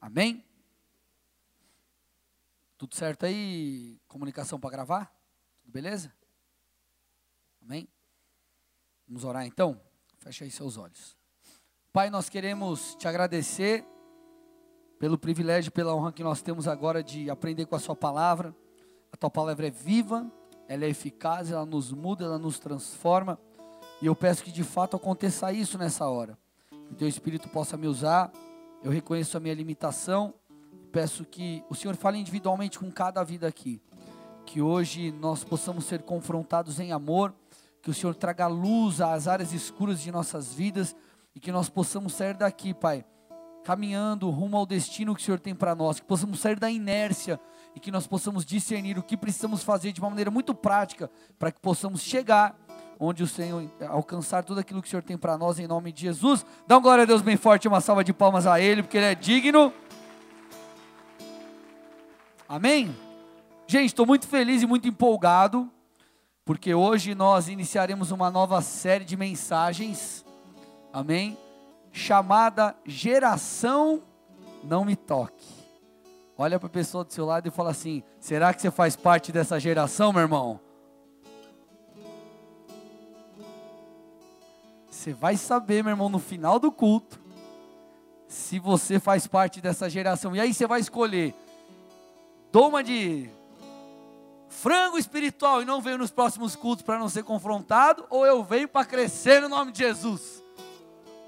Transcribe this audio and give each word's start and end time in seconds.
Amém? 0.00 0.44
Tudo 2.76 2.94
certo 2.94 3.26
aí? 3.26 4.00
Comunicação 4.06 4.60
para 4.60 4.70
gravar? 4.70 5.12
Tudo 5.62 5.72
beleza? 5.72 6.12
Amém? 7.60 7.88
Vamos 9.06 9.24
orar 9.24 9.44
então? 9.44 9.80
Feche 10.18 10.44
aí 10.44 10.50
seus 10.50 10.76
olhos. 10.76 11.16
Pai, 11.92 12.10
nós 12.10 12.28
queremos 12.28 12.94
te 12.94 13.08
agradecer 13.08 13.84
pelo 14.98 15.18
privilégio, 15.18 15.72
pela 15.72 15.94
honra 15.94 16.12
que 16.12 16.22
nós 16.22 16.42
temos 16.42 16.68
agora 16.68 17.02
de 17.02 17.30
aprender 17.30 17.66
com 17.66 17.74
a 17.74 17.80
Sua 17.80 17.96
palavra. 17.96 18.54
A 19.12 19.16
Tua 19.16 19.30
palavra 19.30 19.66
é 19.66 19.70
viva, 19.70 20.30
ela 20.68 20.84
é 20.84 20.88
eficaz, 20.88 21.50
ela 21.50 21.64
nos 21.64 21.92
muda, 21.92 22.24
ela 22.24 22.38
nos 22.38 22.58
transforma. 22.58 23.40
E 24.00 24.06
eu 24.06 24.14
peço 24.14 24.44
que 24.44 24.52
de 24.52 24.62
fato 24.62 24.96
aconteça 24.96 25.52
isso 25.52 25.78
nessa 25.78 26.08
hora. 26.08 26.38
Que 26.88 26.94
Teu 26.94 27.08
Espírito 27.08 27.48
possa 27.48 27.76
me 27.76 27.86
usar. 27.86 28.30
Eu 28.82 28.92
reconheço 28.92 29.36
a 29.36 29.40
minha 29.40 29.54
limitação. 29.54 30.34
Peço 30.92 31.24
que 31.24 31.64
o 31.68 31.74
Senhor 31.74 31.96
fale 31.96 32.18
individualmente 32.18 32.78
com 32.78 32.90
cada 32.90 33.24
vida 33.24 33.46
aqui. 33.46 33.82
Que 34.46 34.62
hoje 34.62 35.12
nós 35.12 35.42
possamos 35.42 35.84
ser 35.84 36.02
confrontados 36.02 36.78
em 36.78 36.92
amor. 36.92 37.34
Que 37.82 37.90
o 37.90 37.94
Senhor 37.94 38.14
traga 38.14 38.46
luz 38.46 39.00
às 39.00 39.26
áreas 39.26 39.52
escuras 39.52 40.00
de 40.00 40.12
nossas 40.12 40.54
vidas. 40.54 40.94
E 41.34 41.40
que 41.40 41.50
nós 41.50 41.68
possamos 41.68 42.12
sair 42.12 42.34
daqui, 42.34 42.72
Pai, 42.72 43.04
caminhando 43.64 44.30
rumo 44.30 44.56
ao 44.56 44.64
destino 44.64 45.14
que 45.14 45.20
o 45.20 45.24
Senhor 45.24 45.40
tem 45.40 45.54
para 45.54 45.74
nós. 45.74 45.98
Que 45.98 46.06
possamos 46.06 46.38
sair 46.38 46.58
da 46.58 46.70
inércia 46.70 47.40
e 47.74 47.80
que 47.80 47.90
nós 47.90 48.06
possamos 48.06 48.44
discernir 48.44 48.96
o 48.96 49.02
que 49.02 49.16
precisamos 49.16 49.64
fazer 49.64 49.92
de 49.92 50.00
uma 50.00 50.10
maneira 50.10 50.30
muito 50.30 50.54
prática 50.54 51.10
para 51.36 51.50
que 51.50 51.60
possamos 51.60 52.00
chegar 52.00 52.56
onde 52.98 53.22
o 53.22 53.26
Senhor 53.26 53.70
alcançar 53.88 54.42
tudo 54.42 54.60
aquilo 54.60 54.82
que 54.82 54.88
o 54.88 54.90
Senhor 54.90 55.02
tem 55.02 55.16
para 55.16 55.38
nós 55.38 55.58
em 55.58 55.66
nome 55.66 55.92
de 55.92 56.02
Jesus. 56.02 56.44
Dá 56.66 56.76
uma 56.76 56.82
glória 56.82 57.02
a 57.02 57.06
Deus 57.06 57.22
bem 57.22 57.36
forte, 57.36 57.68
uma 57.68 57.80
salva 57.80 58.02
de 58.02 58.12
palmas 58.12 58.46
a 58.46 58.60
Ele, 58.60 58.82
porque 58.82 58.96
Ele 58.96 59.06
é 59.06 59.14
digno. 59.14 59.72
Amém? 62.48 62.96
Gente, 63.66 63.88
estou 63.88 64.06
muito 64.06 64.26
feliz 64.26 64.62
e 64.62 64.66
muito 64.66 64.88
empolgado, 64.88 65.70
porque 66.44 66.74
hoje 66.74 67.14
nós 67.14 67.48
iniciaremos 67.48 68.10
uma 68.10 68.30
nova 68.30 68.62
série 68.62 69.04
de 69.04 69.16
mensagens, 69.16 70.24
amém? 70.92 71.36
Chamada 71.92 72.74
Geração 72.86 74.02
Não 74.64 74.84
Me 74.84 74.96
Toque. 74.96 75.46
Olha 76.36 76.58
para 76.58 76.68
a 76.68 76.70
pessoa 76.70 77.04
do 77.04 77.12
seu 77.12 77.26
lado 77.26 77.48
e 77.48 77.50
fala 77.50 77.70
assim: 77.70 78.02
será 78.18 78.54
que 78.54 78.62
você 78.62 78.70
faz 78.70 78.96
parte 78.96 79.30
dessa 79.30 79.60
geração, 79.60 80.12
meu 80.12 80.22
irmão? 80.22 80.67
Você 84.98 85.12
vai 85.12 85.36
saber, 85.36 85.84
meu 85.84 85.92
irmão, 85.92 86.08
no 86.08 86.18
final 86.18 86.58
do 86.58 86.72
culto, 86.72 87.20
se 88.26 88.58
você 88.58 88.98
faz 88.98 89.28
parte 89.28 89.60
dessa 89.60 89.88
geração. 89.88 90.34
E 90.34 90.40
aí 90.40 90.52
você 90.52 90.66
vai 90.66 90.80
escolher 90.80 91.36
doma 92.50 92.82
de 92.82 93.30
frango 94.48 94.98
espiritual 94.98 95.62
e 95.62 95.64
não 95.64 95.80
venho 95.80 95.98
nos 95.98 96.10
próximos 96.10 96.56
cultos 96.56 96.82
para 96.84 96.98
não 96.98 97.08
ser 97.08 97.22
confrontado, 97.22 98.06
ou 98.10 98.26
eu 98.26 98.42
venho 98.42 98.66
para 98.66 98.84
crescer 98.84 99.40
no 99.40 99.48
nome 99.48 99.70
de 99.70 99.78
Jesus. 99.78 100.42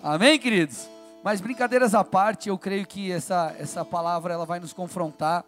Amém, 0.02 0.36
queridos? 0.36 0.88
Mas 1.22 1.40
brincadeiras 1.40 1.94
à 1.94 2.02
parte, 2.02 2.48
eu 2.48 2.58
creio 2.58 2.84
que 2.84 3.12
essa, 3.12 3.54
essa 3.56 3.84
palavra 3.84 4.34
ela 4.34 4.44
vai 4.44 4.58
nos 4.58 4.72
confrontar 4.72 5.44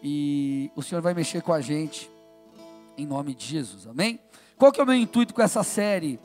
e 0.00 0.70
o 0.76 0.82
Senhor 0.82 1.00
vai 1.00 1.12
mexer 1.12 1.42
com 1.42 1.52
a 1.52 1.60
gente 1.60 2.08
em 2.96 3.04
nome 3.04 3.34
de 3.34 3.44
Jesus. 3.44 3.84
Amém? 3.88 4.20
Qual 4.56 4.70
que 4.70 4.80
é 4.80 4.84
o 4.84 4.86
meu 4.86 4.94
intuito 4.94 5.34
com 5.34 5.42
essa 5.42 5.64
série? 5.64 6.20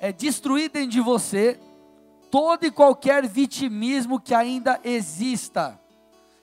É 0.00 0.12
destruir 0.12 0.70
dentro 0.70 0.90
de 0.90 1.00
você 1.00 1.58
todo 2.30 2.64
e 2.64 2.70
qualquer 2.70 3.26
vitimismo 3.26 4.20
que 4.20 4.34
ainda 4.34 4.80
exista. 4.84 5.78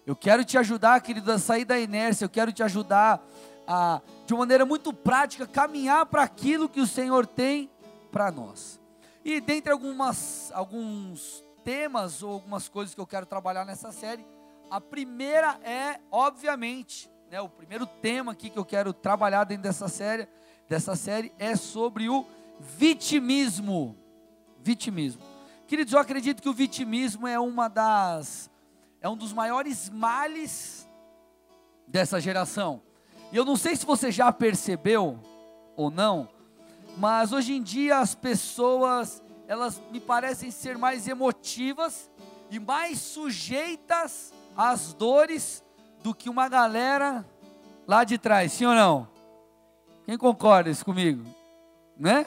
Eu 0.06 0.16
quero 0.16 0.44
te 0.44 0.58
ajudar, 0.58 1.02
querido, 1.02 1.32
a 1.32 1.40
sair 1.40 1.66
da 1.66 1.80
inércia, 1.80 2.26
eu 2.26 2.30
quero 2.30 2.52
te 2.52 2.62
ajudar 2.62 3.24
a, 3.68 4.02
de 4.26 4.34
uma 4.34 4.40
maneira 4.40 4.66
muito 4.66 4.94
prática, 4.94 5.48
caminhar 5.48 6.06
para 6.06 6.24
aquilo 6.24 6.70
que 6.70 6.80
o 6.80 6.88
Senhor 6.88 7.26
tem 7.26 7.70
para 8.12 8.32
nós. 8.32 8.80
E 9.24 9.42
dentre 9.42 9.72
algumas, 9.72 10.52
alguns 10.54 11.44
temas 11.64 12.22
ou 12.22 12.34
algumas 12.34 12.70
coisas 12.70 12.94
que 12.94 13.02
eu 13.02 13.08
quero 13.08 13.26
trabalhar 13.26 13.66
nessa 13.66 13.92
série, 13.92 14.26
a 14.70 14.80
primeira 14.80 15.60
é, 15.64 16.00
obviamente, 16.12 17.10
né, 17.32 17.42
o 17.42 17.50
primeiro 17.50 17.88
tema 17.88 18.34
aqui 18.34 18.50
que 18.50 18.60
eu 18.60 18.66
quero 18.66 18.94
trabalhar 18.94 19.44
dentro 19.44 19.64
dessa 19.64 19.88
série, 19.88 20.28
dessa 20.70 20.96
série 20.96 21.32
é 21.40 21.56
sobre 21.56 22.08
o 22.08 22.26
vitimismo. 22.60 23.96
Vitimismo. 24.62 25.22
Queridos, 25.68 25.94
eu 25.94 26.00
acredito 26.00 26.42
que 26.42 26.50
o 26.50 26.54
vitimismo 26.54 27.28
é 27.28 27.40
uma 27.40 27.68
das 27.68 28.50
é 29.02 29.10
um 29.10 29.16
dos 29.16 29.32
maiores 29.34 29.90
males 29.90 30.88
dessa 31.88 32.20
geração. 32.20 32.82
E 33.32 33.36
eu 33.36 33.46
não 33.46 33.56
sei 33.56 33.76
se 33.76 33.86
você 33.86 34.12
já 34.12 34.32
percebeu 34.32 35.20
ou 35.76 35.92
não, 35.92 36.28
mas 36.98 37.32
hoje 37.32 37.54
em 37.54 37.62
dia 37.62 38.00
as 38.00 38.16
pessoas, 38.16 39.22
elas 39.48 39.82
me 39.92 40.00
parecem 40.00 40.50
ser 40.50 40.78
mais 40.78 41.08
emotivas 41.08 42.10
e 42.50 42.60
mais 42.60 43.00
sujeitas 43.00 44.34
às 44.56 44.94
dores 44.94 45.64
do 46.02 46.14
que 46.14 46.30
uma 46.30 46.48
galera 46.48 47.26
lá 47.88 48.04
de 48.04 48.18
trás, 48.18 48.54
sim 48.54 48.66
ou 48.66 48.74
não? 48.74 49.08
Quem 50.06 50.18
concorda 50.18 50.70
isso 50.70 50.86
comigo? 50.86 51.24
Né? 51.98 52.26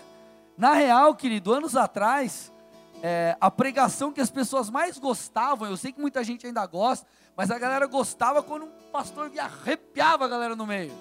Na 0.59 0.73
real, 0.73 1.15
querido, 1.15 1.55
anos 1.55 1.77
atrás, 1.77 2.53
é, 3.01 3.37
a 3.41 3.49
pregação 3.49 4.11
que 4.11 4.21
as 4.21 4.29
pessoas 4.29 4.69
mais 4.69 4.99
gostavam, 4.99 5.69
eu 5.69 5.77
sei 5.77 5.93
que 5.93 6.01
muita 6.01 6.25
gente 6.25 6.45
ainda 6.45 6.67
gosta, 6.67 7.07
mas 7.37 7.49
a 7.53 7.59
galera 7.61 7.87
gostava 7.87 8.43
quando 8.43 8.65
um 8.65 8.91
pastor 8.91 9.31
arrepiava 9.39 10.25
a 10.25 10.29
galera 10.29 10.57
no 10.57 10.67
meio, 10.67 10.93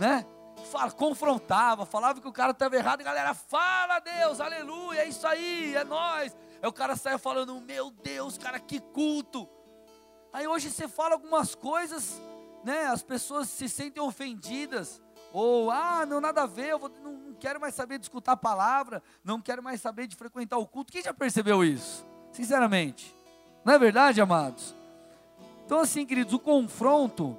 né? 0.00 0.26
Fala, 0.72 0.90
confrontava, 0.90 1.86
falava 1.86 2.20
que 2.20 2.26
o 2.26 2.32
cara 2.32 2.50
estava 2.50 2.74
errado, 2.74 2.98
e 2.98 3.02
a 3.02 3.06
galera 3.06 3.34
fala 3.34 4.00
Deus, 4.00 4.40
aleluia, 4.40 5.02
é 5.02 5.08
isso 5.08 5.28
aí, 5.28 5.76
é 5.76 5.84
nós. 5.84 6.36
Aí 6.60 6.68
o 6.68 6.72
cara 6.72 6.96
saia 6.96 7.18
falando, 7.18 7.60
meu 7.60 7.88
Deus, 7.88 8.36
cara, 8.36 8.58
que 8.58 8.80
culto. 8.80 9.48
Aí 10.32 10.48
hoje 10.48 10.68
você 10.68 10.88
fala 10.88 11.14
algumas 11.14 11.54
coisas, 11.54 12.20
né? 12.64 12.86
As 12.86 13.04
pessoas 13.04 13.48
se 13.48 13.68
sentem 13.68 14.02
ofendidas, 14.02 15.00
ou, 15.32 15.70
ah, 15.70 16.04
não, 16.06 16.20
nada 16.20 16.42
a 16.42 16.46
ver, 16.46 16.68
eu 16.68 16.78
vou, 16.78 16.90
não, 17.02 17.12
não 17.12 17.34
quero 17.34 17.60
mais 17.60 17.74
saber 17.74 17.98
de 17.98 18.04
escutar 18.04 18.32
a 18.32 18.36
palavra, 18.36 19.02
não 19.24 19.40
quero 19.40 19.62
mais 19.62 19.80
saber 19.80 20.06
de 20.06 20.14
frequentar 20.14 20.58
o 20.58 20.66
culto. 20.66 20.92
Quem 20.92 21.02
já 21.02 21.14
percebeu 21.14 21.64
isso? 21.64 22.06
Sinceramente. 22.32 23.14
Não 23.64 23.74
é 23.74 23.78
verdade, 23.78 24.20
amados? 24.20 24.74
Então, 25.64 25.80
assim, 25.80 26.04
queridos, 26.04 26.34
o 26.34 26.38
confronto, 26.38 27.36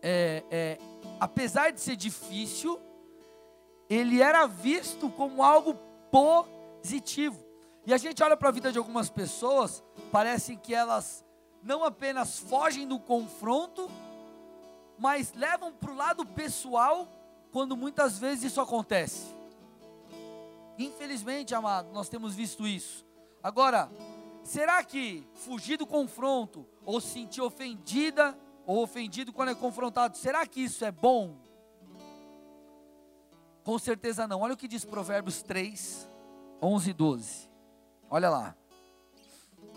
é, 0.00 0.42
é, 0.50 0.78
apesar 1.20 1.70
de 1.72 1.80
ser 1.80 1.96
difícil, 1.96 2.80
ele 3.88 4.22
era 4.22 4.46
visto 4.46 5.10
como 5.10 5.42
algo 5.42 5.74
positivo. 6.10 7.44
E 7.86 7.92
a 7.92 7.98
gente 7.98 8.22
olha 8.22 8.36
para 8.36 8.48
a 8.48 8.52
vida 8.52 8.72
de 8.72 8.78
algumas 8.78 9.10
pessoas, 9.10 9.84
parece 10.10 10.56
que 10.56 10.74
elas 10.74 11.24
não 11.62 11.84
apenas 11.84 12.38
fogem 12.38 12.86
do 12.86 12.98
confronto, 12.98 13.90
mas 14.98 15.32
levam 15.32 15.72
para 15.72 15.90
o 15.90 15.96
lado 15.96 16.24
pessoal 16.26 17.08
quando 17.52 17.76
muitas 17.76 18.18
vezes 18.18 18.44
isso 18.44 18.60
acontece. 18.60 19.34
Infelizmente, 20.78 21.54
amado, 21.54 21.92
nós 21.92 22.08
temos 22.08 22.34
visto 22.34 22.66
isso. 22.66 23.04
Agora, 23.42 23.90
será 24.42 24.82
que 24.82 25.26
fugir 25.34 25.76
do 25.76 25.86
confronto, 25.86 26.66
ou 26.84 27.00
se 27.00 27.08
sentir 27.08 27.40
ofendida, 27.40 28.36
ou 28.66 28.82
ofendido 28.82 29.32
quando 29.32 29.50
é 29.50 29.54
confrontado, 29.54 30.16
será 30.16 30.46
que 30.46 30.62
isso 30.62 30.84
é 30.84 30.90
bom? 30.90 31.36
Com 33.62 33.78
certeza 33.78 34.26
não. 34.26 34.40
Olha 34.40 34.54
o 34.54 34.56
que 34.56 34.68
diz 34.68 34.84
Provérbios 34.84 35.42
3, 35.42 36.10
11 36.60 36.90
e 36.90 36.92
12. 36.92 37.50
Olha 38.10 38.28
lá. 38.28 38.56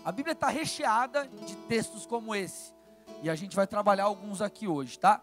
A 0.04 0.12
Bíblia 0.12 0.32
está 0.32 0.48
recheada 0.48 1.26
de 1.26 1.56
textos 1.68 2.06
como 2.06 2.34
esse. 2.34 2.72
E 3.22 3.28
a 3.28 3.34
gente 3.34 3.56
vai 3.56 3.66
trabalhar 3.66 4.04
alguns 4.04 4.40
aqui 4.40 4.68
hoje, 4.68 4.98
tá? 4.98 5.22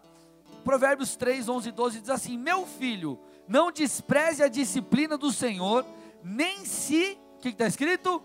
Provérbios 0.64 1.16
3, 1.16 1.48
11 1.48 1.68
e 1.68 1.72
12 1.72 2.00
diz 2.00 2.10
assim: 2.10 2.36
Meu 2.36 2.66
filho, 2.66 3.18
não 3.48 3.70
despreze 3.70 4.42
a 4.42 4.48
disciplina 4.48 5.16
do 5.16 5.32
Senhor, 5.32 5.84
nem 6.22 6.64
se, 6.64 7.18
o 7.36 7.40
que 7.40 7.48
está 7.50 7.66
escrito? 7.66 8.22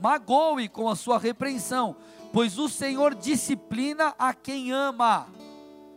Magoe 0.00 0.68
com 0.68 0.88
a 0.88 0.96
sua 0.96 1.18
repreensão, 1.18 1.94
pois 2.32 2.58
o 2.58 2.68
Senhor 2.68 3.14
disciplina 3.14 4.14
a 4.18 4.32
quem 4.34 4.72
ama, 4.72 5.28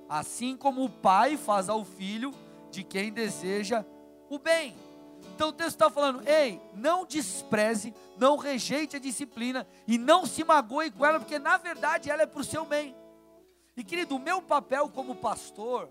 assim 0.10 0.56
como 0.56 0.84
o 0.84 0.90
pai 0.90 1.38
faz 1.38 1.70
ao 1.70 1.84
filho 1.84 2.34
de 2.70 2.84
quem 2.84 3.12
deseja 3.12 3.86
o 4.30 4.38
bem. 4.38 4.76
Então 5.36 5.50
o 5.50 5.54
texto 5.54 5.72
está 5.72 5.90
falando: 5.90 6.26
ei, 6.26 6.62
não 6.74 7.06
despreze, 7.06 7.94
não 8.18 8.38
rejeite 8.38 8.96
a 8.96 9.00
disciplina 9.00 9.68
e 9.86 9.98
não 9.98 10.26
se 10.26 10.46
magoe 10.46 10.90
com 10.90 11.06
ela, 11.06 11.20
porque 11.20 11.38
na 11.38 11.58
verdade 11.58 12.10
ela 12.10 12.22
é 12.22 12.26
para 12.26 12.40
o 12.40 12.44
seu 12.44 12.66
bem. 12.66 12.96
E 13.76 13.84
querido, 13.84 14.16
o 14.16 14.20
meu 14.20 14.42
papel 14.42 14.88
como 14.88 15.14
pastor 15.14 15.90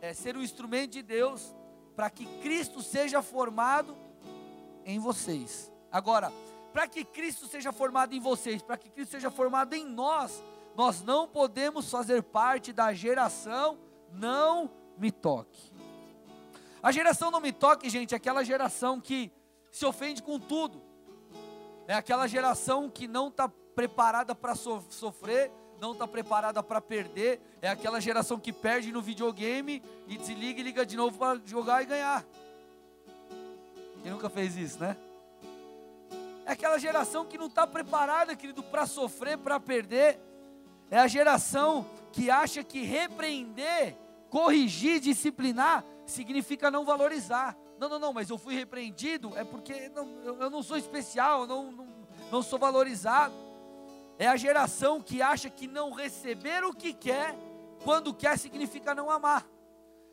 é 0.00 0.12
ser 0.12 0.36
o 0.36 0.42
instrumento 0.42 0.90
de 0.90 1.02
Deus 1.02 1.54
para 1.94 2.10
que 2.10 2.26
Cristo 2.40 2.82
seja 2.82 3.22
formado 3.22 3.96
em 4.84 4.98
vocês. 4.98 5.72
Agora, 5.92 6.32
para 6.72 6.88
que 6.88 7.04
Cristo 7.04 7.46
seja 7.46 7.70
formado 7.70 8.12
em 8.12 8.20
vocês, 8.20 8.60
para 8.60 8.76
que 8.76 8.90
Cristo 8.90 9.12
seja 9.12 9.30
formado 9.30 9.74
em 9.74 9.86
nós, 9.86 10.42
nós 10.74 11.00
não 11.00 11.28
podemos 11.28 11.88
fazer 11.88 12.24
parte 12.24 12.72
da 12.72 12.92
geração 12.92 13.78
não 14.12 14.68
me 14.96 15.12
toque. 15.12 15.67
A 16.82 16.92
geração 16.92 17.30
não 17.30 17.40
me 17.40 17.52
toque, 17.52 17.90
gente, 17.90 18.14
é 18.14 18.16
aquela 18.16 18.44
geração 18.44 19.00
que 19.00 19.32
se 19.70 19.84
ofende 19.84 20.22
com 20.22 20.38
tudo. 20.38 20.80
É 21.86 21.94
aquela 21.94 22.26
geração 22.26 22.88
que 22.88 23.08
não 23.08 23.28
está 23.28 23.48
preparada 23.48 24.34
para 24.34 24.54
so 24.54 24.84
sofrer, 24.90 25.50
não 25.80 25.92
está 25.92 26.06
preparada 26.06 26.62
para 26.62 26.80
perder. 26.80 27.40
É 27.60 27.68
aquela 27.68 28.00
geração 28.00 28.38
que 28.38 28.52
perde 28.52 28.92
no 28.92 29.00
videogame 29.00 29.82
e 30.06 30.16
desliga 30.16 30.60
e 30.60 30.62
liga 30.62 30.86
de 30.86 30.96
novo 30.96 31.18
para 31.18 31.40
jogar 31.44 31.82
e 31.82 31.86
ganhar. 31.86 32.24
Quem 34.02 34.12
nunca 34.12 34.30
fez 34.30 34.56
isso, 34.56 34.78
né? 34.78 34.96
É 36.44 36.52
aquela 36.52 36.78
geração 36.78 37.26
que 37.26 37.36
não 37.36 37.46
está 37.46 37.66
preparada, 37.66 38.34
querido, 38.34 38.62
para 38.62 38.86
sofrer, 38.86 39.36
para 39.36 39.60
perder. 39.60 40.18
É 40.90 40.98
a 40.98 41.06
geração 41.06 41.86
que 42.12 42.30
acha 42.30 42.64
que 42.64 42.82
repreender, 42.82 43.94
corrigir, 44.30 45.00
disciplinar, 45.00 45.84
significa 46.10 46.70
não 46.70 46.84
valorizar. 46.84 47.56
Não, 47.78 47.88
não, 47.88 47.98
não, 47.98 48.12
mas 48.12 48.28
eu 48.30 48.38
fui 48.38 48.54
repreendido, 48.54 49.36
é 49.36 49.44
porque 49.44 49.88
não, 49.90 50.08
eu 50.40 50.50
não 50.50 50.62
sou 50.62 50.76
especial, 50.76 51.42
eu 51.42 51.46
não, 51.46 51.72
não, 51.72 51.88
não 52.32 52.42
sou 52.42 52.58
valorizado. 52.58 53.34
É 54.18 54.26
a 54.26 54.36
geração 54.36 55.00
que 55.00 55.22
acha 55.22 55.48
que 55.48 55.68
não 55.68 55.92
receber 55.92 56.64
o 56.64 56.74
que 56.74 56.92
quer, 56.92 57.36
quando 57.84 58.12
quer, 58.12 58.36
significa 58.36 58.94
não 58.94 59.10
amar. 59.10 59.46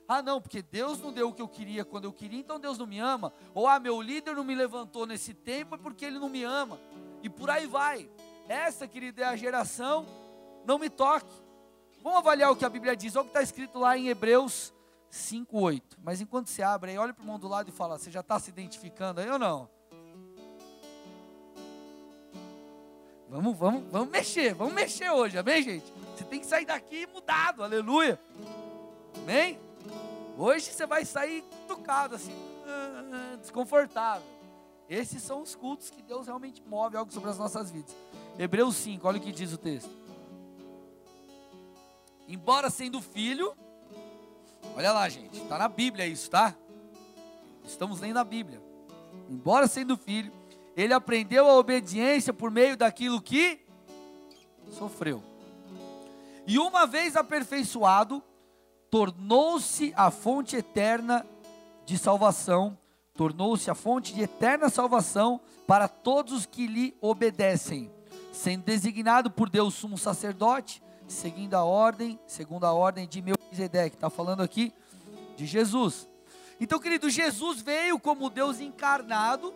Ah, 0.07 0.21
não, 0.21 0.39
porque 0.39 0.61
Deus 0.61 1.01
não 1.01 1.11
deu 1.11 1.29
o 1.29 1.33
que 1.33 1.41
eu 1.41 1.47
queria 1.47 1.83
quando 1.83 2.03
eu 2.03 2.13
queria, 2.13 2.39
então 2.39 2.59
Deus 2.59 2.77
não 2.77 2.85
me 2.85 2.99
ama. 2.99 3.33
Ou, 3.55 3.67
ah, 3.67 3.79
meu 3.79 3.99
líder 3.99 4.35
não 4.35 4.43
me 4.43 4.53
levantou 4.53 5.07
nesse 5.07 5.33
tempo, 5.33 5.73
é 5.73 5.77
porque 5.79 6.05
ele 6.05 6.19
não 6.19 6.29
me 6.29 6.43
ama. 6.43 6.79
E 7.23 7.29
por 7.29 7.49
aí 7.49 7.65
vai. 7.65 8.07
Essa, 8.47 8.87
querida, 8.87 9.23
é 9.23 9.25
a 9.25 9.35
geração, 9.35 10.05
não 10.63 10.77
me 10.77 10.91
toque. 10.91 11.33
Vamos 12.03 12.19
avaliar 12.19 12.51
o 12.51 12.55
que 12.55 12.63
a 12.63 12.69
Bíblia 12.69 12.95
diz. 12.95 13.15
Olha 13.15 13.21
o 13.21 13.25
que 13.25 13.29
está 13.31 13.41
escrito 13.41 13.79
lá 13.79 13.97
em 13.97 14.09
Hebreus 14.09 14.74
5,8. 15.15 15.81
Mas 16.03 16.21
enquanto 16.21 16.47
você 16.47 16.61
abre 16.61 16.91
aí, 16.91 16.97
olha 16.97 17.13
para 17.13 17.21
o 17.21 17.23
irmão 17.23 17.39
do 17.39 17.47
lado 17.47 17.69
e 17.69 17.71
fala: 17.71 17.97
Você 17.97 18.11
já 18.11 18.19
está 18.19 18.39
se 18.39 18.49
identificando 18.49 19.21
aí 19.21 19.29
ou 19.29 19.39
não? 19.39 19.69
Vamos, 23.29 23.57
vamos, 23.57 23.91
vamos 23.91 24.09
mexer, 24.09 24.53
vamos 24.53 24.73
mexer 24.73 25.09
hoje, 25.09 25.37
amém, 25.37 25.61
gente? 25.63 25.91
Você 26.15 26.23
tem 26.25 26.39
que 26.39 26.45
sair 26.45 26.65
daqui 26.65 27.07
mudado, 27.07 27.63
aleluia. 27.63 28.19
Amém? 29.17 29.59
Hoje 30.37 30.71
você 30.71 30.85
vai 30.85 31.03
sair 31.05 31.43
tocado 31.67 32.15
assim, 32.15 32.35
desconfortável. 33.41 34.27
Esses 34.87 35.23
são 35.23 35.41
os 35.41 35.55
cultos 35.55 35.89
que 35.89 36.03
Deus 36.03 36.27
realmente 36.27 36.61
move 36.67 36.95
algo 36.95 37.11
sobre 37.11 37.29
as 37.29 37.37
nossas 37.37 37.71
vidas. 37.71 37.95
Hebreus 38.37 38.75
5, 38.75 39.07
olha 39.07 39.17
o 39.17 39.21
que 39.21 39.31
diz 39.31 39.51
o 39.51 39.57
texto. 39.57 39.89
Embora 42.27 42.69
sendo 42.69 43.01
filho, 43.01 43.55
Olha 44.75 44.91
lá, 44.91 45.07
gente, 45.09 45.41
está 45.41 45.57
na 45.57 45.67
Bíblia 45.67 46.07
isso, 46.07 46.29
tá? 46.29 46.55
Estamos 47.65 47.99
lendo 47.99 48.17
a 48.17 48.23
Bíblia. 48.23 48.61
Embora 49.29 49.67
sendo 49.67 49.97
filho, 49.97 50.31
ele 50.75 50.93
aprendeu 50.93 51.49
a 51.49 51.57
obediência 51.57 52.33
por 52.33 52.51
meio 52.51 52.77
daquilo 52.77 53.21
que 53.21 53.59
sofreu. 54.71 55.23
E 56.47 56.59
uma 56.59 56.85
vez 56.85 57.15
aperfeiçoado, 57.15 58.21
tornou-se 58.91 59.93
a 59.95 60.11
fonte 60.11 60.55
eterna 60.55 61.25
de 61.85 61.97
salvação, 61.97 62.77
tornou-se 63.15 63.69
a 63.69 63.75
fonte 63.75 64.13
de 64.13 64.23
eterna 64.23 64.69
salvação 64.69 65.39
para 65.65 65.87
todos 65.87 66.33
os 66.33 66.45
que 66.45 66.67
lhe 66.67 66.95
obedecem, 67.01 67.91
sendo 68.31 68.63
designado 68.63 69.31
por 69.31 69.49
Deus 69.49 69.73
sumo 69.73 69.97
sacerdote, 69.97 70.83
seguindo 71.07 71.55
a 71.55 71.63
ordem, 71.63 72.19
segundo 72.27 72.65
a 72.65 72.73
ordem 72.73 73.07
de 73.07 73.21
Melquisedeque. 73.55 73.95
Está 73.95 74.09
falando 74.09 74.41
aqui 74.41 74.73
de 75.37 75.45
Jesus. 75.45 76.07
Então, 76.59 76.79
querido, 76.79 77.09
Jesus 77.09 77.61
veio 77.61 77.99
como 77.99 78.29
Deus 78.29 78.59
encarnado 78.59 79.53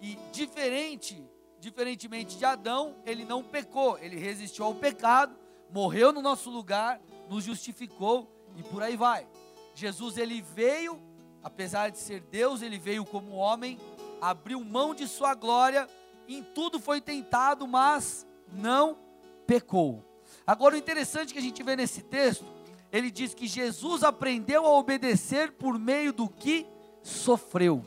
e 0.00 0.18
diferente, 0.32 1.24
diferentemente 1.58 2.36
de 2.36 2.44
Adão, 2.44 2.96
ele 3.04 3.24
não 3.24 3.42
pecou, 3.42 3.98
ele 3.98 4.16
resistiu 4.16 4.64
ao 4.64 4.74
pecado, 4.74 5.34
morreu 5.70 6.12
no 6.12 6.20
nosso 6.20 6.50
lugar, 6.50 7.00
nos 7.28 7.44
justificou 7.44 8.30
e 8.56 8.62
por 8.62 8.82
aí 8.82 8.96
vai. 8.96 9.26
Jesus 9.74 10.16
ele 10.16 10.42
veio, 10.42 11.00
apesar 11.42 11.90
de 11.90 11.98
ser 11.98 12.20
Deus, 12.20 12.62
ele 12.62 12.78
veio 12.78 13.04
como 13.04 13.32
homem, 13.32 13.78
abriu 14.20 14.62
mão 14.62 14.94
de 14.94 15.08
sua 15.08 15.34
glória, 15.34 15.88
em 16.28 16.42
tudo 16.42 16.78
foi 16.78 17.00
tentado, 17.00 17.66
mas 17.66 18.26
não 18.52 18.98
pecou. 19.46 20.04
Agora 20.46 20.74
o 20.74 20.78
interessante 20.78 21.32
que 21.32 21.38
a 21.38 21.42
gente 21.42 21.62
vê 21.62 21.74
nesse 21.74 22.02
texto, 22.02 22.55
ele 22.92 23.10
diz 23.10 23.34
que 23.34 23.46
Jesus 23.46 24.02
aprendeu 24.02 24.64
a 24.64 24.70
obedecer 24.78 25.52
por 25.52 25.78
meio 25.78 26.12
do 26.12 26.28
que 26.28 26.66
sofreu. 27.02 27.84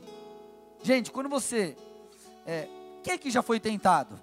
Gente, 0.84 1.12
quando 1.12 1.30
você. 1.30 1.76
É, 2.46 2.68
quem 3.04 3.14
é 3.14 3.18
que 3.18 3.32
já 3.32 3.42
foi 3.42 3.60
tentado? 3.60 4.20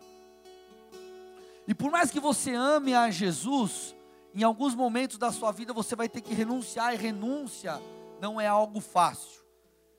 E 1.66 1.74
por 1.74 1.90
mais 1.90 2.10
que 2.10 2.20
você 2.20 2.54
ame 2.54 2.94
a 2.94 3.10
Jesus, 3.10 3.94
em 4.34 4.42
alguns 4.42 4.74
momentos 4.74 5.18
da 5.18 5.32
sua 5.32 5.50
vida 5.50 5.72
você 5.72 5.96
vai 5.96 6.08
ter 6.08 6.20
que 6.20 6.34
renunciar, 6.34 6.94
e 6.94 6.96
renúncia 6.96 7.80
não 8.20 8.40
é 8.40 8.46
algo 8.46 8.80
fácil. 8.80 9.44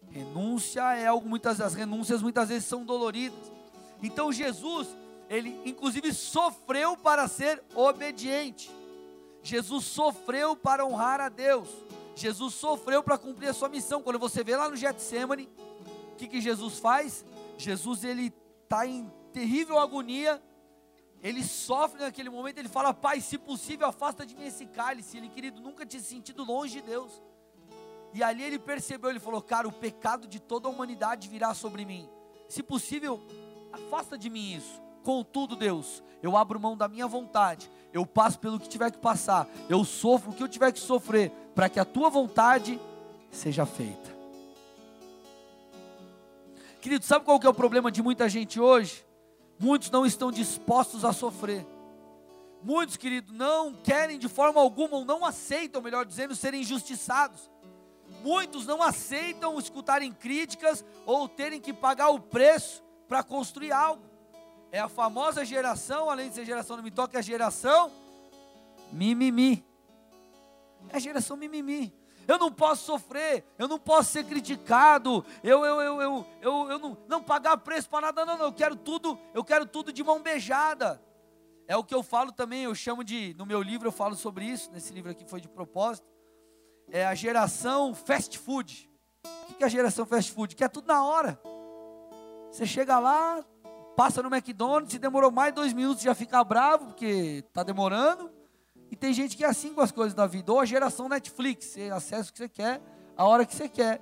Renúncia 0.09 0.81
é 0.95 1.07
algo, 1.07 1.27
muitas 1.27 1.57
das 1.57 1.73
renúncias 1.73 2.21
muitas 2.21 2.49
vezes 2.49 2.65
são 2.65 2.85
doloridas. 2.85 3.51
Então 4.01 4.31
Jesus, 4.31 4.87
ele 5.29 5.59
inclusive 5.65 6.13
sofreu 6.13 6.95
para 6.95 7.27
ser 7.27 7.61
obediente. 7.75 8.71
Jesus 9.47 9.85
sofreu 9.85 10.57
para 10.57 10.85
honrar 10.85 11.21
a 11.21 11.29
Deus. 11.29 11.69
Jesus 12.13 12.53
sofreu 12.53 13.01
para 13.01 13.17
cumprir 13.17 13.47
a 13.47 13.53
sua 13.53 13.69
missão. 13.69 14.01
Quando 14.01 14.19
você 14.19 14.43
vê 14.43 14.57
lá 14.57 14.69
no 14.69 14.75
Getsemane, 14.75 15.49
o 16.11 16.15
que, 16.17 16.27
que 16.27 16.41
Jesus 16.41 16.79
faz? 16.79 17.23
Jesus 17.57 18.03
ele 18.03 18.33
está 18.63 18.85
em 18.85 19.09
terrível 19.31 19.79
agonia. 19.79 20.43
Ele 21.23 21.45
sofre 21.45 22.01
naquele 22.01 22.29
momento. 22.29 22.57
Ele 22.57 22.67
fala: 22.67 22.93
Pai, 22.93 23.21
se 23.21 23.37
possível, 23.37 23.87
afasta 23.87 24.25
de 24.25 24.35
mim 24.35 24.47
esse 24.47 24.65
cálice. 24.65 25.15
Ele, 25.15 25.29
querido, 25.29 25.61
nunca 25.61 25.85
tinha 25.85 26.01
se 26.01 26.09
sentido 26.09 26.43
longe 26.43 26.81
de 26.81 26.87
Deus. 26.87 27.23
E 28.13 28.21
ali 28.21 28.43
ele 28.43 28.59
percebeu, 28.59 29.09
ele 29.09 29.19
falou: 29.19 29.41
Cara, 29.41 29.65
o 29.65 29.71
pecado 29.71 30.27
de 30.27 30.41
toda 30.41 30.67
a 30.67 30.71
humanidade 30.71 31.29
virá 31.29 31.53
sobre 31.53 31.85
mim. 31.85 32.09
Se 32.49 32.61
possível, 32.61 33.21
afasta 33.71 34.17
de 34.17 34.29
mim 34.29 34.55
isso. 34.57 34.81
Contudo, 35.03 35.55
Deus, 35.55 36.03
eu 36.21 36.35
abro 36.35 36.59
mão 36.59 36.75
da 36.75 36.89
minha 36.89 37.07
vontade, 37.07 37.71
eu 37.93 38.05
passo 38.05 38.39
pelo 38.39 38.59
que 38.59 38.69
tiver 38.69 38.91
que 38.91 38.97
passar, 38.97 39.47
eu 39.69 39.83
sofro 39.83 40.31
o 40.31 40.33
que 40.33 40.43
eu 40.43 40.47
tiver 40.47 40.71
que 40.71 40.79
sofrer, 40.79 41.31
para 41.55 41.69
que 41.69 41.79
a 41.79 41.85
tua 41.85 42.09
vontade 42.09 42.79
seja 43.31 43.65
feita. 43.65 44.15
Querido, 46.81 47.03
sabe 47.05 47.25
qual 47.25 47.39
que 47.39 47.47
é 47.47 47.49
o 47.49 47.53
problema 47.53 47.91
de 47.91 48.01
muita 48.01 48.29
gente 48.29 48.59
hoje? 48.59 49.05
Muitos 49.59 49.89
não 49.89 50.05
estão 50.05 50.31
dispostos 50.31 51.03
a 51.03 51.11
sofrer. 51.11 51.65
Muitos, 52.63 52.97
querido, 52.97 53.33
não 53.33 53.73
querem 53.73 54.17
de 54.17 54.27
forma 54.27 54.61
alguma, 54.61 54.97
ou 54.97 55.05
não 55.05 55.25
aceitam, 55.25 55.81
melhor 55.81 56.05
dizendo, 56.05 56.35
serem 56.35 56.61
injustiçados. 56.61 57.49
Muitos 58.23 58.65
não 58.65 58.81
aceitam 58.81 59.59
escutarem 59.59 60.11
críticas 60.11 60.83
ou 61.05 61.27
terem 61.27 61.59
que 61.59 61.73
pagar 61.73 62.09
o 62.09 62.19
preço 62.19 62.83
para 63.07 63.23
construir 63.23 63.71
algo. 63.71 64.06
É 64.71 64.79
a 64.79 64.89
famosa 64.89 65.45
geração, 65.45 66.09
além 66.09 66.29
de 66.29 66.35
ser 66.35 66.45
geração 66.45 66.75
não 66.77 66.83
me 66.83 66.91
toca, 66.91 67.17
é 67.17 67.19
a 67.19 67.23
geração 67.23 67.91
mimimi. 68.91 69.65
É 70.89 70.97
a 70.97 70.99
geração 70.99 71.37
mimimi. 71.37 71.93
Eu 72.27 72.37
não 72.37 72.51
posso 72.51 72.83
sofrer, 72.83 73.45
eu 73.57 73.69
não 73.69 73.79
posso 73.79 74.11
ser 74.11 74.25
criticado, 74.25 75.25
eu, 75.41 75.63
eu, 75.63 75.79
eu, 75.79 76.01
eu, 76.01 76.25
eu, 76.41 76.71
eu 76.71 76.79
não, 76.79 76.97
não 77.07 77.23
pagar 77.23 77.55
preço 77.57 77.89
para 77.89 78.07
nada, 78.07 78.25
não, 78.25 78.37
não, 78.37 78.45
eu 78.47 78.53
quero 78.53 78.75
tudo, 78.75 79.17
eu 79.33 79.45
quero 79.45 79.65
tudo 79.65 79.93
de 79.93 80.03
mão 80.03 80.21
beijada. 80.21 81.01
É 81.69 81.77
o 81.77 81.83
que 81.83 81.95
eu 81.95 82.03
falo 82.03 82.33
também, 82.33 82.63
eu 82.63 82.75
chamo 82.75 83.01
de, 83.01 83.33
no 83.37 83.45
meu 83.45 83.61
livro 83.61 83.87
eu 83.87 83.91
falo 83.93 84.15
sobre 84.15 84.43
isso, 84.43 84.69
nesse 84.71 84.91
livro 84.93 85.09
aqui 85.09 85.23
foi 85.25 85.39
de 85.39 85.47
propósito, 85.47 86.05
é 86.89 87.05
a 87.05 87.15
geração 87.15 87.95
fast 87.95 88.37
food. 88.37 88.89
O 89.49 89.53
que 89.53 89.63
é 89.63 89.67
a 89.67 89.69
geração 89.69 90.05
fast 90.05 90.31
food? 90.33 90.53
Que 90.53 90.65
é 90.65 90.67
tudo 90.67 90.87
na 90.87 91.05
hora. 91.05 91.39
Você 92.51 92.65
chega 92.65 92.99
lá, 92.99 93.43
passa 93.97 94.21
no 94.21 94.29
McDonald's, 94.29 94.91
se 94.91 94.99
demorou 94.99 95.31
mais 95.31 95.51
dois 95.51 95.73
minutos 95.73 96.03
já 96.03 96.13
fica 96.13 96.43
bravo, 96.43 96.85
porque 96.85 97.43
está 97.47 97.63
demorando. 97.63 98.29
E 98.91 98.95
tem 98.95 99.11
gente 99.11 99.35
que 99.35 99.43
é 99.43 99.47
assim 99.47 99.73
com 99.73 99.81
as 99.81 99.91
coisas 99.91 100.13
da 100.13 100.27
vida. 100.27 100.53
Ou 100.53 100.59
a 100.59 100.65
geração 100.65 101.09
Netflix, 101.09 101.65
você 101.65 101.89
acessa 101.89 102.29
o 102.29 102.31
que 102.31 102.37
você 102.37 102.47
quer, 102.47 102.79
a 103.17 103.25
hora 103.25 103.43
que 103.43 103.55
você 103.55 103.67
quer. 103.67 103.99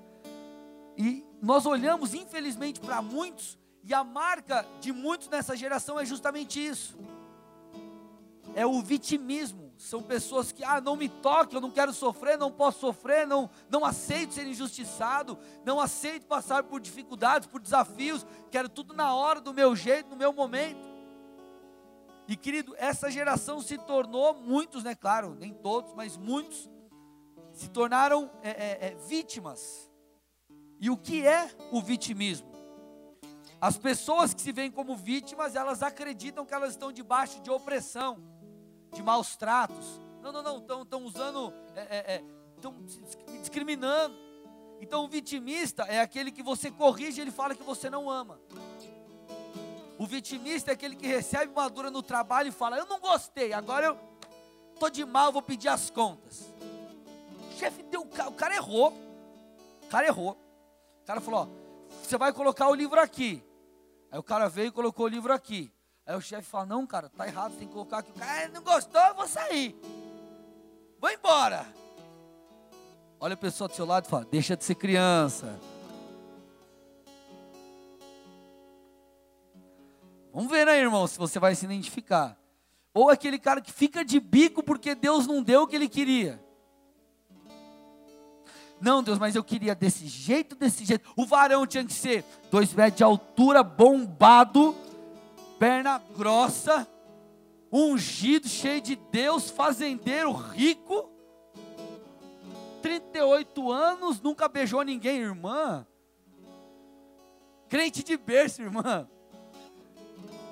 E 0.97 1.23
nós 1.41 1.65
olhamos, 1.65 2.13
infelizmente, 2.13 2.81
para 2.81 3.01
muitos, 3.01 3.57
e 3.85 3.93
a 3.93 4.03
marca 4.03 4.65
de 4.81 4.91
muitos 4.91 5.29
nessa 5.29 5.55
geração 5.55 5.97
é 5.97 6.03
justamente 6.03 6.59
isso. 6.59 6.97
É 8.53 8.65
o 8.65 8.81
vitimismo. 8.81 9.64
São 9.77 10.01
pessoas 10.01 10.51
que, 10.51 10.63
ah, 10.63 10.79
não 10.79 10.96
me 10.96 11.10
toque, 11.10 11.55
eu 11.55 11.62
não 11.62 11.72
quero 11.72 11.94
sofrer, 11.94 12.38
não 12.38 12.51
posso 12.51 12.79
sofrer, 12.79 13.27
não, 13.27 13.50
não 13.70 13.84
aceito 13.84 14.34
ser 14.34 14.48
injustiçado, 14.48 15.38
não 15.65 15.79
aceito 15.79 16.25
passar 16.25 16.63
por 16.63 16.79
dificuldades, 16.79 17.48
por 17.48 17.60
desafios, 17.60 18.25
quero 18.50 18.70
tudo 18.70 18.94
na 18.94 19.13
hora, 19.13 19.41
do 19.41 19.53
meu 19.53 19.75
jeito, 19.75 20.10
no 20.10 20.15
meu 20.15 20.32
momento. 20.32 20.96
E 22.27 22.36
querido, 22.36 22.74
essa 22.77 23.12
geração 23.12 23.62
se 23.62 23.77
tornou, 23.77 24.34
muitos, 24.34 24.84
né, 24.84 24.96
claro, 24.96 25.36
nem 25.36 25.53
todos, 25.53 25.94
mas 25.94 26.17
muitos, 26.17 26.70
se 27.51 27.70
tornaram 27.70 28.32
é, 28.41 28.50
é, 28.50 28.88
é, 28.88 28.96
vítimas. 29.08 29.91
E 30.79 30.89
o 30.89 30.98
que 30.98 31.25
é 31.25 31.50
o 31.72 31.82
vitimismo? 31.82 32.53
As 33.62 33.77
pessoas 33.77 34.34
que 34.34 34.41
se 34.41 34.51
veem 34.51 34.70
como 34.70 34.96
vítimas, 34.96 35.55
elas 35.55 35.82
acreditam 35.82 36.46
que 36.46 36.53
elas 36.53 36.72
estão 36.72 36.91
debaixo 36.91 37.41
de 37.41 37.50
opressão, 37.50 38.22
de 38.95 39.03
maus 39.03 39.35
tratos. 39.35 39.99
Não, 40.21 40.31
não, 40.31 40.41
não, 40.41 40.81
estão, 40.81 41.03
usando, 41.03 41.53
estão 41.67 41.73
é, 41.75 42.15
é, 42.15 42.23
discriminando. 43.41 44.15
Então 44.81 45.05
o 45.05 45.07
vitimista 45.07 45.83
é 45.83 45.99
aquele 45.99 46.31
que 46.31 46.41
você 46.41 46.71
corrige, 46.71 47.21
ele 47.21 47.31
fala 47.31 47.53
que 47.53 47.63
você 47.63 47.89
não 47.89 48.09
ama. 48.09 48.39
O 49.97 50.05
vitimista 50.05 50.71
é 50.71 50.73
aquele 50.73 50.95
que 50.95 51.07
recebe 51.07 51.51
uma 51.51 51.69
dura 51.69 51.91
no 51.91 52.01
trabalho 52.01 52.49
e 52.49 52.51
fala: 52.51 52.77
Eu 52.77 52.85
não 52.85 52.99
gostei, 52.99 53.53
agora 53.53 53.87
eu 53.87 53.99
estou 54.73 54.89
de 54.89 55.05
mal, 55.05 55.31
vou 55.31 55.41
pedir 55.41 55.69
as 55.69 55.89
contas. 55.89 56.53
O 57.51 57.57
chefe 57.57 57.83
deu, 57.83 58.01
o 58.01 58.33
cara 58.33 58.55
errou. 58.55 58.93
O 59.83 59.87
cara 59.87 60.07
errou. 60.07 60.37
O 61.01 61.05
cara 61.05 61.21
falou: 61.21 61.41
ó, 61.41 61.47
Você 62.01 62.17
vai 62.17 62.33
colocar 62.33 62.67
o 62.67 62.75
livro 62.75 62.99
aqui. 62.99 63.43
Aí 64.11 64.19
o 64.19 64.23
cara 64.23 64.49
veio 64.49 64.67
e 64.67 64.71
colocou 64.71 65.05
o 65.05 65.09
livro 65.09 65.33
aqui. 65.33 65.75
Aí 66.05 66.15
o 66.15 66.21
chefe 66.21 66.47
fala: 66.47 66.65
Não, 66.65 66.85
cara, 66.85 67.09
tá 67.09 67.27
errado, 67.27 67.57
tem 67.57 67.67
que 67.67 67.74
colocar 67.74 68.00
aqui. 68.00 68.12
O 68.12 68.13
cara 68.13 68.47
não 68.50 68.62
gostou, 68.62 69.01
eu 69.01 69.15
vou 69.15 69.27
sair. 69.27 69.75
Vou 71.00 71.09
embora. 71.09 71.65
Olha 73.19 73.33
a 73.33 73.38
pessoa 73.38 73.67
do 73.67 73.75
seu 73.75 73.85
lado 73.85 74.05
e 74.05 74.09
fala: 74.09 74.25
Deixa 74.25 74.55
de 74.55 74.63
ser 74.63 74.75
criança. 74.75 75.59
Vamos 80.31 80.51
ver, 80.51 80.65
né, 80.65 80.77
irmão, 80.77 81.07
se 81.07 81.17
você 81.17 81.39
vai 81.39 81.55
se 81.55 81.65
identificar. 81.65 82.38
Ou 82.93 83.09
aquele 83.09 83.39
cara 83.39 83.62
que 83.62 83.71
fica 83.71 84.05
de 84.05 84.19
bico 84.19 84.62
porque 84.62 84.93
Deus 84.93 85.25
não 85.25 85.41
deu 85.41 85.63
o 85.63 85.67
que 85.67 85.75
ele 85.75 85.89
queria. 85.89 86.43
Não, 88.79 89.01
Deus, 89.01 89.17
mas 89.17 89.35
eu 89.35 89.43
queria 89.43 89.74
desse 89.74 90.05
jeito, 90.07 90.55
desse 90.55 90.85
jeito. 90.85 91.09
O 91.15 91.25
varão 91.25 91.65
tinha 91.65 91.85
que 91.85 91.93
ser 91.93 92.24
dois 92.51 92.74
metros 92.74 92.97
de 92.97 93.03
altura, 93.03 93.63
bombado, 93.63 94.75
perna 95.59 95.97
grossa, 96.15 96.88
ungido, 97.71 98.47
cheio 98.47 98.81
de 98.81 98.95
Deus, 98.95 99.50
fazendeiro, 99.50 100.31
rico. 100.31 101.12
38 102.81 103.71
anos, 103.71 104.21
nunca 104.21 104.47
beijou 104.47 104.83
ninguém, 104.83 105.17
irmã. 105.17 105.85
Crente 107.67 108.03
de 108.03 108.15
berço, 108.15 108.62
irmã. 108.62 109.07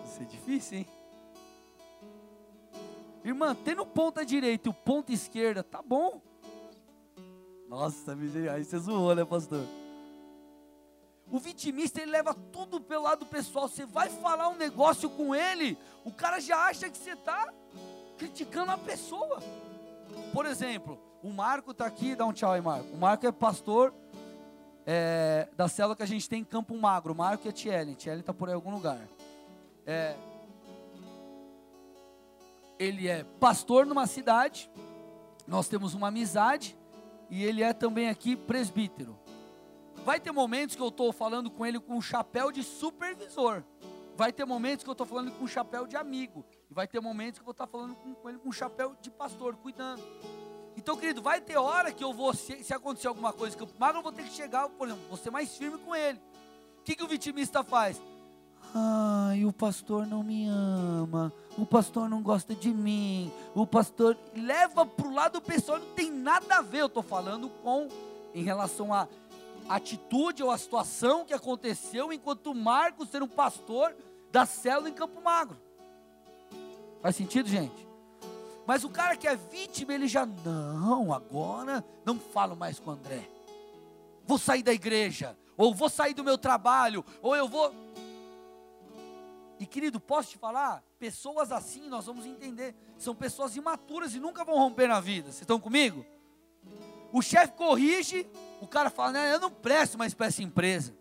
Isso 0.05 0.21
é 0.21 0.25
difícil, 0.25 0.77
hein? 0.79 0.87
Irmã, 3.23 3.55
tendo 3.55 3.85
ponta 3.85 4.25
direita 4.25 4.67
e 4.67 4.71
o 4.71 4.73
ponta 4.73 5.13
esquerda, 5.13 5.63
tá 5.63 5.81
bom. 5.81 6.21
Nossa, 7.69 8.13
aí 8.53 8.63
você 8.63 8.77
zoou, 8.77 9.15
né, 9.15 9.23
pastor? 9.23 9.63
O 11.31 11.39
vitimista, 11.39 12.01
ele 12.01 12.11
leva 12.11 12.33
tudo 12.33 12.79
pelo 12.79 13.03
lado 13.03 13.25
pessoal. 13.25 13.67
Você 13.67 13.85
vai 13.85 14.09
falar 14.09 14.49
um 14.49 14.55
negócio 14.55 15.09
com 15.09 15.33
ele, 15.33 15.77
o 16.03 16.11
cara 16.11 16.39
já 16.39 16.57
acha 16.65 16.89
que 16.89 16.97
você 16.97 17.11
está 17.11 17.51
criticando 18.17 18.71
a 18.71 18.77
pessoa. 18.77 19.41
Por 20.31 20.45
exemplo, 20.45 20.99
o 21.23 21.29
Marco 21.29 21.71
está 21.71 21.85
aqui, 21.85 22.15
dá 22.15 22.25
um 22.25 22.33
tchau 22.33 22.51
aí, 22.51 22.61
Marco. 22.61 22.93
O 22.93 22.97
Marco 22.97 23.25
é 23.25 23.31
pastor 23.31 23.93
é, 24.85 25.47
da 25.55 25.67
célula 25.67 25.95
que 25.95 26.03
a 26.03 26.07
gente 26.07 26.29
tem 26.29 26.41
em 26.41 26.45
Campo 26.45 26.77
Magro. 26.77 27.13
O 27.13 27.15
Marco 27.15 27.47
e 27.47 27.49
a 27.49 27.51
Tielen. 27.51 27.95
Tielen 27.95 28.19
está 28.19 28.33
por 28.33 28.49
aí 28.49 28.53
em 28.53 28.55
algum 28.55 28.71
lugar. 28.71 28.99
É, 29.85 30.15
ele 32.77 33.07
é 33.07 33.23
pastor 33.39 33.85
numa 33.85 34.07
cidade, 34.07 34.69
nós 35.47 35.67
temos 35.67 35.93
uma 35.93 36.07
amizade, 36.09 36.77
e 37.29 37.43
ele 37.43 37.63
é 37.63 37.73
também 37.73 38.09
aqui 38.09 38.35
presbítero. 38.35 39.17
Vai 40.03 40.19
ter 40.19 40.31
momentos 40.31 40.75
que 40.75 40.81
eu 40.81 40.89
estou 40.89 41.13
falando 41.13 41.49
com 41.49 41.65
ele 41.65 41.79
com 41.79 41.95
um 41.95 42.01
chapéu 42.01 42.51
de 42.51 42.61
supervisor. 42.61 43.63
Vai 44.17 44.33
ter 44.33 44.45
momentos 44.45 44.83
que 44.83 44.89
eu 44.89 44.93
estou 44.93 45.07
falando 45.07 45.31
com 45.31 45.45
um 45.45 45.47
chapéu 45.47 45.87
de 45.87 45.95
amigo. 45.95 46.45
E 46.69 46.73
vai 46.73 46.85
ter 46.87 46.99
momentos 46.99 47.39
que 47.39 47.43
eu 47.43 47.45
vou 47.45 47.53
estar 47.53 47.67
falando 47.67 47.95
com, 47.95 48.13
com 48.13 48.29
ele 48.29 48.37
com 48.37 48.49
um 48.49 48.51
chapéu 48.51 48.95
de 49.01 49.09
pastor, 49.09 49.55
cuidando. 49.55 50.03
Então, 50.75 50.97
querido, 50.97 51.21
vai 51.21 51.39
ter 51.39 51.57
hora 51.57 51.91
que 51.91 52.03
eu 52.03 52.13
vou, 52.13 52.33
se, 52.33 52.63
se 52.63 52.73
acontecer 52.73 53.07
alguma 53.07 53.31
coisa 53.31 53.55
que 53.55 53.63
eu 53.63 53.69
magro, 53.79 53.99
eu 53.99 54.03
vou 54.03 54.11
ter 54.11 54.23
que 54.23 54.33
chegar, 54.33 54.67
por 54.69 54.87
exemplo, 54.87 55.05
vou 55.07 55.17
ser 55.17 55.31
mais 55.31 55.55
firme 55.55 55.77
com 55.77 55.95
ele. 55.95 56.19
O 56.79 56.83
que, 56.83 56.95
que 56.95 57.03
o 57.03 57.07
vitimista 57.07 57.63
faz? 57.63 58.01
Ai, 58.75 59.45
o 59.45 59.53
pastor 59.53 60.05
não 60.05 60.23
me 60.23 60.47
ama, 60.47 61.31
o 61.57 61.65
pastor 61.65 62.09
não 62.09 62.21
gosta 62.21 62.55
de 62.55 62.71
mim, 62.71 63.31
o 63.53 63.67
pastor 63.67 64.17
leva 64.35 64.85
para 64.85 65.07
o 65.07 65.13
lado 65.13 65.39
pessoal, 65.39 65.79
não 65.79 65.93
tem 65.93 66.11
nada 66.11 66.55
a 66.55 66.61
ver. 66.61 66.81
Eu 66.81 66.87
estou 66.87 67.03
falando 67.03 67.49
com 67.61 67.87
em 68.33 68.43
relação 68.43 68.93
à 68.93 69.07
atitude 69.69 70.43
ou 70.43 70.51
à 70.51 70.57
situação 70.57 71.25
que 71.25 71.33
aconteceu 71.33 72.11
enquanto 72.11 72.53
Marcos 72.53 73.09
ser 73.09 73.23
um 73.23 73.27
pastor 73.27 73.95
da 74.31 74.45
célula 74.45 74.89
em 74.89 74.93
Campo 74.93 75.21
Magro. 75.21 75.57
Faz 77.01 77.15
sentido, 77.15 77.47
gente? 77.47 77.87
Mas 78.65 78.83
o 78.83 78.89
cara 78.89 79.17
que 79.17 79.27
é 79.27 79.35
vítima, 79.35 79.93
ele 79.93 80.07
já, 80.07 80.25
não, 80.25 81.13
agora 81.13 81.83
não 82.05 82.17
falo 82.17 82.55
mais 82.55 82.79
com 82.79 82.91
o 82.91 82.93
André. 82.93 83.29
Vou 84.25 84.37
sair 84.37 84.63
da 84.63 84.71
igreja, 84.71 85.37
ou 85.57 85.73
vou 85.73 85.89
sair 85.89 86.13
do 86.13 86.23
meu 86.23 86.37
trabalho, 86.37 87.03
ou 87.21 87.35
eu 87.35 87.47
vou 87.47 87.73
e 89.59 89.65
querido, 89.65 89.97
posso 89.97 90.31
te 90.31 90.37
falar? 90.37 90.83
Pessoas 90.99 91.49
assim, 91.49 91.87
nós 91.87 92.05
vamos 92.05 92.25
entender, 92.25 92.75
são 92.97 93.15
pessoas 93.15 93.55
imaturas 93.55 94.13
e 94.13 94.19
nunca 94.19 94.43
vão 94.43 94.57
romper 94.57 94.87
na 94.87 94.99
vida. 94.99 95.27
Vocês 95.31 95.41
estão 95.41 95.57
comigo? 95.57 96.05
O 97.13 97.21
chefe 97.21 97.53
corrige, 97.53 98.27
o 98.63 98.67
cara 98.67 98.89
fala, 98.89 99.11
né, 99.11 99.33
eu 99.33 99.39
não 99.39 99.49
presto 99.49 99.97
mais 99.97 100.13
para 100.13 100.27
essa 100.27 100.41
empresa. 100.41 100.93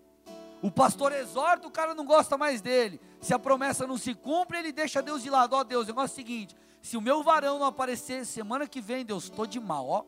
O 0.60 0.70
pastor 0.70 1.12
exorta, 1.12 1.66
o 1.66 1.70
cara 1.70 1.94
não 1.94 2.04
gosta 2.04 2.36
mais 2.36 2.60
dele. 2.60 3.00
Se 3.20 3.32
a 3.32 3.38
promessa 3.38 3.86
não 3.86 3.96
se 3.96 4.14
cumpre, 4.14 4.58
ele 4.58 4.72
deixa 4.72 5.02
Deus 5.02 5.22
de 5.22 5.30
lado. 5.30 5.54
Ó 5.54 5.60
oh, 5.60 5.64
Deus, 5.64 5.84
o 5.84 5.88
negócio 5.88 6.12
é 6.12 6.14
o 6.14 6.16
seguinte: 6.16 6.56
se 6.80 6.96
o 6.96 7.00
meu 7.00 7.22
varão 7.22 7.58
não 7.58 7.66
aparecer 7.66 8.24
semana 8.26 8.66
que 8.66 8.80
vem, 8.80 9.04
Deus, 9.04 9.24
estou 9.24 9.46
de 9.46 9.58
mal, 9.58 9.88
ó. 9.88 10.04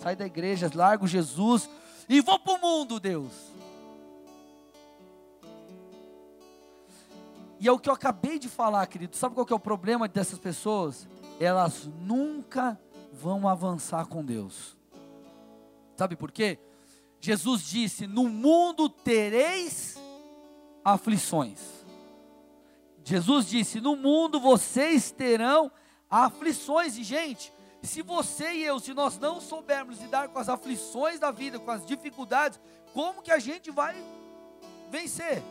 Sai 0.00 0.14
da 0.14 0.26
igreja, 0.26 0.70
largo 0.74 1.06
Jesus 1.06 1.68
e 2.08 2.20
vou 2.20 2.38
para 2.38 2.54
o 2.54 2.60
mundo, 2.60 2.98
Deus. 2.98 3.32
E 7.60 7.66
é 7.66 7.72
o 7.72 7.78
que 7.78 7.90
eu 7.90 7.92
acabei 7.92 8.38
de 8.38 8.48
falar, 8.48 8.86
querido. 8.86 9.16
Sabe 9.16 9.34
qual 9.34 9.44
que 9.44 9.52
é 9.52 9.56
o 9.56 9.60
problema 9.60 10.06
dessas 10.06 10.38
pessoas? 10.38 11.08
Elas 11.40 11.86
nunca 12.00 12.80
vão 13.12 13.48
avançar 13.48 14.06
com 14.06 14.24
Deus. 14.24 14.77
Sabe 15.98 16.14
por 16.14 16.30
quê? 16.30 16.60
Jesus 17.20 17.62
disse: 17.62 18.06
No 18.06 18.28
mundo 18.28 18.88
tereis 18.88 19.98
aflições. 20.84 21.58
Jesus 23.02 23.48
disse: 23.48 23.80
No 23.80 23.96
mundo 23.96 24.38
vocês 24.38 25.10
terão 25.10 25.72
aflições. 26.08 26.96
E, 26.96 27.02
gente, 27.02 27.52
se 27.82 28.00
você 28.00 28.52
e 28.52 28.64
eu, 28.64 28.78
se 28.78 28.94
nós 28.94 29.18
não 29.18 29.40
soubermos 29.40 29.98
lidar 30.00 30.28
com 30.28 30.38
as 30.38 30.48
aflições 30.48 31.18
da 31.18 31.32
vida, 31.32 31.58
com 31.58 31.70
as 31.72 31.84
dificuldades, 31.84 32.60
como 32.94 33.20
que 33.20 33.32
a 33.32 33.40
gente 33.40 33.72
vai 33.72 33.96
vencer? 34.90 35.42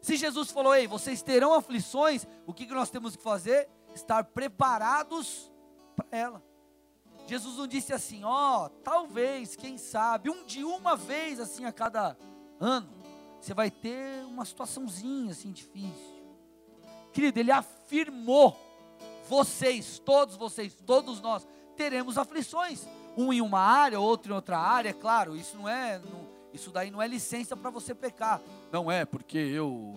Se 0.00 0.16
Jesus 0.16 0.50
falou, 0.50 0.74
ei, 0.74 0.86
vocês 0.86 1.20
terão 1.20 1.52
aflições, 1.52 2.26
o 2.46 2.54
que, 2.54 2.66
que 2.66 2.74
nós 2.74 2.88
temos 2.88 3.16
que 3.16 3.22
fazer? 3.22 3.68
Estar 3.94 4.24
preparados 4.24 5.52
para 5.94 6.06
ela. 6.10 6.53
Jesus 7.26 7.56
não 7.56 7.66
disse 7.66 7.92
assim, 7.92 8.22
ó, 8.22 8.66
oh, 8.66 8.68
talvez, 8.68 9.56
quem 9.56 9.78
sabe, 9.78 10.28
um 10.28 10.44
de 10.44 10.62
uma 10.62 10.94
vez 10.94 11.40
assim 11.40 11.64
a 11.64 11.72
cada 11.72 12.16
ano, 12.60 12.88
você 13.40 13.54
vai 13.54 13.70
ter 13.70 14.24
uma 14.26 14.44
situaçãozinha 14.44 15.32
assim 15.32 15.50
difícil. 15.50 16.14
Querido, 17.12 17.38
ele 17.38 17.50
afirmou, 17.50 18.56
vocês, 19.28 19.98
todos 19.98 20.36
vocês, 20.36 20.74
todos 20.86 21.20
nós, 21.20 21.46
teremos 21.76 22.18
aflições. 22.18 22.86
Um 23.16 23.32
em 23.32 23.40
uma 23.40 23.60
área, 23.60 24.00
outro 24.00 24.32
em 24.32 24.34
outra 24.34 24.58
área, 24.58 24.92
claro, 24.92 25.36
isso 25.36 25.56
não 25.56 25.68
é, 25.68 25.98
não, 25.98 26.26
isso 26.52 26.70
daí 26.70 26.90
não 26.90 27.00
é 27.00 27.06
licença 27.06 27.56
para 27.56 27.70
você 27.70 27.94
pecar. 27.94 28.40
Não 28.72 28.90
é 28.90 29.04
porque 29.04 29.38
eu 29.38 29.94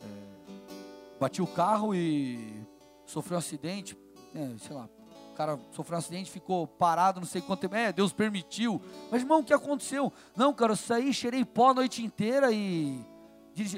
é, 0.00 1.18
bati 1.20 1.42
o 1.42 1.46
carro 1.46 1.94
e 1.94 2.64
sofri 3.04 3.34
um 3.34 3.38
acidente, 3.38 3.96
é, 4.34 4.58
sei 4.58 4.74
lá, 4.74 4.88
o 5.32 5.34
cara 5.34 5.58
sofreu 5.72 5.96
um 5.96 5.98
acidente, 5.98 6.30
ficou 6.30 6.66
parado, 6.66 7.18
não 7.18 7.26
sei 7.26 7.40
quanto 7.40 7.60
tempo. 7.62 7.74
É, 7.74 7.92
Deus 7.92 8.12
permitiu. 8.12 8.80
Mas, 9.10 9.22
irmão, 9.22 9.40
o 9.40 9.44
que 9.44 9.52
aconteceu? 9.52 10.12
Não, 10.36 10.52
cara, 10.52 10.72
eu 10.72 10.76
saí, 10.76 11.12
cheirei 11.12 11.44
pó 11.44 11.70
a 11.70 11.74
noite 11.74 12.04
inteira 12.04 12.52
e. 12.52 13.00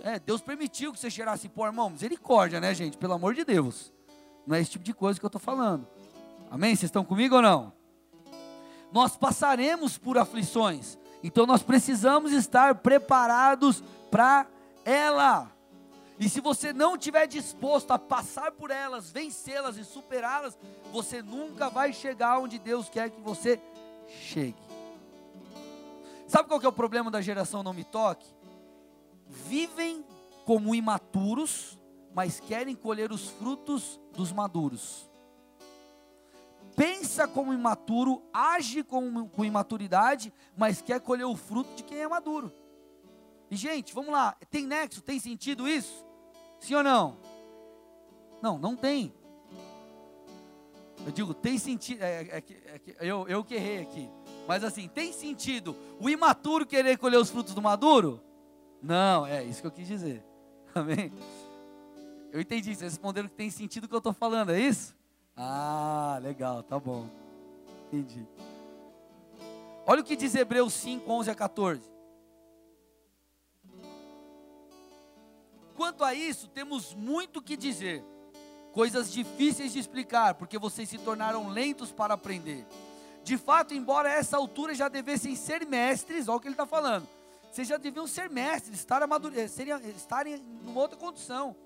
É, 0.05 0.19
Deus 0.19 0.41
permitiu 0.41 0.93
que 0.93 0.99
você 0.99 1.11
cheirasse 1.11 1.49
pó, 1.49 1.67
irmão. 1.67 1.91
Misericórdia, 1.91 2.61
né, 2.61 2.75
gente? 2.75 2.97
Pelo 2.97 3.15
amor 3.15 3.35
de 3.35 3.45
Deus. 3.45 3.93
Não 4.47 4.57
é 4.57 4.61
esse 4.61 4.73
tipo 4.73 4.85
de 4.85 4.93
coisa 4.93 5.19
que 5.19 5.25
eu 5.25 5.29
estou 5.29 5.41
falando. 5.41 5.87
Amém? 6.51 6.71
Vocês 6.77 6.89
estão 6.89 7.05
comigo 7.05 7.37
ou 7.37 7.43
não? 7.43 7.73
Nós 8.93 9.17
passaremos 9.17 9.99
por 9.99 10.19
aflições, 10.19 10.99
então 11.23 11.47
nós 11.47 11.63
precisamos 11.63 12.33
estar 12.33 12.77
preparados 12.77 13.83
para 14.11 14.47
ela. 14.85 15.51
E 16.19 16.29
se 16.29 16.41
você 16.41 16.73
não 16.73 16.95
estiver 16.95 17.27
disposto 17.27 17.91
a 17.91 17.99
passar 17.99 18.53
por 18.53 18.71
elas, 18.71 19.11
vencê-las 19.11 19.77
e 19.77 19.85
superá-las, 19.85 20.57
você 20.93 21.21
nunca 21.21 21.69
vai 21.69 21.93
chegar 21.93 22.39
onde 22.39 22.59
Deus 22.59 22.89
quer 22.89 23.11
que 23.11 23.21
você 23.21 23.61
chegue. 24.09 24.63
Sabe 26.29 26.49
qual 26.49 26.61
que 26.61 26.67
é 26.67 26.69
o 26.69 26.73
problema 26.73 27.11
da 27.11 27.21
geração 27.21 27.63
não 27.63 27.73
me 27.73 27.85
toque? 27.85 28.27
Vivem 29.27 30.05
como 30.45 30.75
imaturos, 30.75 31.79
mas 32.15 32.39
querem 32.39 32.77
colher 32.77 33.11
os 33.11 33.31
frutos 33.31 34.01
dos 34.13 34.33
maduros. 34.33 35.11
Pensa 36.77 37.27
como 37.27 37.53
imaturo, 37.53 38.23
age 38.33 38.83
com, 38.83 39.29
com 39.29 39.45
imaturidade, 39.45 40.33
mas 40.57 40.83
quer 40.83 41.01
colher 41.01 41.25
o 41.25 41.37
fruto 41.37 41.75
de 41.75 41.83
quem 41.83 41.99
é 41.99 42.09
maduro. 42.09 42.53
E 43.51 43.57
gente, 43.57 43.95
vamos 43.95 44.13
lá, 44.13 44.37
tem 44.51 44.67
nexo, 44.67 45.03
tem 45.03 45.19
sentido 45.19 45.69
isso? 45.69 46.05
Sim 46.59 46.75
ou 46.77 46.83
não? 46.83 47.17
Não, 48.43 48.59
não 48.59 48.77
tem. 48.77 49.13
Eu 51.07 51.13
digo, 51.13 51.35
tem 51.35 51.59
sentido. 51.59 52.03
É, 52.03 52.23
é, 52.23 52.39
é, 52.39 52.81
eu, 53.01 53.29
eu 53.29 53.45
que 53.45 53.55
errei 53.55 53.83
aqui. 53.83 54.11
Mas 54.47 54.65
assim, 54.65 54.89
tem 54.89 55.13
sentido 55.13 55.77
o 56.01 56.09
imaturo 56.09 56.67
querer 56.67 56.99
colher 56.99 57.19
os 57.19 57.31
frutos 57.31 57.55
do 57.55 57.63
maduro? 57.63 58.21
Não, 58.83 59.27
é 59.27 59.43
isso 59.45 59.61
que 59.61 59.67
eu 59.67 59.71
quis 59.71 59.87
dizer. 59.87 60.23
Amém? 60.75 61.13
Eu 62.33 62.41
entendi, 62.41 62.75
vocês 62.75 62.93
responderam 62.93 63.29
que 63.29 63.35
tem 63.35 63.51
sentido 63.51 63.85
o 63.85 63.89
que 63.89 63.95
eu 63.95 63.99
estou 63.99 64.13
falando, 64.13 64.51
é 64.51 64.61
isso? 64.61 64.95
Ah, 65.37 66.19
legal, 66.23 66.63
tá 66.63 66.79
bom. 66.79 67.07
Entendi. 67.87 68.27
Olha 69.87 70.01
o 70.01 70.05
que 70.05 70.17
diz 70.17 70.35
Hebreus 70.35 70.73
5, 70.75 71.11
11 71.11 71.31
a 71.31 71.35
14. 71.35 71.94
Quanto 75.75 76.05
a 76.05 76.15
isso, 76.15 76.49
temos 76.49 76.95
muito 76.95 77.43
que 77.43 77.57
dizer, 77.57 78.05
coisas 78.73 79.13
difíceis 79.13 79.73
de 79.73 79.79
explicar, 79.79 80.35
porque 80.35 80.59
vocês 80.59 80.89
se 80.89 80.99
tornaram 80.99 81.49
lentos 81.49 81.91
para 81.93 82.15
aprender. 82.15 82.67
De 83.23 83.39
fato, 83.39 83.75
embora 83.75 84.09
a 84.09 84.13
essa 84.13 84.37
altura 84.37 84.75
já 84.75 84.89
devessem 84.89 85.35
ser 85.35 85.67
mestres, 85.67 86.29
olha 86.29 86.37
o 86.37 86.41
que 86.41 86.49
ele 86.49 86.55
está 86.55 86.67
falando, 86.67 87.09
vocês 87.51 87.67
já 87.67 87.77
deviam 87.77 88.07
ser 88.07 88.29
mestres, 88.29 88.81
estar 88.81 89.01
estarem, 89.03 89.91
estarem 89.97 90.37
numa 90.63 90.81
outra 90.81 90.99
condição. 90.99 91.57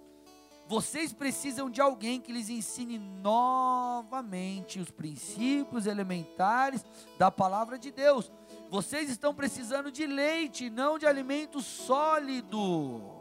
Vocês 0.68 1.14
precisam 1.14 1.70
de 1.70 1.80
alguém 1.80 2.20
que 2.20 2.30
lhes 2.30 2.50
ensine 2.50 2.98
novamente 2.98 4.78
os 4.78 4.90
princípios 4.90 5.86
elementares 5.86 6.84
da 7.18 7.30
palavra 7.30 7.78
de 7.78 7.90
Deus. 7.90 8.30
Vocês 8.68 9.08
estão 9.08 9.34
precisando 9.34 9.90
de 9.90 10.06
leite, 10.06 10.68
não 10.68 10.98
de 10.98 11.06
alimento 11.06 11.62
sólido. 11.62 13.17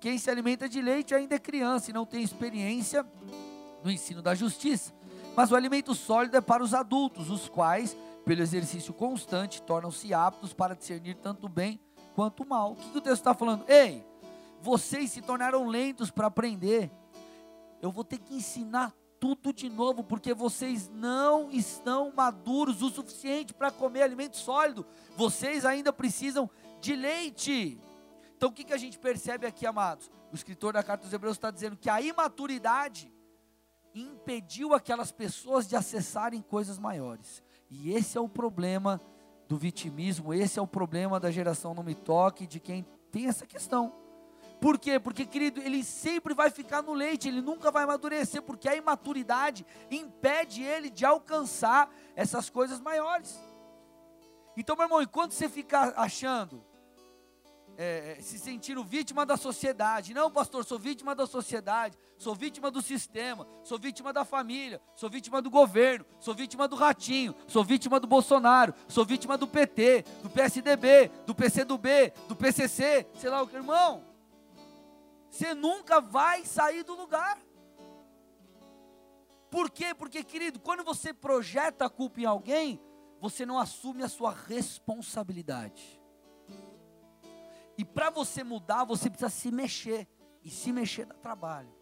Quem 0.00 0.18
se 0.18 0.30
alimenta 0.30 0.68
de 0.68 0.80
leite 0.80 1.14
ainda 1.14 1.34
é 1.34 1.38
criança 1.38 1.90
e 1.90 1.94
não 1.94 2.06
tem 2.06 2.22
experiência 2.22 3.04
no 3.82 3.90
ensino 3.90 4.22
da 4.22 4.34
justiça. 4.34 4.92
Mas 5.36 5.50
o 5.50 5.56
alimento 5.56 5.94
sólido 5.94 6.36
é 6.36 6.40
para 6.40 6.62
os 6.62 6.74
adultos, 6.74 7.30
os 7.30 7.48
quais, 7.48 7.96
pelo 8.24 8.42
exercício 8.42 8.92
constante, 8.92 9.62
tornam-se 9.62 10.12
aptos 10.14 10.52
para 10.52 10.74
discernir 10.74 11.16
tanto 11.16 11.48
bem 11.48 11.80
quanto 12.14 12.46
mal. 12.46 12.72
O 12.72 12.76
que, 12.76 12.90
que 12.90 12.98
o 12.98 13.00
texto 13.00 13.18
está 13.18 13.34
falando? 13.34 13.64
Ei, 13.68 14.04
vocês 14.60 15.10
se 15.10 15.22
tornaram 15.22 15.66
lentos 15.66 16.10
para 16.10 16.26
aprender. 16.26 16.90
Eu 17.80 17.92
vou 17.92 18.04
ter 18.04 18.18
que 18.18 18.34
ensinar 18.34 18.92
tudo 19.20 19.52
de 19.52 19.68
novo, 19.68 20.04
porque 20.04 20.32
vocês 20.32 20.88
não 20.88 21.50
estão 21.50 22.12
maduros 22.14 22.82
o 22.82 22.90
suficiente 22.90 23.52
para 23.52 23.70
comer 23.70 24.02
alimento 24.02 24.36
sólido. 24.36 24.86
Vocês 25.16 25.64
ainda 25.64 25.92
precisam 25.92 26.48
de 26.80 26.94
leite. 26.94 27.80
Então 28.38 28.50
o 28.50 28.52
que, 28.52 28.62
que 28.62 28.72
a 28.72 28.78
gente 28.78 28.96
percebe 29.00 29.48
aqui, 29.48 29.66
amados? 29.66 30.08
O 30.30 30.36
escritor 30.36 30.72
da 30.72 30.80
carta 30.80 31.02
dos 31.02 31.12
Hebreus 31.12 31.36
está 31.36 31.50
dizendo 31.50 31.76
que 31.76 31.90
a 31.90 32.00
imaturidade 32.00 33.12
impediu 33.92 34.74
aquelas 34.74 35.10
pessoas 35.10 35.66
de 35.66 35.74
acessarem 35.74 36.40
coisas 36.40 36.78
maiores. 36.78 37.42
E 37.68 37.92
esse 37.92 38.16
é 38.16 38.20
o 38.20 38.28
problema 38.28 39.00
do 39.48 39.58
vitimismo, 39.58 40.32
esse 40.32 40.56
é 40.56 40.62
o 40.62 40.68
problema 40.68 41.18
da 41.18 41.32
geração 41.32 41.74
não 41.74 41.82
me 41.82 41.96
toque, 41.96 42.46
de 42.46 42.60
quem 42.60 42.86
tem 43.10 43.26
essa 43.26 43.44
questão. 43.44 43.92
Por 44.60 44.78
quê? 44.78 45.00
Porque, 45.00 45.26
querido, 45.26 45.60
ele 45.60 45.82
sempre 45.82 46.32
vai 46.32 46.48
ficar 46.48 46.80
no 46.80 46.92
leite, 46.92 47.26
ele 47.26 47.42
nunca 47.42 47.72
vai 47.72 47.82
amadurecer, 47.82 48.40
porque 48.40 48.68
a 48.68 48.76
imaturidade 48.76 49.66
impede 49.90 50.62
ele 50.62 50.90
de 50.90 51.04
alcançar 51.04 51.92
essas 52.14 52.48
coisas 52.48 52.80
maiores. 52.80 53.36
Então, 54.56 54.76
meu 54.76 54.84
irmão, 54.84 55.02
enquanto 55.02 55.32
você 55.32 55.48
ficar 55.48 55.92
achando, 55.96 56.64
é, 57.80 58.16
é, 58.18 58.20
se 58.20 58.40
sentindo 58.40 58.82
vítima 58.82 59.24
da 59.24 59.36
sociedade, 59.36 60.12
não, 60.12 60.28
pastor, 60.28 60.64
sou 60.64 60.80
vítima 60.80 61.14
da 61.14 61.28
sociedade, 61.28 61.96
sou 62.16 62.34
vítima 62.34 62.72
do 62.72 62.82
sistema, 62.82 63.46
sou 63.62 63.78
vítima 63.78 64.12
da 64.12 64.24
família, 64.24 64.82
sou 64.96 65.08
vítima 65.08 65.40
do 65.40 65.48
governo, 65.48 66.04
sou 66.18 66.34
vítima 66.34 66.66
do 66.66 66.74
ratinho, 66.74 67.36
sou 67.46 67.62
vítima 67.62 68.00
do 68.00 68.08
Bolsonaro, 68.08 68.74
sou 68.88 69.04
vítima 69.04 69.38
do 69.38 69.46
PT, 69.46 70.04
do 70.24 70.28
PSDB, 70.28 71.08
do 71.24 71.32
PCdoB, 71.36 72.12
do 72.26 72.34
PCC, 72.34 73.06
sei 73.14 73.30
lá 73.30 73.42
o 73.42 73.46
que, 73.46 73.54
irmão. 73.54 74.02
Você 75.30 75.54
nunca 75.54 76.00
vai 76.00 76.44
sair 76.44 76.82
do 76.82 76.96
lugar. 76.96 77.38
Por 79.48 79.70
quê? 79.70 79.94
Porque, 79.94 80.24
querido, 80.24 80.58
quando 80.58 80.82
você 80.82 81.14
projeta 81.14 81.84
a 81.84 81.90
culpa 81.90 82.20
em 82.20 82.24
alguém, 82.24 82.80
você 83.20 83.46
não 83.46 83.56
assume 83.56 84.02
a 84.02 84.08
sua 84.08 84.32
responsabilidade. 84.32 85.97
E 87.78 87.84
para 87.84 88.10
você 88.10 88.42
mudar, 88.42 88.84
você 88.84 89.08
precisa 89.08 89.30
se 89.30 89.52
mexer. 89.52 90.06
E 90.44 90.50
se 90.50 90.72
mexer 90.72 91.06
dá 91.06 91.14
trabalho. 91.14 91.72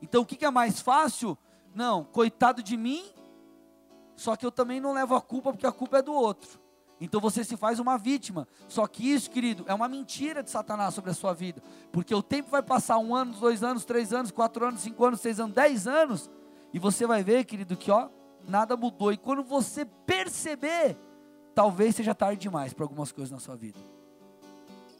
Então 0.00 0.22
o 0.22 0.26
que, 0.26 0.36
que 0.36 0.44
é 0.44 0.50
mais 0.50 0.80
fácil? 0.80 1.36
Não, 1.74 2.04
coitado 2.04 2.62
de 2.62 2.76
mim, 2.76 3.04
só 4.16 4.36
que 4.36 4.46
eu 4.46 4.52
também 4.52 4.80
não 4.80 4.92
levo 4.92 5.14
a 5.14 5.20
culpa, 5.20 5.52
porque 5.52 5.66
a 5.66 5.72
culpa 5.72 5.98
é 5.98 6.02
do 6.02 6.12
outro. 6.12 6.60
Então 7.00 7.20
você 7.20 7.42
se 7.42 7.56
faz 7.56 7.80
uma 7.80 7.98
vítima. 7.98 8.46
Só 8.68 8.86
que 8.86 9.10
isso, 9.12 9.28
querido, 9.28 9.64
é 9.66 9.74
uma 9.74 9.88
mentira 9.88 10.42
de 10.42 10.50
Satanás 10.50 10.94
sobre 10.94 11.10
a 11.10 11.14
sua 11.14 11.32
vida. 11.32 11.60
Porque 11.90 12.14
o 12.14 12.22
tempo 12.22 12.48
vai 12.50 12.62
passar 12.62 12.98
um 12.98 13.14
ano, 13.14 13.32
dois 13.32 13.64
anos, 13.64 13.84
três 13.84 14.12
anos, 14.12 14.30
quatro 14.30 14.64
anos, 14.64 14.82
cinco 14.82 15.04
anos, 15.04 15.20
seis 15.20 15.40
anos, 15.40 15.52
dez 15.52 15.88
anos. 15.88 16.30
E 16.72 16.78
você 16.78 17.04
vai 17.04 17.24
ver, 17.24 17.44
querido, 17.44 17.76
que 17.76 17.90
ó, 17.90 18.08
nada 18.46 18.76
mudou. 18.76 19.12
E 19.12 19.16
quando 19.16 19.42
você 19.42 19.84
perceber, 19.84 20.96
talvez 21.54 21.96
seja 21.96 22.14
tarde 22.14 22.40
demais 22.40 22.72
para 22.72 22.84
algumas 22.84 23.10
coisas 23.10 23.32
na 23.32 23.40
sua 23.40 23.56
vida. 23.56 23.78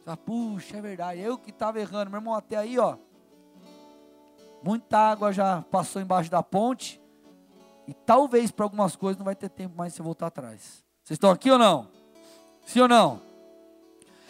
Você 0.05 0.17
puxa, 0.17 0.77
é 0.77 0.81
verdade, 0.81 1.21
eu 1.21 1.37
que 1.37 1.49
estava 1.49 1.79
errando. 1.79 2.11
Meu 2.11 2.19
irmão, 2.19 2.35
até 2.35 2.57
aí, 2.57 2.77
ó. 2.77 2.97
Muita 4.61 4.97
água 4.97 5.31
já 5.31 5.61
passou 5.63 6.01
embaixo 6.01 6.29
da 6.29 6.43
ponte. 6.43 7.01
E 7.87 7.93
talvez 7.93 8.51
para 8.51 8.65
algumas 8.65 8.95
coisas 8.95 9.17
não 9.17 9.25
vai 9.25 9.35
ter 9.35 9.49
tempo 9.49 9.75
mais 9.77 9.93
de 9.93 9.97
você 9.97 10.03
voltar 10.03 10.27
atrás. 10.27 10.83
Vocês 11.03 11.15
estão 11.15 11.29
aqui 11.29 11.51
ou 11.51 11.57
não? 11.57 11.89
Sim 12.65 12.81
ou 12.81 12.87
não? 12.87 13.21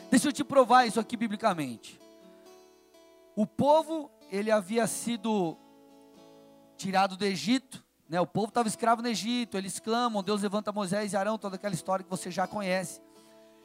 Deixa 0.09 0.27
eu 0.27 0.33
te 0.33 0.43
provar 0.43 0.85
isso 0.85 0.99
aqui 0.99 1.15
biblicamente. 1.17 1.99
O 3.35 3.45
povo, 3.45 4.11
ele 4.31 4.51
havia 4.51 4.85
sido 4.85 5.57
tirado 6.77 7.15
do 7.15 7.25
Egito, 7.25 7.83
né? 8.07 8.19
O 8.21 8.27
povo 8.27 8.49
estava 8.49 8.67
escravo 8.67 9.01
no 9.01 9.07
Egito, 9.07 9.57
eles 9.57 9.79
clamam, 9.79 10.21
Deus 10.21 10.41
levanta 10.41 10.71
Moisés 10.71 11.13
e 11.13 11.17
Arão, 11.17 11.37
toda 11.37 11.55
aquela 11.55 11.73
história 11.73 12.03
que 12.03 12.09
você 12.09 12.29
já 12.29 12.45
conhece. 12.45 13.01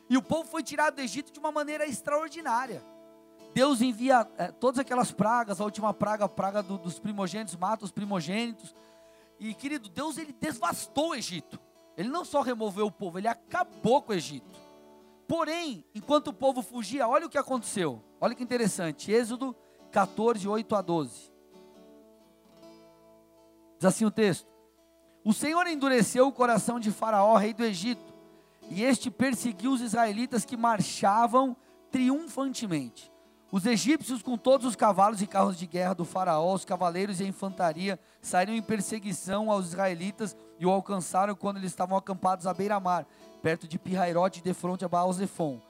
E 0.08 0.16
o 0.16 0.22
povo 0.22 0.48
foi 0.48 0.62
tirado 0.62 0.96
do 0.96 1.00
Egito 1.00 1.32
de 1.32 1.38
uma 1.38 1.52
maneira 1.52 1.86
extraordinária. 1.86 2.82
Deus 3.54 3.80
envia 3.80 4.26
é, 4.38 4.52
todas 4.52 4.78
aquelas 4.78 5.10
pragas, 5.10 5.60
a 5.60 5.64
última 5.64 5.92
praga, 5.92 6.24
a 6.24 6.28
praga 6.28 6.62
do, 6.62 6.78
dos 6.78 6.98
primogênitos, 6.98 7.56
mata 7.56 7.84
os 7.84 7.90
primogênitos. 7.90 8.74
E 9.38 9.52
querido, 9.54 9.88
Deus 9.88 10.16
ele 10.18 10.32
devastou 10.32 11.10
o 11.10 11.14
Egito. 11.14 11.58
Ele 11.96 12.08
não 12.08 12.24
só 12.24 12.40
removeu 12.40 12.86
o 12.86 12.92
povo, 12.92 13.18
ele 13.18 13.28
acabou 13.28 14.00
com 14.00 14.12
o 14.12 14.14
Egito. 14.14 14.58
Porém, 15.26 15.84
enquanto 15.94 16.28
o 16.28 16.32
povo 16.32 16.62
fugia, 16.62 17.06
olha 17.06 17.26
o 17.26 17.28
que 17.28 17.36
aconteceu. 17.36 18.02
Olha 18.20 18.34
que 18.34 18.42
interessante. 18.42 19.12
Êxodo 19.12 19.54
14, 19.90 20.48
8 20.48 20.74
a 20.74 20.80
12. 20.80 21.32
Diz 23.78 23.84
assim 23.84 24.04
o 24.04 24.10
texto: 24.10 24.48
O 25.24 25.32
Senhor 25.32 25.66
endureceu 25.66 26.26
o 26.26 26.32
coração 26.32 26.80
de 26.80 26.90
Faraó, 26.90 27.36
rei 27.36 27.52
do 27.52 27.64
Egito, 27.64 28.14
e 28.70 28.82
este 28.82 29.10
perseguiu 29.10 29.72
os 29.72 29.80
israelitas 29.80 30.44
que 30.44 30.56
marchavam 30.56 31.56
triunfantemente. 31.90 33.10
Os 33.50 33.64
egípcios, 33.64 34.22
com 34.22 34.36
todos 34.36 34.66
os 34.66 34.76
cavalos 34.76 35.22
e 35.22 35.26
carros 35.26 35.56
de 35.56 35.66
guerra 35.66 35.94
do 35.94 36.04
faraó, 36.04 36.52
os 36.52 36.66
cavaleiros 36.66 37.18
e 37.18 37.24
a 37.24 37.26
infantaria, 37.26 37.98
saíram 38.20 38.52
em 38.52 38.60
perseguição 38.60 39.50
aos 39.50 39.68
israelitas 39.68 40.36
e 40.58 40.66
o 40.66 40.70
alcançaram 40.70 41.34
quando 41.34 41.56
eles 41.56 41.70
estavam 41.72 41.96
acampados 41.96 42.46
à 42.46 42.52
beira-mar, 42.52 43.06
perto 43.40 43.66
de 43.66 43.78
Pirairote, 43.78 44.42
de 44.42 44.52
fronte 44.52 44.84
a 44.84 44.88
Baal-Zephon. 44.88 45.62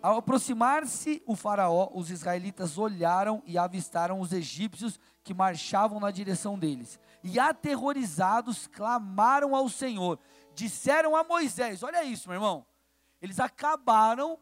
Ao 0.00 0.16
aproximar-se 0.16 1.22
o 1.26 1.34
faraó, 1.34 1.90
os 1.92 2.10
israelitas 2.10 2.78
olharam 2.78 3.42
e 3.44 3.58
avistaram 3.58 4.20
os 4.20 4.32
egípcios 4.32 4.98
que 5.24 5.34
marchavam 5.34 6.00
na 6.00 6.10
direção 6.10 6.58
deles. 6.58 6.98
E 7.22 7.38
aterrorizados 7.38 8.68
clamaram 8.68 9.56
ao 9.56 9.68
Senhor. 9.68 10.18
Disseram 10.58 11.14
a 11.14 11.22
Moisés: 11.22 11.84
Olha 11.84 12.02
isso, 12.02 12.28
meu 12.28 12.34
irmão. 12.34 12.66
Eles 13.22 13.38
acabaram, 13.38 14.36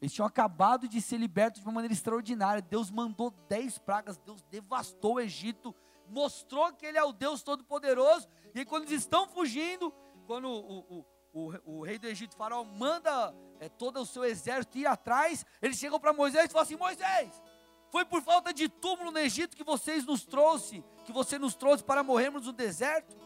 eles 0.00 0.14
tinham 0.14 0.26
acabado 0.26 0.86
de 0.86 1.02
ser 1.02 1.18
libertos 1.18 1.60
de 1.60 1.66
uma 1.66 1.74
maneira 1.74 1.92
extraordinária. 1.92 2.62
Deus 2.62 2.92
mandou 2.92 3.32
dez 3.48 3.76
pragas, 3.76 4.16
Deus 4.18 4.40
devastou 4.42 5.14
o 5.14 5.20
Egito, 5.20 5.74
mostrou 6.06 6.72
que 6.72 6.86
Ele 6.86 6.96
é 6.96 7.02
o 7.02 7.12
Deus 7.12 7.42
Todo-Poderoso. 7.42 8.28
E 8.54 8.64
quando 8.64 8.84
eles 8.84 9.00
estão 9.00 9.26
fugindo, 9.28 9.92
quando 10.28 10.46
o, 10.46 10.78
o, 10.78 11.06
o, 11.32 11.78
o 11.78 11.82
rei 11.82 11.98
do 11.98 12.06
Egito, 12.06 12.36
Faraó, 12.36 12.62
manda 12.62 13.34
é, 13.58 13.68
todo 13.68 13.98
o 14.00 14.06
seu 14.06 14.24
exército 14.24 14.78
ir 14.78 14.86
atrás, 14.86 15.44
eles 15.60 15.76
chegam 15.76 15.98
para 15.98 16.12
Moisés 16.12 16.44
e 16.44 16.52
falam 16.52 16.62
assim: 16.62 16.76
Moisés, 16.76 17.42
foi 17.90 18.04
por 18.04 18.22
falta 18.22 18.54
de 18.54 18.68
túmulo 18.68 19.10
no 19.10 19.18
Egito 19.18 19.56
que 19.56 19.64
vocês 19.64 20.04
nos 20.04 20.24
trouxe, 20.24 20.84
que 21.04 21.12
você 21.12 21.36
nos 21.36 21.56
trouxe 21.56 21.82
para 21.82 22.04
morrermos 22.04 22.46
no 22.46 22.52
deserto? 22.52 23.16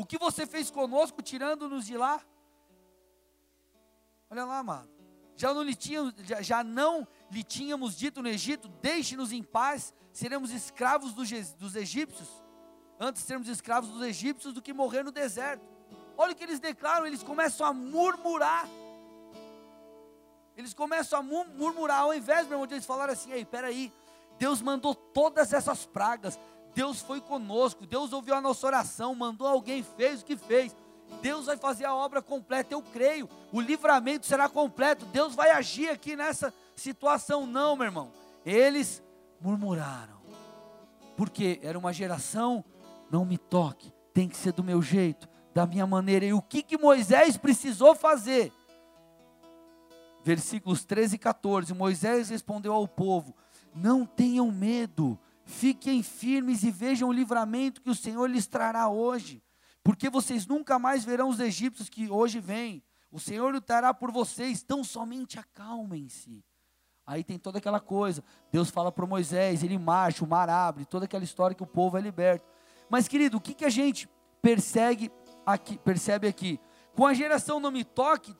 O 0.00 0.06
que 0.06 0.16
você 0.16 0.46
fez 0.46 0.70
conosco, 0.70 1.20
tirando-nos 1.20 1.84
de 1.84 1.94
lá? 1.94 2.22
Olha 4.30 4.46
lá, 4.46 4.56
amado. 4.56 4.88
Já 5.36 5.52
não, 5.52 5.62
lhe 5.62 5.74
tínhamos, 5.74 6.14
já, 6.20 6.40
já 6.40 6.64
não 6.64 7.06
lhe 7.30 7.44
tínhamos 7.44 7.94
dito 7.94 8.22
no 8.22 8.28
Egito: 8.30 8.66
deixe-nos 8.80 9.30
em 9.30 9.42
paz, 9.42 9.92
seremos 10.10 10.52
escravos 10.52 11.12
dos, 11.12 11.28
dos 11.56 11.76
egípcios. 11.76 12.30
Antes 12.98 13.24
sermos 13.24 13.46
escravos 13.46 13.90
dos 13.90 14.02
egípcios 14.02 14.54
do 14.54 14.62
que 14.62 14.72
morrer 14.72 15.02
no 15.02 15.12
deserto. 15.12 15.68
Olha 16.16 16.32
o 16.32 16.34
que 16.34 16.44
eles 16.44 16.60
declaram, 16.60 17.06
eles 17.06 17.22
começam 17.22 17.66
a 17.66 17.72
murmurar. 17.74 18.66
Eles 20.56 20.72
começam 20.72 21.18
a 21.18 21.22
murmurar, 21.22 22.00
ao 22.00 22.14
invés, 22.14 22.46
meu 22.46 22.54
irmão, 22.54 22.66
de 22.66 22.72
eles 22.72 22.86
falarem 22.86 23.12
assim: 23.12 23.32
ei, 23.32 23.44
peraí, 23.44 23.92
Deus 24.38 24.62
mandou 24.62 24.94
todas 24.94 25.52
essas 25.52 25.84
pragas, 25.84 26.40
Deus 26.74 27.00
foi 27.00 27.20
conosco, 27.20 27.86
Deus 27.86 28.12
ouviu 28.12 28.34
a 28.34 28.40
nossa 28.40 28.66
oração, 28.66 29.14
mandou 29.14 29.46
alguém, 29.46 29.82
fez 29.82 30.22
o 30.22 30.24
que 30.24 30.36
fez. 30.36 30.74
Deus 31.20 31.46
vai 31.46 31.56
fazer 31.56 31.84
a 31.84 31.94
obra 31.94 32.22
completa, 32.22 32.72
eu 32.72 32.82
creio. 32.82 33.28
O 33.52 33.60
livramento 33.60 34.26
será 34.26 34.48
completo. 34.48 35.04
Deus 35.06 35.34
vai 35.34 35.50
agir 35.50 35.88
aqui 35.90 36.14
nessa 36.14 36.54
situação. 36.76 37.46
Não, 37.46 37.76
meu 37.76 37.86
irmão. 37.86 38.12
Eles 38.44 39.02
murmuraram. 39.40 40.20
Porque 41.16 41.58
era 41.62 41.78
uma 41.78 41.92
geração, 41.92 42.64
não 43.10 43.24
me 43.24 43.36
toque, 43.36 43.92
tem 44.14 44.28
que 44.28 44.36
ser 44.36 44.52
do 44.52 44.64
meu 44.64 44.80
jeito, 44.80 45.28
da 45.52 45.66
minha 45.66 45.86
maneira. 45.86 46.24
E 46.24 46.32
o 46.32 46.40
que, 46.40 46.62
que 46.62 46.78
Moisés 46.78 47.36
precisou 47.36 47.94
fazer? 47.94 48.52
Versículos 50.24 50.84
13 50.84 51.16
e 51.16 51.18
14. 51.18 51.74
Moisés 51.74 52.30
respondeu 52.30 52.72
ao 52.72 52.88
povo: 52.88 53.36
Não 53.74 54.06
tenham 54.06 54.50
medo, 54.50 55.18
fiquem 55.50 56.02
firmes 56.02 56.62
e 56.62 56.70
vejam 56.70 57.08
o 57.08 57.12
livramento 57.12 57.82
que 57.82 57.90
o 57.90 57.94
Senhor 57.94 58.26
lhes 58.30 58.46
trará 58.46 58.88
hoje 58.88 59.42
porque 59.82 60.10
vocês 60.10 60.46
nunca 60.46 60.78
mais 60.78 61.04
verão 61.04 61.28
os 61.28 61.40
egípcios 61.40 61.88
que 61.88 62.10
hoje 62.10 62.38
vêm. 62.38 62.82
O 63.10 63.18
Senhor 63.18 63.52
lutará 63.52 63.92
por 63.92 64.12
vocês, 64.12 64.62
tão 64.62 64.84
somente 64.84 65.38
acalmem-se. 65.38 66.44
Aí 67.06 67.24
tem 67.24 67.38
toda 67.38 67.58
aquela 67.58 67.80
coisa. 67.80 68.22
Deus 68.52 68.70
fala 68.70 68.92
para 68.92 69.06
Moisés, 69.06 69.64
ele 69.64 69.78
marcha, 69.78 70.24
o 70.24 70.28
mar 70.28 70.48
abre, 70.48 70.84
toda 70.84 71.06
aquela 71.06 71.24
história 71.24 71.56
que 71.56 71.62
o 71.62 71.66
povo 71.66 71.98
é 71.98 72.00
liberto. 72.00 72.46
Mas, 72.88 73.08
querido, 73.08 73.38
o 73.38 73.40
que, 73.40 73.54
que 73.54 73.64
a 73.64 73.70
gente 73.70 74.08
persegue 74.40 75.10
aqui, 75.44 75.78
percebe 75.78 76.28
aqui? 76.28 76.60
Com 76.94 77.06
a 77.06 77.14
geração 77.14 77.58
não 77.58 77.70
me 77.70 77.84
toque, 77.84 78.36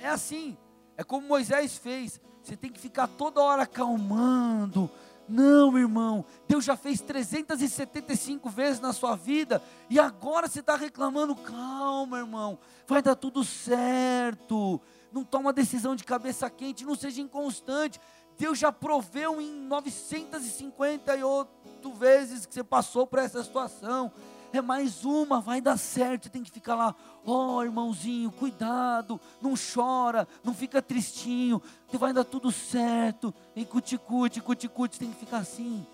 é 0.00 0.08
assim. 0.08 0.56
É 0.96 1.02
como 1.02 1.26
Moisés 1.26 1.76
fez. 1.78 2.20
Você 2.42 2.56
tem 2.56 2.70
que 2.70 2.78
ficar 2.78 3.08
toda 3.08 3.40
hora 3.40 3.62
acalmando, 3.62 4.90
não, 5.30 5.78
irmão, 5.78 6.24
Deus 6.48 6.64
já 6.64 6.76
fez 6.76 7.00
375 7.00 8.50
vezes 8.50 8.80
na 8.80 8.92
sua 8.92 9.14
vida 9.14 9.62
e 9.88 10.00
agora 10.00 10.48
você 10.48 10.58
está 10.60 10.74
reclamando. 10.74 11.36
Calma, 11.36 12.18
irmão, 12.18 12.58
vai 12.86 13.00
dar 13.00 13.14
tudo 13.14 13.44
certo. 13.44 14.80
Não 15.12 15.22
toma 15.24 15.52
decisão 15.52 15.94
de 15.94 16.02
cabeça 16.04 16.50
quente, 16.50 16.84
não 16.84 16.96
seja 16.96 17.20
inconstante. 17.20 18.00
Deus 18.36 18.58
já 18.58 18.72
proveu 18.72 19.40
em 19.40 19.52
958 19.66 21.92
vezes 21.92 22.46
que 22.46 22.54
você 22.54 22.64
passou 22.64 23.06
por 23.06 23.18
essa 23.18 23.44
situação 23.44 24.10
é 24.52 24.60
mais 24.60 25.04
uma, 25.04 25.40
vai 25.40 25.60
dar 25.60 25.76
certo. 25.76 26.30
Tem 26.30 26.42
que 26.42 26.50
ficar 26.50 26.74
lá, 26.74 26.94
ó 27.24 27.56
oh, 27.56 27.62
irmãozinho, 27.62 28.30
cuidado, 28.30 29.20
não 29.40 29.54
chora, 29.54 30.26
não 30.42 30.54
fica 30.54 30.82
tristinho, 30.82 31.62
vai 31.92 32.12
dar 32.12 32.24
tudo 32.24 32.50
certo. 32.50 33.34
E 33.54 33.64
cuticute, 33.64 34.40
cuticute, 34.40 34.98
tem 34.98 35.10
que 35.10 35.20
ficar 35.20 35.38
assim. 35.38 35.86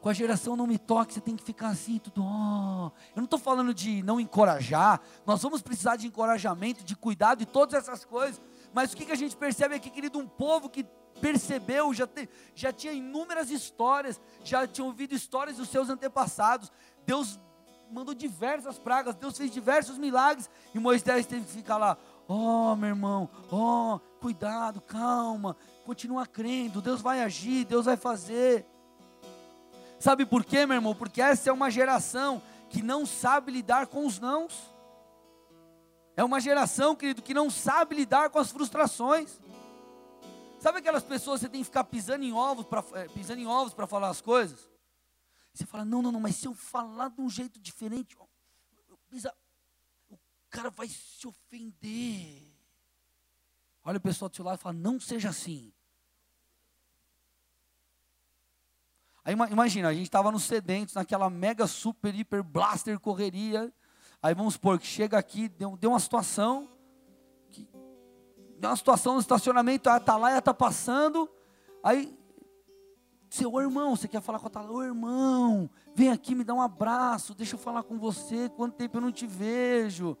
Com 0.00 0.10
a 0.10 0.12
geração 0.12 0.54
não 0.54 0.66
me 0.66 0.78
toque, 0.78 1.14
você 1.14 1.20
tem 1.20 1.34
que 1.34 1.42
ficar 1.42 1.68
assim, 1.68 1.98
tudo. 1.98 2.22
Oh. 2.22 2.90
Eu 3.14 3.16
não 3.16 3.24
estou 3.24 3.38
falando 3.38 3.72
de 3.72 4.02
não 4.02 4.20
encorajar, 4.20 5.00
nós 5.24 5.42
vamos 5.42 5.62
precisar 5.62 5.96
de 5.96 6.06
encorajamento, 6.06 6.84
de 6.84 6.94
cuidado 6.94 7.42
e 7.42 7.46
todas 7.46 7.74
essas 7.74 8.04
coisas. 8.04 8.40
Mas 8.72 8.92
o 8.92 8.96
que, 8.96 9.06
que 9.06 9.12
a 9.12 9.16
gente 9.16 9.34
percebe 9.36 9.74
aqui, 9.74 9.88
querido? 9.88 10.18
Um 10.18 10.26
povo 10.26 10.68
que 10.68 10.84
percebeu, 11.20 11.94
já, 11.94 12.06
te, 12.06 12.28
já 12.54 12.72
tinha 12.72 12.92
inúmeras 12.92 13.50
histórias, 13.50 14.20
já 14.42 14.66
tinha 14.66 14.84
ouvido 14.84 15.14
histórias 15.14 15.56
dos 15.56 15.68
seus 15.68 15.88
antepassados. 15.88 16.70
Deus 17.06 17.38
mandou 17.94 18.12
diversas 18.12 18.76
pragas, 18.76 19.14
Deus 19.14 19.38
fez 19.38 19.52
diversos 19.52 19.96
milagres, 19.96 20.50
e 20.74 20.78
Moisés 20.80 21.26
teve 21.26 21.44
que 21.44 21.52
ficar 21.52 21.76
lá, 21.76 21.96
oh, 22.26 22.74
meu 22.74 22.88
irmão, 22.88 23.30
oh, 23.52 24.00
cuidado, 24.20 24.80
calma, 24.80 25.56
continua 25.86 26.26
crendo, 26.26 26.82
Deus 26.82 27.00
vai 27.00 27.22
agir, 27.22 27.64
Deus 27.64 27.86
vai 27.86 27.96
fazer. 27.96 28.66
Sabe 30.00 30.26
por 30.26 30.44
quê, 30.44 30.66
meu 30.66 30.74
irmão? 30.74 30.94
Porque 30.94 31.22
essa 31.22 31.48
é 31.48 31.52
uma 31.52 31.70
geração 31.70 32.42
que 32.68 32.82
não 32.82 33.06
sabe 33.06 33.52
lidar 33.52 33.86
com 33.86 34.04
os 34.04 34.18
nãos. 34.18 34.74
É 36.16 36.24
uma 36.24 36.40
geração, 36.40 36.96
querido, 36.96 37.22
que 37.22 37.32
não 37.32 37.48
sabe 37.48 37.94
lidar 37.94 38.28
com 38.28 38.40
as 38.40 38.50
frustrações. 38.50 39.40
Sabe 40.58 40.78
aquelas 40.78 41.04
pessoas 41.04 41.40
que 41.40 41.46
você 41.46 41.48
tem 41.48 41.60
que 41.60 41.66
ficar 41.66 41.84
pisando 41.84 42.24
em 42.24 42.32
ovos 42.32 42.66
para 42.66 42.82
é, 42.94 43.06
pisando 43.08 43.40
em 43.40 43.46
ovos 43.46 43.72
para 43.72 43.86
falar 43.86 44.08
as 44.08 44.20
coisas? 44.20 44.73
Você 45.54 45.64
fala, 45.64 45.84
não, 45.84 46.02
não, 46.02 46.10
não, 46.10 46.20
mas 46.20 46.34
se 46.34 46.48
eu 46.48 46.54
falar 46.54 47.08
de 47.10 47.20
um 47.20 47.30
jeito 47.30 47.60
diferente, 47.60 48.16
ó, 48.18 48.26
o 50.10 50.18
cara 50.50 50.68
vai 50.68 50.88
se 50.88 51.28
ofender. 51.28 52.42
Olha 53.84 53.98
o 53.98 54.00
pessoal 54.00 54.28
do 54.28 54.34
seu 54.34 54.44
lado 54.44 54.58
e 54.58 54.62
fala, 54.62 54.72
não 54.72 54.98
seja 54.98 55.28
assim. 55.28 55.72
Aí 59.24 59.32
imagina, 59.32 59.88
a 59.88 59.94
gente 59.94 60.06
estava 60.06 60.32
nos 60.32 60.42
sedentes, 60.42 60.96
naquela 60.96 61.30
mega 61.30 61.68
super 61.68 62.12
hiper 62.12 62.42
blaster 62.42 62.98
correria. 62.98 63.72
Aí 64.20 64.34
vamos 64.34 64.54
supor 64.54 64.78
que 64.78 64.86
chega 64.86 65.16
aqui, 65.16 65.48
deu, 65.48 65.76
deu 65.76 65.90
uma 65.90 66.00
situação, 66.00 66.68
que, 67.52 67.68
deu 68.58 68.70
uma 68.70 68.76
situação 68.76 69.14
no 69.14 69.20
estacionamento, 69.20 69.88
a 69.88 69.96
Atalaia 69.96 70.38
está 70.38 70.52
passando, 70.52 71.30
aí 71.82 72.18
seu 73.34 73.60
irmão, 73.60 73.96
você 73.96 74.06
quer 74.06 74.20
falar 74.20 74.38
com 74.38 74.46
a 74.46 74.50
Tala? 74.50 74.70
Ô 74.70 74.82
irmão, 74.82 75.68
vem 75.92 76.08
aqui 76.08 76.36
me 76.36 76.44
dá 76.44 76.54
um 76.54 76.62
abraço, 76.62 77.34
deixa 77.34 77.56
eu 77.56 77.58
falar 77.58 77.82
com 77.82 77.98
você. 77.98 78.48
Quanto 78.50 78.76
tempo 78.76 78.96
eu 78.96 79.00
não 79.00 79.10
te 79.10 79.26
vejo? 79.26 80.16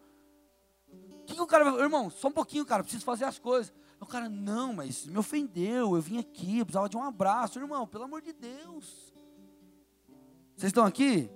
O 0.90 1.24
que, 1.24 1.34
que 1.34 1.40
o 1.40 1.46
cara 1.46 1.70
vai 1.70 1.80
Irmão, 1.80 2.10
só 2.10 2.26
um 2.26 2.32
pouquinho, 2.32 2.66
cara, 2.66 2.82
preciso 2.82 3.04
fazer 3.04 3.24
as 3.24 3.38
coisas. 3.38 3.72
O 4.00 4.06
cara, 4.06 4.28
não, 4.28 4.74
mas 4.74 5.06
me 5.06 5.16
ofendeu, 5.16 5.94
eu 5.94 6.02
vim 6.02 6.18
aqui, 6.18 6.58
eu 6.58 6.66
precisava 6.66 6.88
de 6.88 6.96
um 6.96 7.04
abraço. 7.04 7.58
Irmão, 7.58 7.86
pelo 7.86 8.04
amor 8.04 8.20
de 8.20 8.32
Deus. 8.32 9.14
Vocês 10.56 10.70
estão 10.70 10.84
aqui? 10.84 11.30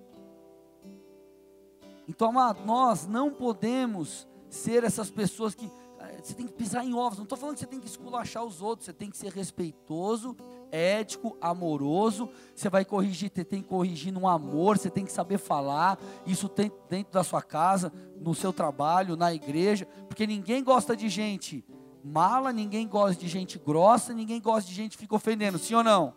Então, 2.09 2.31
amado, 2.31 2.65
nós 2.67 3.07
não 3.07 3.31
podemos 3.33 4.27
ser 4.51 4.83
essas 4.83 5.11
pessoas 5.11 5.55
que 5.55 5.71
eh, 6.01 6.21
você 6.23 6.35
tem 6.35 6.47
que 6.47 6.53
pisar 6.53 6.85
em 6.85 6.93
ovos. 6.93 7.19
Não 7.19 7.25
estou 7.25 7.39
falando 7.39 7.55
que 7.55 7.61
você 7.61 7.67
tem 7.67 7.81
que 7.81 7.87
esculachar 7.87 8.45
os 8.45 8.61
outros, 8.61 8.87
você 8.87 8.93
tem 8.93 9.11
que 9.11 9.17
ser 9.17 9.33
respeitoso 9.33 10.37
ético, 10.71 11.37
amoroso. 11.41 12.29
Você 12.55 12.69
vai 12.69 12.85
corrigir, 12.85 13.31
você 13.35 13.45
tem 13.45 13.63
que 13.63 13.69
corrigir 13.69 14.13
no 14.13 14.27
amor, 14.27 14.79
você 14.79 14.91
tem 14.91 15.05
que 15.05 15.13
saber 15.13 15.39
falar. 15.39 15.99
Isso 16.27 16.49
tem 16.49 16.71
dentro 16.89 17.13
da 17.13 17.25
sua 17.25 17.43
casa, 17.43 17.93
no 18.21 18.35
seu 18.35 18.53
trabalho, 18.53 19.17
na 19.17 19.33
igreja, 19.33 19.87
porque 20.09 20.27
ninguém 20.27 20.63
gosta 20.63 20.97
de 20.97 21.09
gente 21.09 21.65
mala, 22.05 22.53
ninguém 22.53 22.87
gosta 22.87 23.21
de 23.21 23.29
gente 23.29 23.59
grossa, 23.59 24.15
ninguém 24.15 24.41
gosta 24.41 24.69
de 24.69 24.75
gente 24.75 24.93
que 24.93 24.99
fica 24.99 25.15
ofendendo, 25.15 25.59
sim 25.59 25.75
ou 25.75 25.85
não? 25.85 26.15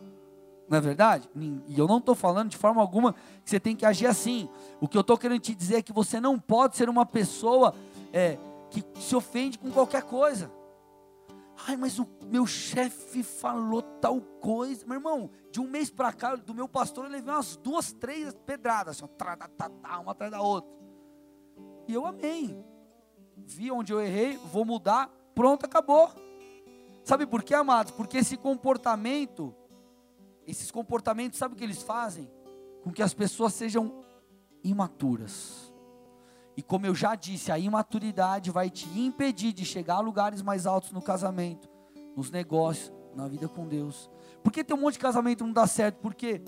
Não 0.69 0.77
é 0.77 0.81
verdade? 0.81 1.29
E 1.67 1.77
eu 1.77 1.85
não 1.85 1.97
estou 1.97 2.15
falando 2.15 2.49
de 2.49 2.57
forma 2.57 2.81
alguma 2.81 3.13
que 3.43 3.49
você 3.49 3.59
tem 3.59 3.75
que 3.75 3.85
agir 3.85 4.07
assim. 4.07 4.47
O 4.79 4.87
que 4.87 4.95
eu 4.95 5.01
estou 5.01 5.17
querendo 5.17 5.41
te 5.41 5.53
dizer 5.53 5.77
é 5.77 5.81
que 5.81 5.91
você 5.91 6.19
não 6.19 6.39
pode 6.39 6.77
ser 6.77 6.87
uma 6.87 7.05
pessoa 7.05 7.73
é, 8.13 8.37
que 8.69 8.81
se 8.99 9.13
ofende 9.13 9.59
com 9.59 9.69
qualquer 9.69 10.03
coisa. 10.03 10.49
Ai, 11.67 11.78
mas 11.78 12.00
o 12.00 12.08
meu 12.26 12.45
chefe 12.47 13.21
falou 13.24 13.82
tal 13.82 14.19
coisa. 14.21 14.86
Meu 14.86 14.95
irmão, 14.95 15.30
de 15.52 15.60
um 15.60 15.67
mês 15.67 15.89
para 15.89 16.12
cá, 16.12 16.36
do 16.36 16.54
meu 16.54 16.67
pastor, 16.67 17.06
eu 17.06 17.12
levei 17.12 17.34
umas 17.34 17.56
duas, 17.56 17.91
três 17.91 18.34
pedradas, 18.45 18.97
assim, 18.97 19.12
uma 20.02 20.12
atrás 20.12 20.32
da 20.32 20.41
outra. 20.41 20.71
E 21.88 21.93
eu 21.93 22.06
amei. 22.06 22.58
Vi 23.38 23.71
onde 23.71 23.91
eu 23.91 24.02
errei, 24.02 24.38
vou 24.38 24.65
mudar, 24.65 25.10
pronto, 25.36 25.65
acabou. 25.65 26.10
Sabe 27.04 27.26
por 27.26 27.43
quê, 27.43 27.54
amados? 27.54 27.91
Porque 27.91 28.17
esse 28.17 28.38
comportamento, 28.38 29.56
esses 30.45 30.71
comportamentos, 30.71 31.39
sabe 31.39 31.54
o 31.54 31.58
que 31.58 31.63
eles 31.63 31.82
fazem? 31.82 32.32
Com 32.84 32.91
que 32.91 33.02
as 33.02 33.13
pessoas 33.13 33.54
sejam 33.54 34.04
imaturas. 34.63 35.70
E 36.55 36.61
como 36.61 36.85
eu 36.85 36.93
já 36.93 37.15
disse, 37.15 37.51
a 37.51 37.57
imaturidade 37.57 38.51
vai 38.51 38.69
te 38.69 38.87
impedir 38.97 39.53
de 39.53 39.65
chegar 39.65 39.95
a 39.95 39.99
lugares 39.99 40.41
mais 40.41 40.65
altos 40.65 40.91
no 40.91 41.01
casamento, 41.01 41.69
nos 42.15 42.29
negócios, 42.29 42.91
na 43.15 43.27
vida 43.27 43.47
com 43.47 43.67
Deus. 43.67 44.09
Por 44.43 44.51
que 44.51 44.63
tem 44.63 44.75
um 44.75 44.79
monte 44.81 44.93
de 44.93 44.99
casamento 44.99 45.45
não 45.45 45.53
dá 45.53 45.65
certo? 45.67 45.97
Porque 45.97 46.41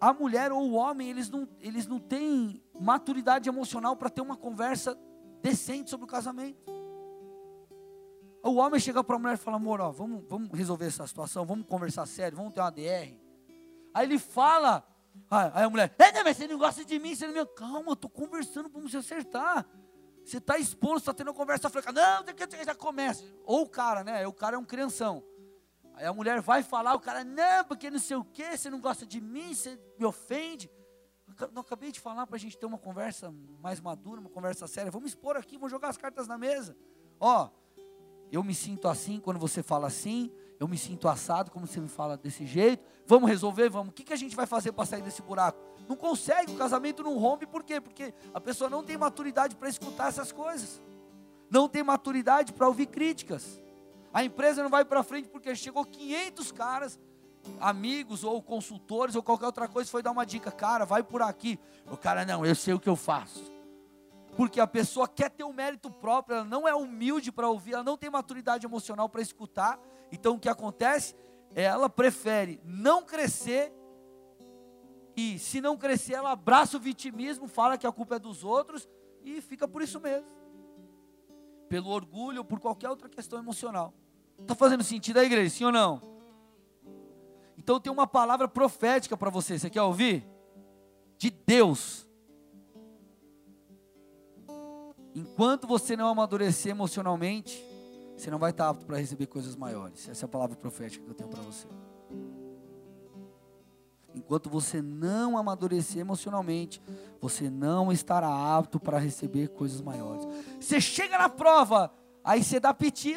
a 0.00 0.12
mulher 0.12 0.52
ou 0.52 0.62
o 0.62 0.74
homem, 0.74 1.08
eles 1.08 1.30
não, 1.30 1.48
eles 1.60 1.86
não 1.86 1.98
têm 1.98 2.62
maturidade 2.78 3.48
emocional 3.48 3.96
para 3.96 4.10
ter 4.10 4.20
uma 4.20 4.36
conversa 4.36 4.98
decente 5.40 5.90
sobre 5.90 6.04
o 6.04 6.08
casamento. 6.08 6.62
O 8.42 8.56
homem 8.56 8.78
chega 8.78 9.02
para 9.02 9.16
a 9.16 9.18
mulher 9.18 9.34
e 9.34 9.38
fala: 9.38 9.56
amor, 9.56 9.80
ó, 9.80 9.90
vamos, 9.90 10.22
vamos 10.28 10.50
resolver 10.52 10.86
essa 10.86 11.06
situação, 11.06 11.46
vamos 11.46 11.66
conversar 11.66 12.04
sério, 12.06 12.36
vamos 12.36 12.52
ter 12.52 12.60
uma 12.60 12.70
DR. 12.70 13.16
Aí 13.94 14.06
ele 14.06 14.18
fala, 14.18 14.86
aí 15.30 15.64
a 15.64 15.70
mulher, 15.70 15.94
é, 15.98 16.22
mas 16.22 16.36
você 16.36 16.46
não 16.46 16.58
gosta 16.58 16.84
de 16.84 16.98
mim, 16.98 17.14
você 17.14 17.26
não 17.26 17.34
me. 17.34 17.46
Calma, 17.54 17.90
eu 17.90 17.94
estou 17.94 18.10
conversando 18.10 18.70
para 18.70 18.80
você 18.80 18.98
acertar. 18.98 19.66
Você 20.24 20.38
está 20.38 20.58
exposto, 20.58 21.00
está 21.00 21.14
tendo 21.14 21.28
uma 21.28 21.34
conversa 21.34 21.68
franca. 21.68 21.92
Não, 21.92 22.24
já 22.64 22.74
começa. 22.74 23.22
Ou 23.44 23.62
o 23.62 23.68
cara, 23.68 24.02
né? 24.02 24.26
O 24.26 24.32
cara 24.32 24.56
é 24.56 24.58
um 24.58 24.64
crianção. 24.64 25.22
Aí 25.94 26.06
a 26.06 26.12
mulher 26.12 26.40
vai 26.40 26.62
falar, 26.62 26.94
o 26.94 27.00
cara, 27.00 27.22
não, 27.22 27.64
porque 27.64 27.88
não 27.90 28.00
sei 28.00 28.16
o 28.16 28.24
que, 28.24 28.56
você 28.56 28.68
não 28.68 28.80
gosta 28.80 29.06
de 29.06 29.20
mim, 29.20 29.54
você 29.54 29.78
me 29.98 30.04
ofende. 30.04 30.68
Não 31.52 31.62
acabei 31.62 31.92
de 31.92 32.00
falar 32.00 32.26
para 32.26 32.36
a 32.36 32.38
gente 32.38 32.58
ter 32.58 32.66
uma 32.66 32.78
conversa 32.78 33.32
mais 33.60 33.80
madura, 33.80 34.20
uma 34.20 34.30
conversa 34.30 34.66
séria. 34.66 34.90
Vamos 34.90 35.10
expor 35.10 35.36
aqui, 35.36 35.56
vamos 35.56 35.70
jogar 35.70 35.88
as 35.88 35.96
cartas 35.96 36.26
na 36.26 36.36
mesa. 36.36 36.76
Ó, 37.20 37.48
eu 38.30 38.42
me 38.42 38.54
sinto 38.54 38.88
assim 38.88 39.20
quando 39.20 39.38
você 39.38 39.62
fala 39.62 39.86
assim, 39.86 40.32
eu 40.64 40.68
me 40.68 40.78
sinto 40.78 41.08
assado 41.08 41.50
como 41.50 41.66
você 41.66 41.78
me 41.78 41.88
fala 41.88 42.16
desse 42.16 42.46
jeito. 42.46 42.82
Vamos 43.06 43.28
resolver, 43.28 43.68
vamos. 43.68 43.90
O 43.90 43.92
que, 43.92 44.02
que 44.02 44.14
a 44.14 44.16
gente 44.16 44.34
vai 44.34 44.46
fazer 44.46 44.72
para 44.72 44.86
sair 44.86 45.02
desse 45.02 45.20
buraco? 45.20 45.58
Não 45.86 45.94
consegue, 45.94 46.52
o 46.52 46.56
casamento 46.56 47.02
não 47.02 47.18
rompe, 47.18 47.46
por 47.46 47.62
quê? 47.62 47.82
Porque 47.82 48.14
a 48.32 48.40
pessoa 48.40 48.70
não 48.70 48.82
tem 48.82 48.96
maturidade 48.96 49.54
para 49.56 49.68
escutar 49.68 50.08
essas 50.08 50.32
coisas, 50.32 50.80
não 51.50 51.68
tem 51.68 51.82
maturidade 51.82 52.54
para 52.54 52.66
ouvir 52.66 52.86
críticas. 52.86 53.60
A 54.10 54.24
empresa 54.24 54.62
não 54.62 54.70
vai 54.70 54.86
para 54.86 55.02
frente 55.02 55.28
porque 55.28 55.54
chegou 55.54 55.84
500 55.84 56.50
caras, 56.50 56.98
amigos 57.60 58.24
ou 58.24 58.42
consultores 58.42 59.14
ou 59.14 59.22
qualquer 59.22 59.44
outra 59.44 59.68
coisa, 59.68 59.90
foi 59.90 60.02
dar 60.02 60.12
uma 60.12 60.24
dica, 60.24 60.50
cara, 60.50 60.86
vai 60.86 61.02
por 61.02 61.20
aqui. 61.20 61.58
O 61.90 61.96
cara, 61.98 62.24
não, 62.24 62.46
eu 62.46 62.54
sei 62.54 62.72
o 62.72 62.80
que 62.80 62.88
eu 62.88 62.96
faço. 62.96 63.52
Porque 64.34 64.60
a 64.60 64.66
pessoa 64.66 65.06
quer 65.06 65.30
ter 65.30 65.44
um 65.44 65.52
mérito 65.52 65.90
próprio, 65.90 66.36
ela 66.36 66.44
não 66.44 66.66
é 66.66 66.74
humilde 66.74 67.30
para 67.30 67.50
ouvir, 67.50 67.74
ela 67.74 67.84
não 67.84 67.98
tem 67.98 68.08
maturidade 68.08 68.64
emocional 68.64 69.10
para 69.10 69.20
escutar. 69.20 69.78
Então 70.14 70.36
o 70.36 70.38
que 70.38 70.48
acontece? 70.48 71.14
Ela 71.54 71.88
prefere 71.88 72.60
não 72.64 73.04
crescer 73.04 73.72
e 75.16 75.38
se 75.38 75.60
não 75.60 75.76
crescer, 75.76 76.14
ela 76.14 76.32
abraça 76.32 76.76
o 76.76 76.80
vitimismo, 76.80 77.46
fala 77.46 77.76
que 77.78 77.86
a 77.86 77.92
culpa 77.92 78.16
é 78.16 78.18
dos 78.18 78.42
outros 78.42 78.88
e 79.24 79.40
fica 79.40 79.66
por 79.66 79.82
isso 79.82 80.00
mesmo. 80.00 80.28
Pelo 81.68 81.90
orgulho 81.90 82.38
ou 82.38 82.44
por 82.44 82.60
qualquer 82.60 82.90
outra 82.90 83.08
questão 83.08 83.38
emocional. 83.38 83.92
Está 84.38 84.54
fazendo 84.54 84.82
sentido 84.82 85.18
aí, 85.18 85.26
igreja? 85.26 85.50
Sim 85.50 85.64
ou 85.64 85.72
não? 85.72 86.00
Então 87.56 87.80
tem 87.80 87.92
uma 87.92 88.06
palavra 88.06 88.46
profética 88.48 89.16
para 89.16 89.30
você. 89.30 89.58
Você 89.58 89.70
quer 89.70 89.82
ouvir? 89.82 90.26
De 91.16 91.30
Deus. 91.30 92.08
Enquanto 95.14 95.66
você 95.66 95.96
não 95.96 96.08
amadurecer 96.08 96.70
emocionalmente, 96.70 97.64
você 98.16 98.30
não 98.30 98.38
vai 98.38 98.50
estar 98.50 98.68
apto 98.68 98.86
para 98.86 98.98
receber 98.98 99.26
coisas 99.26 99.56
maiores. 99.56 100.08
Essa 100.08 100.24
é 100.24 100.26
a 100.26 100.28
palavra 100.28 100.56
profética 100.56 101.04
que 101.04 101.10
eu 101.10 101.14
tenho 101.14 101.28
para 101.28 101.42
você. 101.42 101.66
Enquanto 104.14 104.48
você 104.48 104.80
não 104.80 105.36
amadurecer 105.36 106.00
emocionalmente, 106.00 106.80
você 107.20 107.50
não 107.50 107.90
estará 107.90 108.56
apto 108.56 108.78
para 108.78 108.98
receber 108.98 109.48
coisas 109.48 109.80
maiores. 109.80 110.24
Você 110.60 110.80
chega 110.80 111.18
na 111.18 111.28
prova, 111.28 111.92
aí 112.22 112.42
você 112.42 112.60
dá 112.60 112.72
piti, 112.72 113.14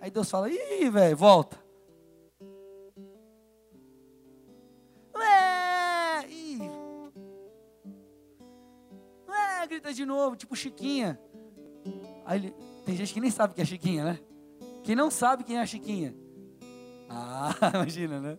Aí 0.00 0.10
Deus 0.10 0.30
fala: 0.30 0.48
ih, 0.48 0.88
velho, 0.88 1.16
volta. 1.16 1.58
Ué, 5.16 6.26
ih. 6.28 6.60
Ué, 9.28 9.66
grita 9.66 9.92
de 9.92 10.06
novo, 10.06 10.36
tipo 10.36 10.54
Chiquinha. 10.54 11.20
Aí 12.24 12.38
ele, 12.38 12.54
tem 12.86 12.94
gente 12.94 13.12
que 13.12 13.20
nem 13.20 13.32
sabe 13.32 13.52
que 13.52 13.60
é 13.60 13.64
Chiquinha, 13.64 14.04
né? 14.04 14.20
Quem 14.84 14.94
não 14.94 15.10
sabe 15.10 15.42
quem 15.42 15.56
é 15.56 15.60
a 15.60 15.66
Chiquinha? 15.66 16.14
Ah, 17.10 17.52
imagina, 17.74 18.20
né? 18.20 18.38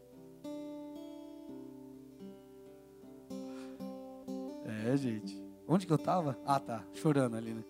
É, 4.85 4.95
gente. 4.95 5.37
Onde 5.67 5.85
que 5.85 5.91
eu 5.91 5.97
tava? 5.97 6.39
Ah, 6.45 6.61
tá. 6.61 6.81
Chorando 6.93 7.35
ali, 7.35 7.53
né? 7.53 7.63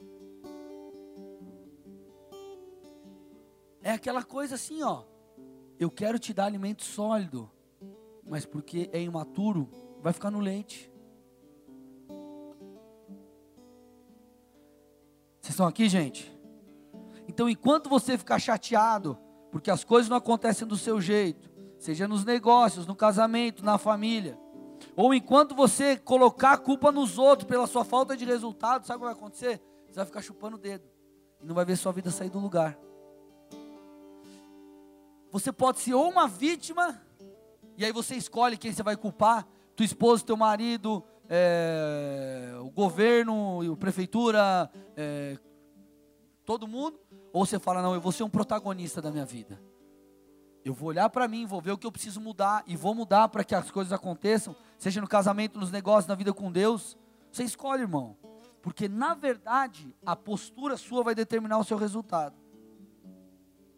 É 3.81 3.91
aquela 3.91 4.23
coisa 4.23 4.53
assim, 4.53 4.83
ó. 4.83 5.03
Eu 5.79 5.89
quero 5.89 6.19
te 6.19 6.31
dar 6.31 6.45
alimento 6.45 6.83
sólido, 6.83 7.49
mas 8.23 8.45
porque 8.45 8.87
é 8.93 9.01
imaturo, 9.01 9.67
vai 9.99 10.13
ficar 10.13 10.29
no 10.29 10.39
leite. 10.39 10.91
Vocês 15.41 15.53
estão 15.53 15.65
aqui, 15.65 15.89
gente? 15.89 16.36
Então, 17.37 17.47
enquanto 17.47 17.87
você 17.87 18.17
ficar 18.17 18.39
chateado, 18.39 19.15
porque 19.51 19.69
as 19.69 19.83
coisas 19.83 20.09
não 20.09 20.17
acontecem 20.17 20.67
do 20.67 20.75
seu 20.75 20.99
jeito, 20.99 21.51
seja 21.77 22.07
nos 22.07 22.25
negócios, 22.25 22.87
no 22.87 22.95
casamento, 22.95 23.63
na 23.63 23.77
família, 23.77 24.39
ou 24.95 25.13
enquanto 25.13 25.53
você 25.53 25.97
colocar 25.97 26.53
a 26.53 26.57
culpa 26.57 26.91
nos 26.91 27.19
outros 27.19 27.47
pela 27.47 27.67
sua 27.67 27.85
falta 27.85 28.17
de 28.17 28.25
resultado, 28.25 28.87
sabe 28.87 28.97
o 28.97 28.99
que 29.01 29.05
vai 29.05 29.13
acontecer? 29.13 29.61
Você 29.85 29.97
vai 29.97 30.05
ficar 30.07 30.23
chupando 30.23 30.55
o 30.55 30.59
dedo 30.59 30.89
e 31.39 31.45
não 31.45 31.53
vai 31.53 31.63
ver 31.63 31.75
sua 31.75 31.91
vida 31.91 32.09
sair 32.09 32.31
do 32.31 32.39
lugar. 32.39 32.75
Você 35.31 35.51
pode 35.51 35.77
ser 35.77 35.93
ou 35.93 36.09
uma 36.09 36.27
vítima, 36.27 36.99
e 37.77 37.85
aí 37.85 37.91
você 37.91 38.15
escolhe 38.15 38.57
quem 38.57 38.73
você 38.73 38.81
vai 38.81 38.97
culpar, 38.97 39.47
tua 39.75 39.85
esposa, 39.85 40.25
teu 40.25 40.37
marido, 40.37 41.03
é, 41.29 42.55
o 42.61 42.71
governo, 42.71 43.61
a 43.71 43.77
prefeitura, 43.77 44.71
é, 44.95 45.37
todo 46.47 46.65
mundo, 46.65 46.97
ou 47.37 47.45
você 47.45 47.59
fala, 47.59 47.83
não, 47.83 47.93
eu 47.93 48.01
vou 48.01 48.11
ser 48.11 48.23
um 48.23 48.29
protagonista 48.29 48.99
da 48.99 49.11
minha 49.11 49.25
vida. 49.25 49.61
Eu 50.65 50.73
vou 50.73 50.89
olhar 50.89 51.07
para 51.09 51.27
mim, 51.27 51.45
vou 51.45 51.61
ver 51.61 51.71
o 51.71 51.77
que 51.77 51.85
eu 51.85 51.91
preciso 51.91 52.19
mudar 52.19 52.63
e 52.65 52.75
vou 52.75 52.95
mudar 52.95 53.29
para 53.29 53.43
que 53.43 53.53
as 53.53 53.69
coisas 53.69 53.93
aconteçam, 53.93 54.55
seja 54.77 54.99
no 54.99 55.07
casamento, 55.07 55.59
nos 55.59 55.71
negócios, 55.71 56.07
na 56.07 56.15
vida 56.15 56.33
com 56.33 56.51
Deus. 56.51 56.97
Você 57.31 57.43
escolhe, 57.43 57.83
irmão. 57.83 58.17
Porque 58.59 58.89
na 58.89 59.13
verdade, 59.13 59.95
a 60.03 60.15
postura 60.15 60.75
sua 60.77 61.03
vai 61.03 61.13
determinar 61.13 61.59
o 61.59 61.63
seu 61.63 61.77
resultado. 61.77 62.35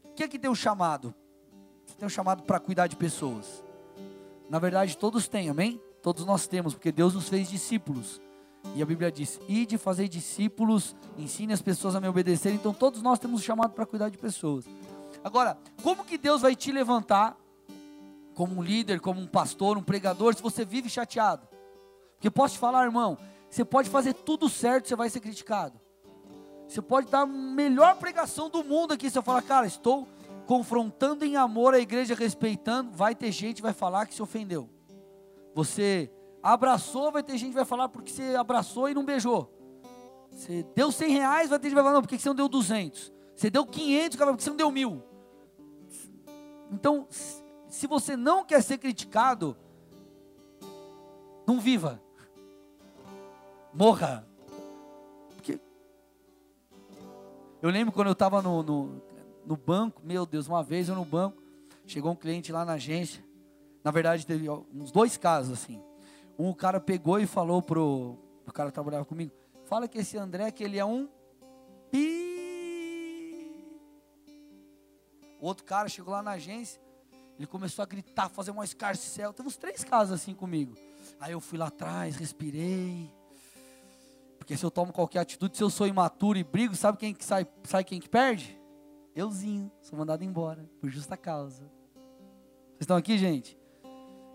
O 0.06 0.13
que 0.13 0.24
é 0.24 0.28
que 0.28 0.39
tem 0.39 0.50
um 0.50 0.56
chamado? 0.56 1.13
Você 1.86 1.95
tem 1.95 2.06
um 2.06 2.10
chamado 2.10 2.43
para 2.43 2.62
cuidar 2.62 2.88
de 2.88 2.95
pessoas. 2.95 3.63
Na 4.50 4.58
verdade, 4.58 4.98
todos 4.98 5.28
têm, 5.28 5.50
amém? 5.50 5.82
Todos 6.02 6.26
nós 6.26 6.48
temos, 6.48 6.74
porque 6.74 6.93
Deus 6.93 7.13
nos 7.13 7.28
fez 7.28 7.50
discípulos. 7.50 8.22
E 8.75 8.82
a 8.82 8.86
Bíblia 8.86 9.12
diz: 9.12 9.39
e 9.47 9.65
de 9.65 9.77
fazer 9.77 10.08
discípulos, 10.08 10.95
ensine 11.17 11.53
as 11.53 11.62
pessoas 11.62 11.95
a 11.95 12.01
me 12.01 12.08
obedecer. 12.08 12.53
Então, 12.53 12.73
todos 12.73 13.01
nós 13.01 13.19
temos 13.19 13.43
chamado 13.43 13.73
para 13.73 13.86
cuidar 13.86 14.10
de 14.10 14.17
pessoas. 14.17 14.65
Agora, 15.23 15.58
como 15.84 16.05
que 16.05 16.17
Deus 16.17 16.41
vai 16.41 16.55
te 16.55 16.71
levantar 16.71 17.38
como 18.34 18.55
um 18.55 18.63
líder, 18.63 18.99
como 18.99 19.19
um 19.19 19.27
pastor, 19.27 19.77
um 19.77 19.84
pregador, 19.84 20.34
se 20.34 20.41
você 20.41 20.63
vive 20.63 20.89
chateado? 20.89 21.47
Porque 22.15 22.29
posso 22.29 22.55
te 22.55 22.60
falar, 22.60 22.86
irmão, 22.86 23.17
você 23.49 23.65
pode 23.65 23.89
fazer 23.89 24.13
tudo 24.13 24.47
certo, 24.47 24.88
você 24.88 24.95
vai 24.95 25.10
ser 25.10 25.19
criticado. 25.19 25.79
Você 26.67 26.82
pode 26.82 27.10
dar 27.10 27.21
a 27.21 27.25
melhor 27.25 27.95
pregação 27.95 28.49
do 28.49 28.63
mundo 28.63 28.93
aqui, 28.93 29.10
você 29.10 29.21
fala, 29.21 29.41
cara, 29.41 29.65
estou 29.65 30.08
confrontando 30.45 31.25
em 31.25 31.36
amor 31.36 31.73
a 31.73 31.79
igreja, 31.79 32.13
respeitando, 32.15 32.91
vai 32.91 33.15
ter 33.15 33.32
gente 33.32 33.62
vai 33.62 33.73
falar 33.73 34.05
que 34.05 34.13
se 34.13 34.21
ofendeu. 34.21 34.69
Você 35.55 36.12
abraçou, 36.41 37.12
vai 37.12 37.23
ter 37.23 37.38
gente 37.38 37.49
que 37.49 37.56
vai 37.56 37.65
falar 37.65 37.89
porque 37.89 38.12
você 38.12 38.36
abraçou 38.36 38.89
e 38.89 38.93
não 38.93 39.06
beijou. 39.06 39.54
Você 40.32 40.63
deu 40.75 40.91
100 40.91 41.12
reais, 41.12 41.49
vai 41.49 41.60
ter 41.60 41.67
gente 41.67 41.71
que 41.71 41.75
vai 41.75 41.84
falar, 41.84 41.95
não, 41.95 42.02
porque 42.02 42.17
você 42.17 42.30
não 42.30 42.36
deu 42.36 42.47
200? 42.47 43.12
Você 43.36 43.49
deu 43.49 43.65
500, 43.65 44.17
porque 44.17 44.43
você 44.43 44.49
não 44.49 44.58
deu 44.58 44.71
mil. 44.71 45.04
Então, 46.71 47.08
se 47.10 47.88
você 47.88 48.15
não 48.15 48.43
quer 48.43 48.62
ser 48.62 48.78
criticado, 48.78 49.56
não 51.47 51.60
viva. 51.60 52.02
Morra. 53.73 54.28
Porque 55.36 55.60
eu 57.62 57.69
lembro 57.69 57.93
quando 57.93 58.08
eu 58.08 58.13
estava 58.13 58.41
no, 58.41 58.62
no, 58.62 59.02
no, 59.45 59.58
banco, 59.58 60.02
meu 60.04 60.25
Deus, 60.25 60.47
uma 60.47 60.63
vez 60.63 60.89
eu 60.89 60.95
no 60.95 61.06
banco, 61.06 61.41
chegou 61.86 62.12
um 62.12 62.15
cliente 62.15 62.52
lá 62.52 62.63
na 62.63 62.73
agência. 62.73 63.23
Na 63.84 63.91
verdade, 63.91 64.25
teve 64.25 64.49
uns 64.49 64.91
dois 64.91 65.17
casos 65.17 65.54
assim. 65.54 65.82
Um 66.39 66.54
cara 66.54 66.80
pegou 66.80 67.19
e 67.19 67.28
falou 67.28 67.62
pro, 67.62 68.17
pro 68.45 68.54
cara 68.54 68.69
que 68.69 68.73
trabalhava 68.73 69.04
comigo: 69.04 69.34
Fala 69.65 69.89
que 69.89 69.97
esse 69.97 70.17
André, 70.17 70.49
que 70.52 70.63
ele 70.63 70.80
é 70.80 70.86
um 70.86 71.10
pi. 71.91 72.30
O 75.41 75.45
outro 75.45 75.65
cara 75.65 75.89
chegou 75.89 76.13
lá 76.13 76.23
na 76.23 76.32
agência, 76.32 76.82
ele 77.38 77.45
começou 77.45 77.84
a 77.84 77.86
gritar, 77.86 78.30
fazer 78.30 78.52
um 78.52 78.63
escarcel. 78.63 79.34
Teve 79.34 79.49
uns 79.49 79.58
três 79.58 79.84
casos 79.84 80.13
assim 80.13 80.34
comigo. 80.34 80.75
Aí 81.19 81.34
eu 81.34 81.41
fui 81.41 81.58
lá 81.58 81.67
atrás, 81.67 82.15
respirei. 82.15 83.13
Porque 84.38 84.56
se 84.56 84.65
eu 84.65 84.71
tomo 84.71 84.93
qualquer 84.93 85.19
atitude, 85.19 85.58
se 85.58 85.63
eu 85.63 85.69
sou 85.69 85.88
imaturo 85.88 86.38
e 86.38 86.43
brigo, 86.43 86.73
sabe 86.73 86.97
quem 86.97 87.13
que 87.13 87.25
sai, 87.25 87.45
sai 87.65 87.84
quem 87.84 87.99
que 87.99 88.08
perde? 88.08 88.58
Euzinho, 89.13 89.69
sou 89.82 89.99
mandado 89.99 90.23
embora, 90.23 90.69
por 90.80 90.89
justa 90.89 91.17
causa. 91.17 91.63
Vocês 92.71 92.82
estão 92.82 92.95
aqui, 92.95 93.17
gente? 93.17 93.59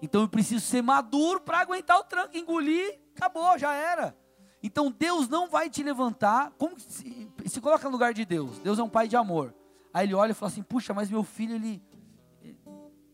Então 0.05 0.21
eu 0.21 0.29
preciso 0.29 0.62
ser 0.67 0.83
maduro 0.83 1.40
para 1.40 1.61
aguentar 1.61 1.99
o 1.99 2.05
tranco, 2.05 2.37
engolir, 2.37 3.01
acabou, 3.17 3.59
já 3.59 3.73
era. 3.73 4.14
Então 4.62 4.90
Deus 4.90 5.31
não 5.31 5.49
vai 5.49 5.71
te 5.71 5.83
levantar. 5.83 6.53
Como 6.59 6.79
se, 6.79 7.27
se 7.47 7.59
coloca 7.59 7.87
no 7.87 7.93
lugar 7.93 8.12
de 8.12 8.23
Deus? 8.27 8.59
Deus 8.59 8.79
é 8.79 8.83
um 8.83 8.88
pai 8.88 9.09
de 9.09 9.17
amor. 9.17 9.55
Aí 9.95 10.07
ele 10.07 10.14
olha 10.14 10.33
e 10.33 10.35
fala 10.35 10.53
assim: 10.53 10.62
puxa, 10.62 10.93
mas 10.93 11.09
meu 11.09 11.25
filho, 11.25 11.55
ele. 11.55 11.83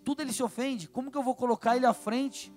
Tudo 0.05 0.21
ele 0.21 0.33
se 0.33 0.43
ofende. 0.43 0.89
Como 0.89 1.13
que 1.13 1.17
eu 1.17 1.23
vou 1.23 1.37
colocar 1.37 1.77
ele 1.77 1.87
à 1.87 1.95
frente 1.95 2.53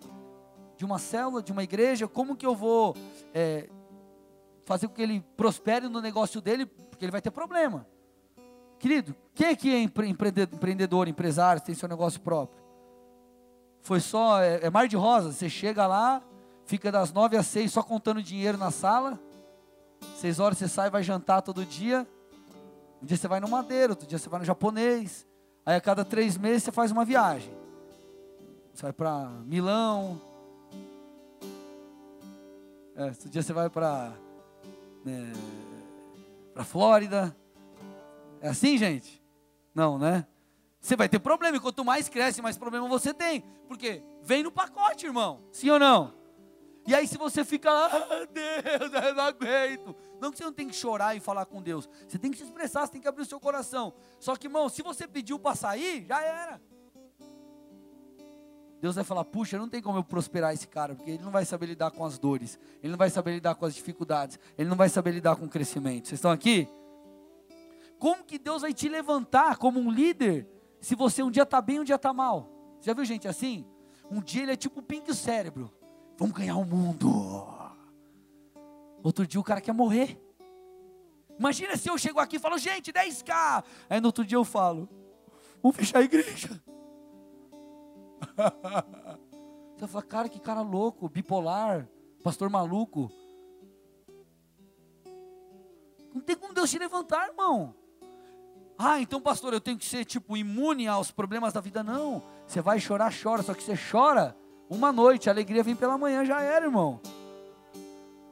de 0.78 0.84
uma 0.84 0.98
célula, 0.98 1.44
de 1.44 1.52
uma 1.52 1.62
igreja? 1.62 2.08
Como 2.08 2.36
que 2.36 2.46
eu 2.46 2.56
vou 2.56 2.96
é, 3.36 3.70
fazer 4.66 4.88
com 4.88 4.96
que 4.96 5.02
ele 5.04 5.24
prospere 5.38 5.88
no 5.88 6.02
negócio 6.02 6.42
dele? 6.42 6.66
Porque 6.66 7.06
ele 7.06 7.12
vai 7.12 7.22
ter 7.22 7.30
problema. 7.30 7.86
Querido, 8.80 9.16
quem 9.36 9.50
aqui 9.50 9.70
é 9.72 9.80
empreendedor, 9.80 11.08
empresário, 11.08 11.62
tem 11.62 11.76
seu 11.76 11.88
negócio 11.88 12.20
próprio? 12.20 12.63
Foi 13.84 14.00
só, 14.00 14.42
é, 14.42 14.62
é 14.64 14.70
mar 14.70 14.88
de 14.88 14.96
rosa. 14.96 15.32
Você 15.32 15.50
chega 15.50 15.86
lá, 15.86 16.22
fica 16.66 16.92
das 16.92 17.12
nove 17.12 17.38
às 17.38 17.46
seis 17.46 17.72
só 17.72 17.84
contando 17.84 18.24
dinheiro 18.24 18.58
na 18.58 18.72
sala. 18.72 19.20
Seis 20.16 20.40
horas 20.40 20.58
você 20.58 20.68
sai, 20.68 20.90
vai 20.90 21.04
jantar 21.04 21.42
todo 21.42 21.66
dia. 21.66 22.08
Um 23.02 23.06
dia 23.06 23.18
você 23.18 23.28
vai 23.28 23.42
no 23.42 23.48
madeiro, 23.50 23.92
outro 23.92 24.08
dia 24.08 24.18
você 24.18 24.30
vai 24.30 24.40
no 24.40 24.46
japonês. 24.46 25.28
Aí 25.66 25.76
a 25.76 25.82
cada 25.82 26.06
três 26.06 26.38
meses 26.38 26.64
você 26.64 26.72
faz 26.72 26.92
uma 26.92 27.04
viagem. 27.04 27.54
Você 28.74 28.84
vai 28.84 28.94
para 28.94 29.28
Milão. 29.46 30.20
É, 32.96 33.06
outro 33.06 33.30
dia 33.30 33.44
você 33.44 33.52
vai 33.52 33.70
para 33.70 34.14
né, 35.04 35.34
para 36.54 36.64
Flórida. 36.64 37.36
É 38.40 38.50
assim, 38.50 38.78
gente? 38.78 39.22
Não, 39.76 39.98
né? 39.98 40.26
Você 40.84 40.98
vai 40.98 41.08
ter 41.08 41.20
problema. 41.20 41.56
E 41.56 41.60
quanto 41.62 41.86
mais 41.86 42.10
cresce, 42.10 42.42
mais 42.42 42.58
problema 42.58 42.88
você 42.90 43.14
tem. 43.14 43.42
Porque 43.70 44.04
vem 44.22 44.44
no 44.44 44.52
pacote, 44.52 45.06
irmão. 45.06 45.42
Sim 45.50 45.70
ou 45.70 45.80
não? 45.80 46.14
E 46.86 46.94
aí, 46.94 47.08
se 47.08 47.18
você 47.18 47.46
fica 47.46 47.72
lá, 47.72 47.86
ah, 47.86 48.28
Deus, 48.30 48.92
eu 49.06 49.16
não 49.16 49.24
aguento. 49.24 49.96
Não 50.20 50.30
que 50.30 50.38
você 50.38 50.44
não 50.44 50.52
tem 50.52 50.68
que 50.68 50.76
chorar 50.76 51.16
e 51.16 51.22
falar 51.22 51.46
com 51.46 51.62
Deus. 51.62 51.90
Você 52.06 52.20
tem 52.20 52.30
que 52.30 52.38
se 52.38 52.44
expressar, 52.44 52.86
você 52.86 52.92
tem 52.92 53.02
que 53.02 53.08
abrir 53.08 53.22
o 53.22 53.26
seu 53.26 53.40
coração. 53.40 53.94
Só 54.20 54.36
que, 54.36 54.48
irmão, 54.48 54.68
se 54.68 54.82
você 54.82 55.08
pediu 55.08 55.40
para 55.40 55.56
sair, 55.56 56.06
já 56.06 56.22
era. 56.22 56.62
Deus 58.82 58.96
vai 58.96 59.06
falar: 59.06 59.24
puxa, 59.24 59.58
não 59.58 59.70
tem 59.70 59.82
como 59.82 60.00
eu 60.00 60.04
prosperar 60.04 60.54
esse 60.54 60.68
cara, 60.68 60.94
porque 60.94 61.12
ele 61.12 61.24
não 61.24 61.32
vai 61.32 61.46
saber 61.46 61.68
lidar 61.68 61.92
com 61.92 62.04
as 62.04 62.20
dores, 62.20 62.60
ele 62.82 62.92
não 62.92 62.98
vai 62.98 63.10
saber 63.10 63.36
lidar 63.36 63.56
com 63.56 63.66
as 63.66 63.74
dificuldades, 63.74 64.38
ele 64.58 64.68
não 64.68 64.76
vai 64.76 64.90
saber 64.90 65.12
lidar 65.12 65.38
com 65.38 65.46
o 65.46 65.50
crescimento. 65.50 66.10
Vocês 66.10 66.20
estão 66.20 66.32
aqui? 66.32 66.68
Como 67.98 68.26
que 68.26 68.38
Deus 68.38 68.64
vai 68.64 68.74
te 68.74 68.90
levantar 68.90 69.56
como 69.56 69.80
um 69.80 69.90
líder 69.90 70.46
se 70.84 70.96
você 70.96 71.24
um 71.24 71.32
dia 71.32 71.44
está 71.44 71.62
bem, 71.62 71.80
um 71.80 71.84
dia 71.84 71.96
está 71.96 72.12
mal? 72.12 72.50
Já 72.82 72.94
viu 72.94 73.06
gente 73.06 73.26
assim? 73.26 73.66
Um 74.12 74.20
dia 74.20 74.44
ele 74.44 74.52
é 74.52 74.56
tipo 74.58 74.82
o 74.82 74.84
pink 74.84 75.16
cérebro. 75.16 75.74
Vamos 76.18 76.36
ganhar 76.36 76.58
o 76.58 76.66
mundo. 76.66 77.08
Outro 79.02 79.26
dia 79.26 79.40
o 79.40 79.44
cara 79.44 79.62
quer 79.62 79.72
morrer. 79.72 80.22
Imagina 81.40 81.78
se 81.78 81.90
eu 81.90 81.98
chego 81.98 82.20
aqui 82.20 82.36
e 82.36 82.40
falo, 82.40 82.58
gente, 82.58 82.92
10k. 82.92 83.64
Aí 83.90 84.02
no 84.02 84.08
outro 84.08 84.26
dia 84.26 84.36
eu 84.36 84.44
falo, 84.44 84.90
vamos 85.62 85.78
fechar 85.78 86.00
a 86.00 86.04
igreja. 86.04 86.50
Você 89.78 89.88
fala, 89.88 90.04
cara, 90.04 90.28
que 90.28 90.40
cara 90.40 90.62
louco, 90.62 91.08
bipolar, 91.08 91.88
pastor 92.22 92.50
maluco. 92.50 93.10
Não 96.14 96.20
tem 96.20 96.36
como 96.36 96.54
Deus 96.54 96.70
te 96.70 96.78
levantar, 96.78 97.30
irmão. 97.30 97.74
Ah, 98.78 99.00
então, 99.00 99.22
pastor, 99.22 99.54
eu 99.54 99.62
tenho 99.62 99.78
que 99.78 99.86
ser 99.86 100.04
tipo 100.06 100.36
imune 100.36 100.88
aos 100.88 101.12
problemas 101.12 101.54
da 101.54 101.62
vida. 101.62 101.84
Não. 101.84 102.24
Você 102.48 102.62
vai 102.62 102.80
chorar, 102.80 103.14
chora. 103.14 103.44
Só 103.44 103.54
que 103.54 103.64
você 103.64 103.76
chora 103.92 104.36
uma 104.70 104.92
noite, 104.92 105.30
a 105.30 105.32
alegria 105.32 105.64
vem 105.64 105.76
pela 105.76 105.98
manhã, 105.98 106.26
já 106.26 106.42
era, 106.42 106.66
irmão. 106.66 107.00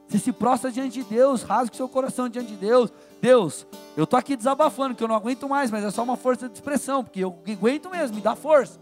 Você 0.08 0.18
se 0.18 0.32
prostra 0.32 0.70
diante 0.70 1.02
de 1.02 1.04
Deus, 1.04 1.42
rasga 1.42 1.72
o 1.72 1.76
seu 1.76 1.88
coração 1.88 2.28
diante 2.28 2.48
de 2.48 2.56
Deus. 2.56 2.92
Deus, 3.20 3.66
eu 3.96 4.06
tô 4.06 4.16
aqui 4.16 4.36
desabafando, 4.36 4.94
que 4.94 5.02
eu 5.02 5.08
não 5.08 5.14
aguento 5.14 5.48
mais, 5.48 5.70
mas 5.70 5.84
é 5.84 5.90
só 5.90 6.02
uma 6.02 6.16
força 6.16 6.48
de 6.48 6.54
expressão, 6.54 7.02
porque 7.02 7.20
eu 7.20 7.34
aguento 7.48 7.88
mesmo, 7.88 8.16
me 8.16 8.20
dá 8.20 8.36
força. 8.36 8.78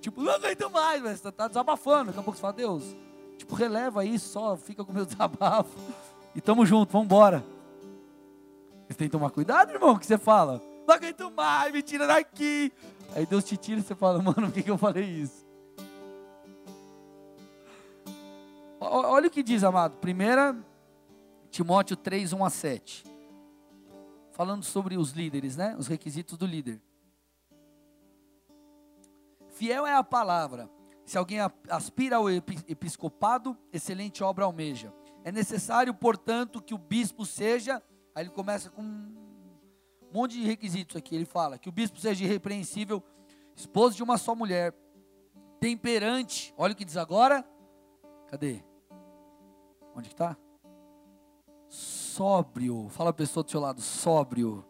Tipo, 0.00 0.22
não 0.22 0.32
aguento 0.32 0.70
mais, 0.70 1.02
mas 1.02 1.20
você 1.20 1.32
tá 1.32 1.48
desabafando. 1.48 2.06
Daqui 2.06 2.20
a 2.20 2.22
pouco 2.22 2.36
você 2.36 2.40
fala, 2.40 2.54
Deus, 2.54 2.84
tipo, 3.36 3.54
releva 3.54 4.04
isso, 4.04 4.30
só 4.30 4.56
fica 4.56 4.82
com 4.82 4.92
o 4.92 4.94
meu 4.94 5.04
desabafo. 5.06 5.76
E 6.34 6.40
tamo 6.40 6.64
junto, 6.64 6.90
vamos 6.90 7.06
embora. 7.06 7.44
Você 8.88 8.94
tem 8.94 9.08
que 9.08 9.12
tomar 9.12 9.30
cuidado, 9.30 9.72
irmão, 9.72 9.98
que 9.98 10.06
você 10.06 10.16
fala. 10.16 10.62
Não 10.86 10.94
aguento 10.94 11.30
mais, 11.32 11.72
me 11.72 11.82
tira 11.82 12.06
daqui. 12.06 12.72
Aí 13.14 13.26
Deus 13.26 13.44
te 13.44 13.56
tira 13.56 13.80
e 13.80 13.82
você 13.82 13.94
fala, 13.94 14.22
mano, 14.22 14.34
por 14.34 14.52
que, 14.52 14.62
que 14.62 14.70
eu 14.70 14.78
falei 14.78 15.04
isso? 15.04 15.46
Olha 18.78 19.26
o 19.26 19.30
que 19.30 19.42
diz, 19.42 19.64
amado. 19.64 19.96
1 19.96 20.62
Timóteo 21.50 21.96
3, 21.96 22.32
1 22.32 22.44
a 22.44 22.50
7. 22.50 23.04
Falando 24.32 24.62
sobre 24.62 24.96
os 24.96 25.12
líderes, 25.12 25.56
né? 25.56 25.74
Os 25.78 25.86
requisitos 25.86 26.36
do 26.36 26.46
líder. 26.46 26.80
Fiel 29.48 29.86
é 29.86 29.94
a 29.94 30.04
palavra. 30.04 30.68
Se 31.04 31.16
alguém 31.16 31.38
aspira 31.70 32.16
ao 32.16 32.30
episcopado, 32.30 33.56
excelente 33.72 34.22
obra 34.22 34.44
almeja. 34.44 34.92
É 35.24 35.32
necessário, 35.32 35.94
portanto, 35.94 36.60
que 36.60 36.74
o 36.74 36.78
bispo 36.78 37.24
seja. 37.24 37.82
Aí 38.14 38.24
ele 38.24 38.30
começa 38.30 38.68
com 38.70 38.82
um 40.10 40.20
monte 40.20 40.32
de 40.32 40.46
requisitos 40.46 40.96
aqui. 40.96 41.14
Ele 41.14 41.24
fala 41.24 41.58
que 41.58 41.68
o 41.68 41.72
bispo 41.72 41.98
seja 41.98 42.24
irrepreensível, 42.24 43.02
esposo 43.54 43.96
de 43.96 44.02
uma 44.02 44.18
só 44.18 44.34
mulher, 44.34 44.74
temperante. 45.60 46.54
Olha 46.56 46.72
o 46.72 46.76
que 46.76 46.84
diz 46.84 46.96
agora. 46.96 47.44
Cadê? 48.28 48.62
Onde 49.94 50.08
está? 50.08 50.36
Sóbrio. 51.68 52.88
Fala 52.90 53.10
a 53.10 53.14
pessoa 53.14 53.42
do 53.42 53.50
seu 53.50 53.60
lado, 53.60 53.80
sóbrio. 53.80 54.64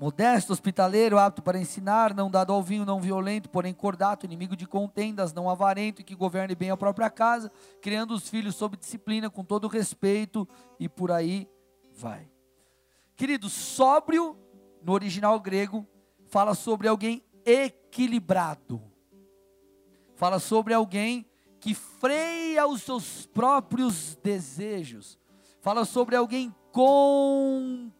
Modesto, 0.00 0.54
hospitaleiro, 0.54 1.18
apto 1.18 1.42
para 1.42 1.58
ensinar, 1.58 2.14
não 2.14 2.30
dado 2.30 2.54
ao 2.54 2.62
vinho, 2.62 2.86
não 2.86 3.02
violento, 3.02 3.50
porém 3.50 3.74
cordato, 3.74 4.24
inimigo 4.24 4.56
de 4.56 4.66
contendas, 4.66 5.34
não 5.34 5.50
avarento 5.50 6.00
e 6.00 6.04
que 6.04 6.14
governe 6.14 6.54
bem 6.54 6.70
a 6.70 6.76
própria 6.76 7.10
casa, 7.10 7.52
criando 7.82 8.14
os 8.14 8.26
filhos 8.26 8.56
sob 8.56 8.78
disciplina, 8.78 9.28
com 9.28 9.44
todo 9.44 9.68
respeito 9.68 10.48
e 10.78 10.88
por 10.88 11.12
aí 11.12 11.46
vai. 11.92 12.29
Querido, 13.20 13.50
sóbrio, 13.50 14.34
no 14.82 14.94
original 14.94 15.38
grego, 15.38 15.86
fala 16.30 16.54
sobre 16.54 16.88
alguém 16.88 17.22
equilibrado. 17.44 18.80
Fala 20.14 20.38
sobre 20.38 20.72
alguém 20.72 21.26
que 21.60 21.74
freia 21.74 22.66
os 22.66 22.80
seus 22.80 23.26
próprios 23.26 24.16
desejos. 24.22 25.18
Fala 25.60 25.84
sobre 25.84 26.16
alguém 26.16 26.50
controlado. 26.72 27.92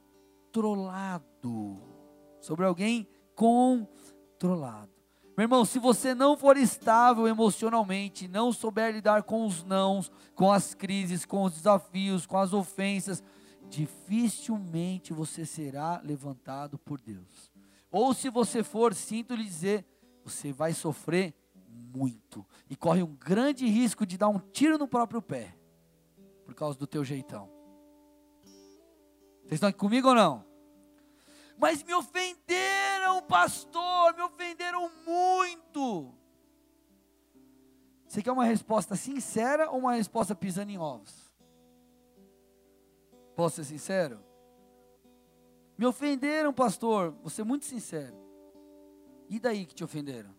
Sobre 2.41 2.65
alguém 2.65 3.07
controlado. 3.35 4.91
Meu 5.37 5.45
irmão, 5.45 5.67
se 5.67 5.79
você 5.79 6.15
não 6.15 6.35
for 6.35 6.57
estável 6.57 7.29
emocionalmente, 7.29 8.27
não 8.27 8.55
souber 8.55 8.95
lidar 8.95 9.25
com 9.25 9.45
os 9.45 9.63
nãos, 9.65 10.11
com 10.35 10.51
as 10.51 10.73
crises, 10.73 11.27
com 11.27 11.43
os 11.43 11.53
desafios, 11.53 12.25
com 12.25 12.39
as 12.39 12.55
ofensas, 12.55 13.23
dificilmente 13.71 15.13
você 15.13 15.47
será 15.47 16.01
levantado 16.05 16.77
por 16.77 17.01
Deus. 17.01 17.51
Ou 17.91 18.13
se 18.13 18.29
você 18.29 18.63
for, 18.63 18.95
sinto 18.95 19.35
lhe 19.35 19.45
dizer, 19.45 19.87
você 20.25 20.53
vai 20.53 20.75
sofrer 20.75 21.35
muito 21.69 22.45
e 22.69 22.77
corre 22.77 23.03
um 23.03 23.15
grande 23.15 23.67
risco 23.67 24.05
de 24.05 24.19
dar 24.19 24.29
um 24.29 24.39
tiro 24.39 24.77
no 24.77 24.89
próprio 24.89 25.23
pé 25.23 25.57
por 26.45 26.55
causa 26.55 26.79
do 26.79 26.87
teu 26.87 27.05
jeitão. 27.05 27.49
Vocês 29.43 29.53
estão 29.53 29.69
aqui 29.69 29.79
comigo 29.79 30.09
ou 30.09 30.15
não? 30.15 30.45
Mas 31.57 31.83
me 31.83 31.95
ofenderam, 31.95 33.23
pastor, 33.23 34.15
me 34.15 34.23
ofenderam 34.23 34.91
muito. 35.05 36.15
Você 38.07 38.23
quer 38.23 38.33
uma 38.33 38.45
resposta 38.45 38.97
sincera 38.97 39.71
ou 39.71 39.79
uma 39.79 39.95
resposta 39.95 40.35
pisando 40.35 40.71
em 40.71 40.79
ovos? 40.79 41.20
Posso 43.41 43.57
ser 43.57 43.65
sincero? 43.65 44.21
Me 45.79 45.87
ofenderam, 45.87 46.53
pastor. 46.53 47.13
Vou 47.23 47.31
ser 47.31 47.43
muito 47.43 47.65
sincero. 47.65 48.15
E 49.31 49.41
daí 49.41 49.65
que 49.65 49.75
te 49.75 49.83
ofenderam? 49.83 50.35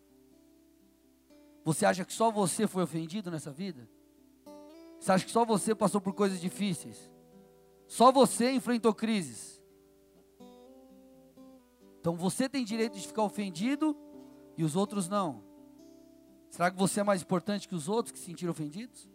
Você 1.64 1.84
acha 1.84 2.06
que 2.06 2.14
só 2.14 2.30
você 2.30 2.68
foi 2.68 2.84
ofendido 2.84 3.32
nessa 3.32 3.50
vida? 3.50 3.90
Você 5.00 5.12
acha 5.12 5.26
que 5.26 5.32
só 5.32 5.44
você 5.44 5.74
passou 5.74 6.00
por 6.00 6.14
coisas 6.14 6.40
difíceis? 6.40 7.10
Só 7.88 8.12
você 8.12 8.52
enfrentou 8.52 8.94
crises? 8.94 9.60
Então 12.00 12.16
você 12.16 12.48
tem 12.48 12.64
direito 12.64 13.00
de 13.00 13.08
ficar 13.08 13.24
ofendido 13.24 13.98
e 14.56 14.64
os 14.64 14.76
outros 14.76 15.10
não. 15.10 15.44
Será 16.52 16.70
que 16.70 16.78
você 16.78 17.00
é 17.00 17.04
mais 17.04 17.24
importante 17.24 17.68
que 17.68 17.74
os 17.74 17.90
outros 17.90 18.12
que 18.12 18.20
se 18.20 18.26
sentiram 18.26 18.52
ofendidos? 18.52 19.10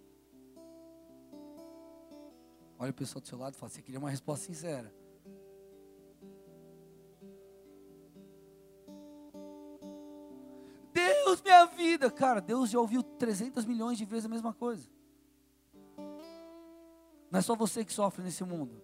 Olha 2.79 2.91
o 2.91 2.95
pessoal 2.95 3.21
do 3.21 3.29
seu 3.29 3.39
lado 3.39 3.55
e 3.55 3.57
fala: 3.57 3.71
Você 3.71 3.83
queria 3.83 3.99
uma 3.99 4.11
resposta 4.11 4.47
sincera. 4.47 4.93
Deus, 10.93 11.43
minha 11.43 11.67
vida. 11.67 12.11
Cara, 12.11 12.41
Deus 12.41 12.71
já 12.71 12.79
ouviu 12.79 13.03
300 13.03 13.65
milhões 13.65 13.99
de 13.99 14.05
vezes 14.05 14.27
a 14.27 14.29
mesma 14.29 14.53
coisa. 14.53 14.89
Não 17.31 17.39
é 17.39 17.43
só 17.43 17.57
você 17.57 17.85
que 17.85 17.93
sofre 17.93 18.23
nesse 18.23 18.45
mundo. 18.45 18.83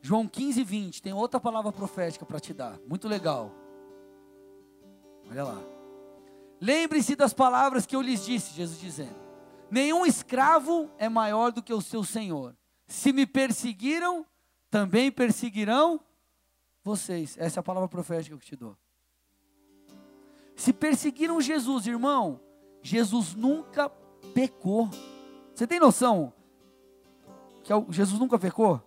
João 0.00 0.28
15, 0.28 0.62
20, 0.62 1.02
tem 1.02 1.12
outra 1.12 1.40
palavra 1.40 1.72
profética 1.72 2.24
para 2.24 2.38
te 2.38 2.54
dar. 2.54 2.78
Muito 2.86 3.08
legal. 3.08 3.52
Olha 5.28 5.42
lá. 5.42 5.75
Lembre-se 6.60 7.14
das 7.14 7.32
palavras 7.32 7.84
que 7.84 7.94
eu 7.94 8.00
lhes 8.00 8.24
disse, 8.24 8.54
Jesus 8.54 8.80
dizendo: 8.80 9.16
Nenhum 9.70 10.06
escravo 10.06 10.90
é 10.98 11.08
maior 11.08 11.52
do 11.52 11.62
que 11.62 11.72
o 11.72 11.80
seu 11.80 12.02
senhor. 12.02 12.56
Se 12.86 13.12
me 13.12 13.26
perseguiram, 13.26 14.24
também 14.70 15.10
perseguirão 15.10 16.00
vocês. 16.82 17.36
Essa 17.38 17.58
é 17.58 17.60
a 17.60 17.64
palavra 17.64 17.88
profética 17.88 18.36
que 18.36 18.42
eu 18.42 18.46
te 18.46 18.56
dou. 18.56 18.76
Se 20.54 20.72
perseguiram 20.72 21.40
Jesus, 21.40 21.86
irmão, 21.86 22.40
Jesus 22.82 23.34
nunca 23.34 23.90
pecou. 24.32 24.88
Você 25.54 25.66
tem 25.66 25.80
noção 25.80 26.32
que 27.66 27.72
Jesus 27.92 28.20
nunca 28.20 28.38
pecou? 28.38 28.80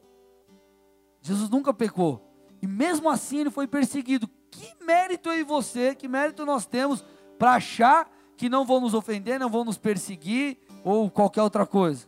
Jesus 1.22 1.50
nunca 1.50 1.74
pecou. 1.74 2.26
E 2.62 2.68
mesmo 2.68 3.10
assim 3.10 3.40
ele 3.40 3.52
foi 3.52 3.68
perseguido. 3.68 4.30
Que 4.50 4.84
mérito 4.84 5.30
eu 5.30 5.40
e 5.40 5.44
você, 5.44 5.94
que 5.94 6.08
mérito 6.08 6.46
nós 6.46 6.66
temos 6.66 7.04
para 7.40 7.54
achar 7.54 8.12
que 8.36 8.50
não 8.50 8.66
vão 8.66 8.82
nos 8.82 8.94
ofender, 8.94 9.40
não 9.40 9.50
vão 9.50 9.64
nos 9.64 9.78
perseguir 9.78 10.60
ou 10.84 11.10
qualquer 11.10 11.42
outra 11.42 11.66
coisa? 11.66 12.06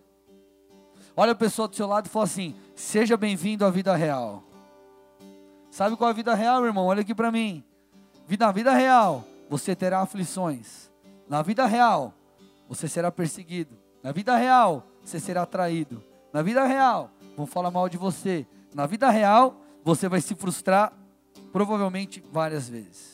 Olha 1.15 1.32
a 1.32 1.36
pessoa 1.36 1.67
do 1.67 1.75
seu 1.75 1.88
lado 1.88 2.05
e 2.05 2.09
fala 2.09 2.25
assim: 2.25 2.53
Seja 2.75 3.17
bem-vindo 3.17 3.65
à 3.65 3.69
vida 3.69 3.95
real. 3.95 4.43
Sabe 5.71 5.95
qual 5.95 6.09
é 6.09 6.11
a 6.11 6.15
vida 6.15 6.36
real, 6.36 6.65
irmão? 6.65 6.86
Olha 6.86 7.01
aqui 7.01 7.15
para 7.15 7.32
mim. 7.32 7.63
Na 8.38 8.51
vida 8.51 8.73
real, 8.73 9.25
você 9.49 9.75
terá 9.75 10.01
aflições. 10.01 10.91
Na 11.27 11.41
vida 11.41 11.65
real, 11.65 12.13
você 12.67 12.88
será 12.88 13.11
perseguido. 13.11 13.77
Na 14.03 14.11
vida 14.11 14.36
real, 14.36 14.86
você 15.03 15.19
será 15.19 15.45
traído. 15.45 16.03
Na 16.32 16.41
vida 16.41 16.65
real, 16.65 17.11
vão 17.36 17.45
falar 17.45 17.71
mal 17.71 17.89
de 17.89 17.97
você. 17.97 18.45
Na 18.73 18.86
vida 18.86 19.09
real, 19.09 19.55
você 19.84 20.07
vai 20.07 20.21
se 20.21 20.36
frustrar 20.36 20.93
provavelmente 21.51 22.23
várias 22.32 22.69
vezes. 22.69 23.11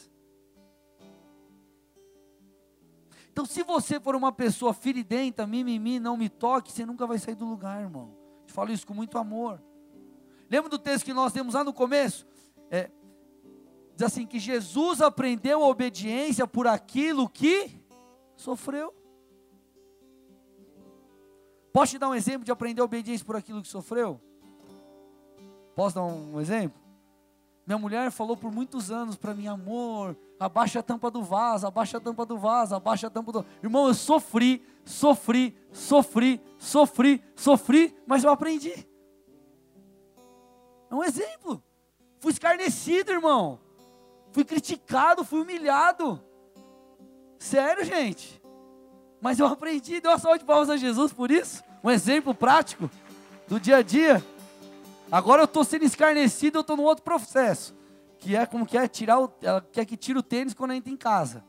Então, 3.38 3.46
se 3.46 3.62
você 3.62 4.00
for 4.00 4.16
uma 4.16 4.32
pessoa 4.32 4.74
firidenta, 4.74 5.46
mimimi, 5.46 6.00
não 6.00 6.18
me 6.18 6.28
toque, 6.28 6.72
você 6.72 6.84
nunca 6.84 7.06
vai 7.06 7.20
sair 7.20 7.36
do 7.36 7.46
lugar, 7.46 7.80
irmão. 7.80 8.18
Te 8.48 8.52
falo 8.52 8.72
isso 8.72 8.88
com 8.88 8.96
muito 8.96 9.16
amor. 9.16 9.62
Lembra 10.50 10.72
do 10.72 10.80
texto 10.80 11.06
que 11.06 11.14
nós 11.14 11.32
temos 11.32 11.54
lá 11.54 11.64
no 11.64 11.72
começo? 11.72 12.26
é, 12.72 12.90
diz 13.96 14.02
assim: 14.02 14.26
que 14.26 14.40
Jesus 14.40 15.02
aprendeu 15.02 15.64
a 15.64 15.68
obediência 15.68 16.48
por 16.48 16.66
aquilo 16.66 17.30
que 17.30 17.80
sofreu. 18.36 18.92
Posso 21.72 21.92
te 21.92 22.00
dar 22.00 22.10
um 22.10 22.16
exemplo 22.16 22.44
de 22.44 22.52
aprender 22.52 22.82
a 22.82 22.86
obediência 22.86 23.24
por 23.24 23.36
aquilo 23.36 23.62
que 23.62 23.68
sofreu? 23.68 24.20
Posso 25.76 25.94
dar 25.94 26.06
um 26.06 26.42
exemplo? 26.42 26.87
Minha 27.68 27.78
mulher 27.78 28.10
falou 28.12 28.38
por 28.38 28.50
muitos 28.50 28.90
anos 28.90 29.18
para 29.18 29.34
mim, 29.34 29.46
amor, 29.46 30.16
abaixa 30.40 30.80
a 30.80 30.84
tampa 30.84 31.12
do 31.12 31.22
vaso, 31.22 31.68
abaixa 31.68 31.98
a 31.98 32.00
tampa 32.00 32.26
do 32.26 32.38
vaso, 32.38 32.74
abaixa 32.74 33.08
a 33.08 33.10
tampa 33.10 33.30
do. 33.34 33.46
Irmão, 33.62 33.88
eu 33.90 33.94
sofri, 33.94 34.66
sofri, 34.86 35.54
sofri, 35.74 36.42
sofri, 36.58 37.22
sofri, 37.36 37.94
mas 38.08 38.24
eu 38.24 38.30
aprendi. 38.30 38.88
É 40.90 40.96
um 40.96 41.04
exemplo. 41.04 41.62
Fui 42.22 42.32
escarnecido, 42.32 43.12
irmão. 43.12 43.60
Fui 44.32 44.46
criticado, 44.46 45.26
fui 45.26 45.42
humilhado. 45.42 46.24
Sério, 47.38 47.84
gente. 47.84 48.42
Mas 49.20 49.40
eu 49.40 49.46
aprendi, 49.46 50.00
deu 50.00 50.12
uma 50.12 50.18
salva 50.18 50.40
de 50.40 50.46
palmas 50.46 50.70
a 50.70 50.78
Jesus 50.78 51.12
por 51.12 51.30
isso. 51.30 51.62
Um 51.84 51.92
exemplo 51.92 52.34
prático 52.34 52.90
do 53.46 53.60
dia 53.60 53.78
a 53.78 53.82
dia. 53.82 54.24
Agora 55.12 55.42
eu 55.42 55.46
estou 55.46 55.64
sendo 55.64 55.86
escarnecido, 55.86 56.58
eu 56.58 56.62
estou 56.62 56.76
num 56.76 56.84
outro 56.84 57.04
processo. 57.04 57.76
Que 58.20 58.36
é 58.36 58.46
como 58.46 58.66
que 58.66 58.78
é 58.78 58.88
tirar 58.88 59.20
o, 59.20 59.32
ela 59.42 59.62
quer 59.62 59.86
que 59.86 59.96
tire 59.96 60.18
o 60.18 60.24
tênis 60.24 60.54
quando 60.54 60.74
entra 60.74 60.92
em 60.92 60.98
casa. 60.98 61.44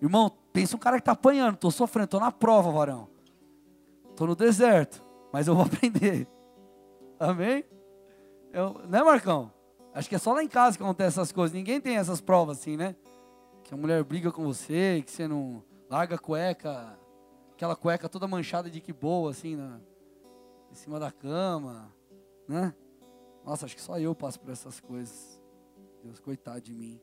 Irmão, 0.00 0.30
pensa 0.52 0.76
um 0.76 0.78
cara 0.78 0.96
que 0.96 1.02
está 1.02 1.12
apanhando, 1.12 1.54
estou 1.54 1.70
sofrendo, 1.70 2.04
estou 2.06 2.20
na 2.20 2.30
prova, 2.30 2.70
varão. 2.70 3.08
Estou 4.10 4.26
no 4.26 4.34
deserto, 4.34 5.04
mas 5.32 5.46
eu 5.46 5.54
vou 5.54 5.64
aprender. 5.66 6.28
Amém? 7.18 7.64
Eu, 8.52 8.80
né, 8.88 9.02
Marcão? 9.02 9.52
Acho 9.94 10.08
que 10.08 10.14
é 10.14 10.18
só 10.18 10.34
lá 10.34 10.42
em 10.42 10.48
casa 10.48 10.76
que 10.76 10.82
acontece 10.82 11.18
essas 11.18 11.32
coisas. 11.32 11.54
Ninguém 11.54 11.80
tem 11.80 11.96
essas 11.96 12.20
provas 12.20 12.58
assim, 12.58 12.76
né? 12.76 12.94
Que 13.64 13.72
a 13.72 13.76
mulher 13.76 14.02
briga 14.04 14.30
com 14.30 14.44
você, 14.44 15.02
que 15.04 15.10
você 15.10 15.26
não 15.26 15.62
larga 15.88 16.16
a 16.16 16.18
cueca, 16.18 16.98
aquela 17.52 17.74
cueca 17.74 18.08
toda 18.08 18.28
manchada 18.28 18.68
de 18.68 18.80
que 18.80 18.92
boa, 18.92 19.30
assim, 19.30 19.56
na, 19.56 19.80
em 20.70 20.74
cima 20.74 21.00
da 21.00 21.10
cama, 21.10 21.90
né? 22.48 22.74
Nossa, 23.44 23.66
acho 23.66 23.76
que 23.76 23.82
só 23.82 23.98
eu 23.98 24.14
passo 24.14 24.40
por 24.40 24.50
essas 24.50 24.80
coisas. 24.80 25.40
Deus, 26.02 26.18
coitado 26.18 26.60
de 26.60 26.74
mim. 26.74 27.00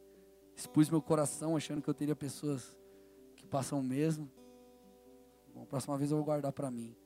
Expus 0.56 0.90
meu 0.90 1.02
coração 1.02 1.56
achando 1.56 1.82
que 1.82 1.90
eu 1.90 1.94
teria 1.94 2.16
pessoas 2.16 2.78
que 3.36 3.46
passam 3.46 3.80
o 3.80 3.84
mesmo. 3.84 4.30
Bom, 5.54 5.66
próxima 5.66 5.98
vez 5.98 6.12
eu 6.12 6.18
vou 6.18 6.26
guardar 6.26 6.52
para 6.52 6.70
mim. 6.70 6.96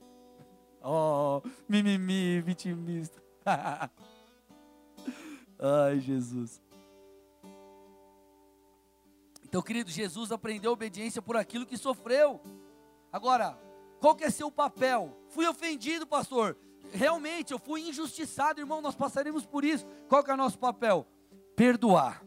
Oh, 0.89 1.41
mimimi, 1.67 2.39
vitimista. 2.39 3.21
Ai, 5.59 5.99
Jesus. 5.99 6.61
Então, 9.43 9.61
querido, 9.61 9.89
Jesus 9.89 10.31
aprendeu 10.31 10.71
obediência 10.71 11.21
por 11.21 11.35
aquilo 11.35 11.65
que 11.65 11.77
sofreu. 11.77 12.39
Agora, 13.11 13.59
qual 13.99 14.15
que 14.15 14.23
é 14.23 14.29
seu 14.29 14.51
papel? 14.51 15.17
Fui 15.29 15.47
ofendido, 15.47 16.05
pastor. 16.05 16.55
Realmente, 16.91 17.53
eu 17.53 17.59
fui 17.59 17.87
injustiçado, 17.87 18.59
irmão. 18.59 18.81
Nós 18.81 18.95
passaremos 18.95 19.45
por 19.45 19.63
isso. 19.63 19.85
Qual 20.07 20.23
que 20.23 20.31
é 20.31 20.33
o 20.33 20.37
nosso 20.37 20.57
papel? 20.57 21.07
Perdoar. 21.55 22.23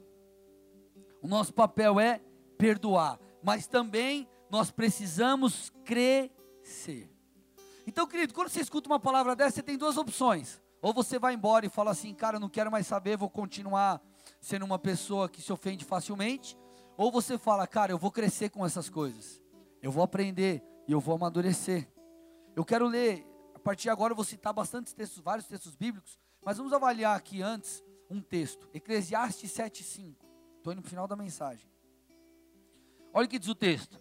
O 1.23 1.29
nosso 1.29 1.53
papel 1.53 1.99
é 2.01 2.21
perdoar. 2.57 3.19
Mas 3.43 3.67
também 3.67 4.29
nós 4.51 4.71
precisamos 4.71 5.73
crescer. 5.85 7.11
Então, 7.87 8.07
querido, 8.07 8.35
quando 8.35 8.49
você 8.49 8.61
escuta 8.61 8.89
uma 8.89 9.01
palavra 9.01 9.35
dessa, 9.35 9.57
você 9.57 9.63
tem 9.63 9.79
duas 9.79 9.97
opções. 9.97 10.61
Ou 10.83 10.93
você 10.93 11.19
vai 11.19 11.35
embora 11.35 11.67
e 11.67 11.69
fala 11.69 11.91
assim, 11.91 12.15
cara, 12.15 12.39
não 12.39 12.49
quero 12.49 12.71
mais 12.71 12.87
saber, 12.87 13.17
vou 13.17 13.29
continuar 13.29 14.01
sendo 14.41 14.65
uma 14.65 14.79
pessoa 14.79 15.29
que 15.29 15.43
se 15.43 15.53
ofende 15.53 15.85
facilmente. 15.85 16.57
Ou 16.97 17.11
você 17.11 17.39
fala, 17.39 17.67
cara, 17.67 17.93
eu 17.93 17.99
vou 17.99 18.11
crescer 18.11 18.51
com 18.51 18.65
essas 18.65 18.89
coisas. 18.89 19.41
Eu 19.83 19.91
vou 19.91 20.03
aprender 20.03 20.63
e 20.87 20.93
eu 20.93 21.01
vou 21.01 21.15
amadurecer. 21.15 21.89
Eu 22.55 22.65
quero 22.65 22.87
ler, 22.87 23.27
a 23.61 23.63
partir 23.63 23.83
de 23.83 23.91
agora 23.91 24.13
eu 24.13 24.17
vou 24.17 24.25
citar 24.25 24.55
bastantes 24.55 24.95
textos, 24.95 25.23
vários 25.23 25.47
textos 25.47 25.77
bíblicos, 25.77 26.19
mas 26.43 26.57
vamos 26.57 26.73
avaliar 26.73 27.15
aqui 27.15 27.43
antes 27.43 27.85
um 28.09 28.23
texto. 28.23 28.67
Eclesiastes 28.73 29.53
7,5. 29.53 30.17
Estou 30.57 30.73
indo 30.73 30.81
no 30.81 30.89
final 30.89 31.07
da 31.07 31.15
mensagem. 31.15 31.71
Olha 33.13 33.27
o 33.27 33.29
que 33.29 33.39
diz 33.39 33.51
o 33.51 33.55
texto. 33.55 34.01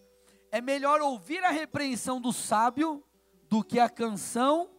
É 0.50 0.62
melhor 0.62 1.02
ouvir 1.02 1.44
a 1.44 1.52
repreensão 1.52 2.22
do 2.22 2.32
sábio 2.32 3.04
do 3.50 3.62
que 3.62 3.82
a 3.82 3.90
canção 3.90 4.70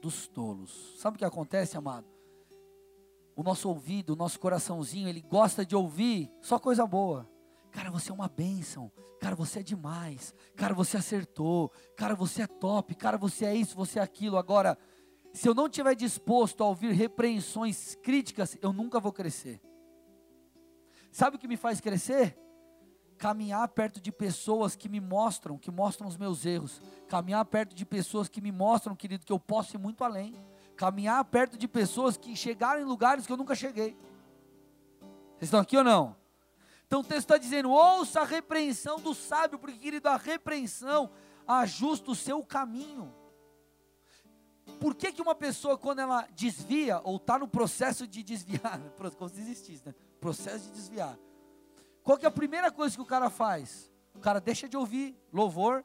dos 0.00 0.26
tolos. 0.26 0.98
Sabe 0.98 1.16
o 1.16 1.18
que 1.18 1.24
acontece, 1.24 1.76
amado? 1.76 2.06
O 3.36 3.42
nosso 3.42 3.68
ouvido, 3.68 4.14
o 4.14 4.16
nosso 4.16 4.40
coraçãozinho, 4.40 5.06
ele 5.06 5.20
gosta 5.20 5.66
de 5.66 5.76
ouvir 5.76 6.32
só 6.40 6.58
coisa 6.58 6.86
boa. 6.86 7.28
Cara, 7.78 7.92
você 7.92 8.10
é 8.10 8.14
uma 8.14 8.28
bênção. 8.28 8.90
Cara, 9.20 9.36
você 9.36 9.60
é 9.60 9.62
demais. 9.62 10.34
Cara, 10.56 10.74
você 10.74 10.96
acertou. 10.96 11.70
Cara, 11.96 12.16
você 12.16 12.42
é 12.42 12.46
top. 12.48 12.92
Cara, 12.96 13.16
você 13.16 13.44
é 13.44 13.54
isso, 13.54 13.76
você 13.76 14.00
é 14.00 14.02
aquilo. 14.02 14.36
Agora, 14.36 14.76
se 15.32 15.48
eu 15.48 15.54
não 15.54 15.66
estiver 15.66 15.94
disposto 15.94 16.64
a 16.64 16.66
ouvir 16.66 16.90
repreensões 16.90 17.94
críticas, 18.02 18.58
eu 18.60 18.72
nunca 18.72 18.98
vou 18.98 19.12
crescer. 19.12 19.62
Sabe 21.12 21.36
o 21.36 21.38
que 21.38 21.46
me 21.46 21.56
faz 21.56 21.80
crescer? 21.80 22.36
caminhar 23.16 23.66
perto 23.68 24.00
de 24.00 24.12
pessoas 24.12 24.76
que 24.76 24.88
me 24.88 25.00
mostram, 25.00 25.58
que 25.58 25.72
mostram 25.72 26.06
os 26.06 26.16
meus 26.16 26.46
erros, 26.46 26.80
caminhar 27.08 27.44
perto 27.44 27.74
de 27.74 27.84
pessoas 27.84 28.28
que 28.28 28.40
me 28.40 28.52
mostram, 28.52 28.94
querido, 28.94 29.26
que 29.26 29.32
eu 29.32 29.40
posso 29.40 29.74
ir 29.74 29.78
muito 29.78 30.04
além, 30.04 30.36
caminhar 30.76 31.24
perto 31.24 31.58
de 31.58 31.66
pessoas 31.66 32.16
que 32.16 32.36
chegaram 32.36 32.80
em 32.80 32.84
lugares 32.84 33.26
que 33.26 33.32
eu 33.32 33.36
nunca 33.36 33.56
cheguei. 33.56 33.96
Vocês 35.30 35.48
estão 35.48 35.58
aqui 35.58 35.76
ou 35.76 35.82
não? 35.82 36.17
Então 36.88 37.00
o 37.00 37.04
texto 37.04 37.20
está 37.20 37.36
dizendo: 37.36 37.70
ouça 37.70 38.22
a 38.22 38.24
repreensão 38.24 38.98
do 38.98 39.14
sábio, 39.14 39.58
porque, 39.58 39.78
querido, 39.78 40.08
a 40.08 40.16
repreensão 40.16 41.10
ajusta 41.46 42.10
o 42.10 42.14
seu 42.14 42.42
caminho. 42.42 43.14
por 44.80 44.94
que, 44.94 45.12
que 45.12 45.22
uma 45.22 45.34
pessoa, 45.34 45.78
quando 45.78 46.00
ela 46.00 46.26
desvia, 46.32 47.00
ou 47.04 47.16
está 47.16 47.38
no 47.38 47.46
processo 47.46 48.06
de 48.06 48.22
desviar, 48.22 48.80
como 49.16 49.28
se 49.28 49.40
existisse, 49.40 49.82
né? 49.84 49.94
Processo 50.18 50.64
de 50.66 50.72
desviar. 50.72 51.18
Qual 52.02 52.16
que 52.16 52.24
é 52.24 52.28
a 52.28 52.32
primeira 52.32 52.72
coisa 52.72 52.96
que 52.96 53.02
o 53.02 53.06
cara 53.06 53.28
faz? 53.28 53.92
O 54.14 54.18
cara 54.18 54.40
deixa 54.40 54.66
de 54.66 54.76
ouvir 54.76 55.14
louvor, 55.30 55.84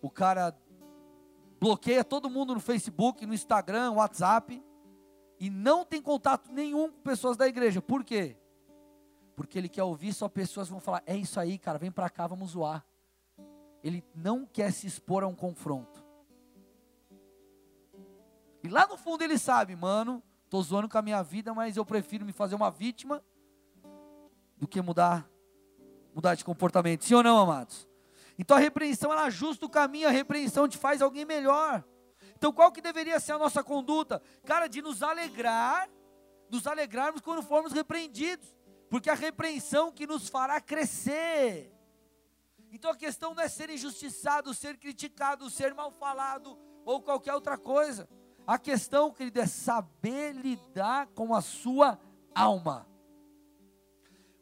o 0.00 0.10
cara 0.10 0.56
bloqueia 1.60 2.02
todo 2.02 2.30
mundo 2.30 2.54
no 2.54 2.60
Facebook, 2.60 3.26
no 3.26 3.34
Instagram, 3.34 3.92
WhatsApp, 3.92 4.64
e 5.38 5.50
não 5.50 5.84
tem 5.84 6.00
contato 6.00 6.50
nenhum 6.50 6.90
com 6.90 7.00
pessoas 7.02 7.36
da 7.36 7.46
igreja. 7.46 7.82
Por 7.82 8.02
quê? 8.02 8.38
Porque 9.36 9.58
ele 9.58 9.68
quer 9.68 9.84
ouvir 9.84 10.12
só 10.12 10.28
pessoas 10.28 10.68
vão 10.68 10.80
falar: 10.80 11.02
é 11.06 11.16
isso 11.16 11.38
aí, 11.38 11.58
cara, 11.58 11.78
vem 11.78 11.92
para 11.92 12.10
cá, 12.10 12.26
vamos 12.26 12.52
zoar. 12.52 12.84
Ele 13.84 14.02
não 14.14 14.44
quer 14.44 14.72
se 14.72 14.86
expor 14.86 15.22
a 15.22 15.28
um 15.28 15.34
confronto. 15.34 16.04
E 18.64 18.68
lá 18.68 18.86
no 18.88 18.96
fundo 18.96 19.22
ele 19.22 19.38
sabe, 19.38 19.76
mano, 19.76 20.20
tô 20.50 20.60
zoando 20.60 20.88
com 20.88 20.98
a 20.98 21.02
minha 21.02 21.22
vida, 21.22 21.54
mas 21.54 21.76
eu 21.76 21.84
prefiro 21.84 22.24
me 22.24 22.32
fazer 22.32 22.56
uma 22.56 22.70
vítima 22.70 23.22
do 24.56 24.66
que 24.66 24.80
mudar 24.82 25.30
mudar 26.16 26.34
de 26.34 26.42
comportamento. 26.42 27.04
Sim 27.04 27.12
ou 27.12 27.22
não, 27.22 27.38
amados? 27.38 27.86
Então 28.38 28.56
a 28.56 28.60
repreensão 28.60 29.12
ela 29.12 29.24
ajusta 29.24 29.66
o 29.66 29.68
caminho, 29.68 30.08
a 30.08 30.10
repreensão 30.10 30.66
te 30.66 30.78
faz 30.78 31.02
alguém 31.02 31.26
melhor. 31.26 31.84
Então 32.34 32.50
qual 32.50 32.72
que 32.72 32.80
deveria 32.80 33.20
ser 33.20 33.32
a 33.32 33.38
nossa 33.38 33.62
conduta? 33.62 34.22
Cara, 34.46 34.66
de 34.66 34.80
nos 34.80 35.02
alegrar, 35.02 35.90
nos 36.50 36.66
alegrarmos 36.66 37.20
quando 37.20 37.42
formos 37.42 37.70
repreendidos, 37.72 38.55
porque 38.88 39.10
a 39.10 39.14
repreensão 39.14 39.90
que 39.90 40.06
nos 40.06 40.28
fará 40.28 40.60
crescer. 40.60 41.72
Então 42.70 42.90
a 42.90 42.96
questão 42.96 43.34
não 43.34 43.42
é 43.42 43.48
ser 43.48 43.70
injustiçado, 43.70 44.52
ser 44.54 44.76
criticado, 44.76 45.50
ser 45.50 45.74
mal 45.74 45.90
falado 45.90 46.58
ou 46.84 47.02
qualquer 47.02 47.34
outra 47.34 47.58
coisa. 47.58 48.08
A 48.46 48.58
questão, 48.58 49.12
querido, 49.12 49.40
é 49.40 49.46
saber 49.46 50.32
lidar 50.32 51.08
com 51.08 51.34
a 51.34 51.40
sua 51.40 51.98
alma. 52.34 52.86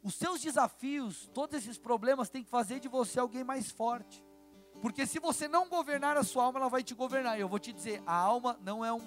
Os 0.03 0.13
seus 0.13 0.41
desafios, 0.41 1.27
todos 1.33 1.57
esses 1.57 1.79
problemas, 1.79 2.29
têm 2.29 2.43
que 2.43 2.49
fazer 2.49 2.79
de 2.79 2.87
você 2.87 3.19
alguém 3.19 3.43
mais 3.43 3.71
forte. 3.71 4.23
Porque 4.79 5.07
se 5.07 5.17
você 5.19 5.47
não 5.47 5.67
governar 5.67 6.15
a 6.17 6.23
sua 6.23 6.43
alma, 6.43 6.59
ela 6.59 6.69
vai 6.69 6.83
te 6.83 6.93
governar. 6.93 7.37
E 7.37 7.41
eu 7.41 7.49
vou 7.49 7.57
te 7.57 7.73
dizer, 7.73 8.03
a 8.05 8.15
alma 8.15 8.59
não 8.61 8.85
é 8.85 8.93
um. 8.93 9.01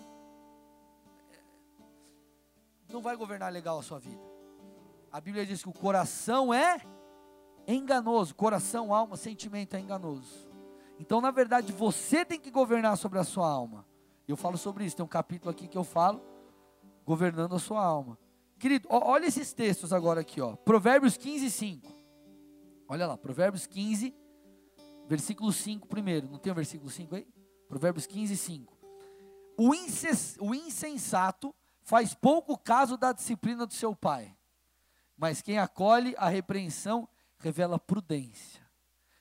Não 2.88 3.00
vai 3.00 3.14
governar 3.14 3.52
legal 3.52 3.78
a 3.78 3.82
sua 3.82 4.00
vida. 4.00 4.37
A 5.10 5.20
Bíblia 5.20 5.46
diz 5.46 5.62
que 5.62 5.68
o 5.68 5.72
coração 5.72 6.52
é 6.52 6.80
enganoso. 7.66 8.34
Coração, 8.34 8.94
alma, 8.94 9.16
sentimento 9.16 9.74
é 9.74 9.80
enganoso. 9.80 10.48
Então, 10.98 11.20
na 11.20 11.30
verdade, 11.30 11.72
você 11.72 12.24
tem 12.24 12.40
que 12.40 12.50
governar 12.50 12.96
sobre 12.96 13.18
a 13.18 13.24
sua 13.24 13.48
alma. 13.48 13.86
Eu 14.26 14.36
falo 14.36 14.58
sobre 14.58 14.84
isso. 14.84 14.96
Tem 14.96 15.04
um 15.04 15.08
capítulo 15.08 15.50
aqui 15.50 15.68
que 15.68 15.78
eu 15.78 15.84
falo 15.84 16.22
governando 17.04 17.54
a 17.54 17.58
sua 17.58 17.82
alma. 17.82 18.18
Querido, 18.58 18.88
olha 18.90 19.26
esses 19.26 19.52
textos 19.52 19.92
agora 19.92 20.20
aqui, 20.20 20.40
ó. 20.40 20.56
Provérbios 20.56 21.16
15, 21.16 21.50
5. 21.50 21.88
Olha 22.88 23.06
lá, 23.06 23.16
Provérbios 23.16 23.66
15, 23.66 24.14
versículo 25.06 25.52
5 25.52 25.86
primeiro. 25.86 26.28
Não 26.28 26.38
tem 26.38 26.52
o 26.52 26.54
versículo 26.54 26.90
5 26.90 27.14
aí? 27.14 27.26
Provérbios 27.68 28.06
15, 28.06 28.36
5. 28.36 28.76
O, 29.56 29.70
o 30.40 30.54
insensato 30.54 31.54
faz 31.82 32.14
pouco 32.14 32.58
caso 32.58 32.96
da 32.96 33.12
disciplina 33.12 33.64
do 33.64 33.72
seu 33.72 33.94
pai, 33.94 34.36
mas 35.18 35.42
quem 35.42 35.58
acolhe 35.58 36.14
a 36.16 36.28
repreensão 36.28 37.08
revela 37.38 37.78
prudência. 37.78 38.62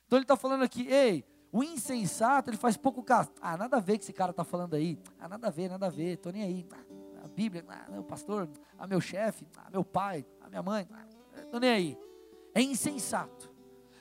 Então 0.06 0.16
ele 0.16 0.24
está 0.24 0.36
falando 0.36 0.62
aqui, 0.62 0.86
ei, 0.86 1.26
o 1.50 1.62
insensato 1.62 2.48
ele 2.48 2.56
faz 2.56 2.76
pouco 2.76 3.02
caso. 3.02 3.30
Ah, 3.40 3.56
nada 3.56 3.76
a 3.76 3.80
ver 3.80 3.98
que 3.98 4.04
esse 4.04 4.12
cara 4.12 4.30
está 4.30 4.44
falando 4.44 4.74
aí. 4.74 4.98
Ah, 5.18 5.28
nada 5.28 5.48
a 5.48 5.50
ver, 5.50 5.68
nada 5.68 5.86
a 5.86 5.90
ver, 5.90 6.14
estou 6.14 6.32
nem 6.32 6.42
aí. 6.42 6.66
Ah, 6.72 7.24
a 7.24 7.28
Bíblia, 7.28 7.64
ah, 7.68 7.90
meu 7.90 8.04
pastor, 8.04 8.48
a 8.78 8.86
meu 8.86 9.00
chefe, 9.00 9.46
a 9.56 9.70
meu 9.70 9.84
pai, 9.84 10.24
a 10.40 10.48
minha 10.48 10.62
mãe, 10.62 10.88
estou 11.36 11.58
nem 11.58 11.70
aí. 11.70 11.98
É 12.54 12.62
insensato. 12.62 13.52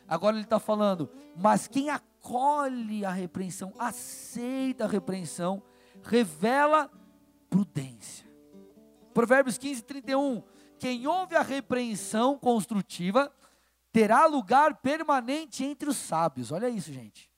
Agora 0.08 0.36
ele 0.36 0.45
está 0.45 0.60
falando, 0.60 1.10
mas 1.36 1.68
quem 1.68 1.89
acolhe 1.89 3.04
a 3.04 3.12
repreensão, 3.12 3.74
aceita 3.78 4.86
a 4.86 4.88
repreensão, 4.88 5.62
revela 6.04 6.89
prudência. 7.50 8.26
Provérbios 9.14 9.58
15, 9.58 9.84
31. 9.84 10.43
Quem 10.80 11.08
ouve 11.08 11.36
a 11.36 11.42
repreensão 11.42 12.38
construtiva 12.38 13.32
terá 13.92 14.26
lugar 14.26 14.78
permanente 14.78 15.64
entre 15.64 15.90
os 15.90 15.98
sábios. 15.98 16.52
Olha 16.52 16.70
isso, 16.70 16.92
gente. 16.92 17.32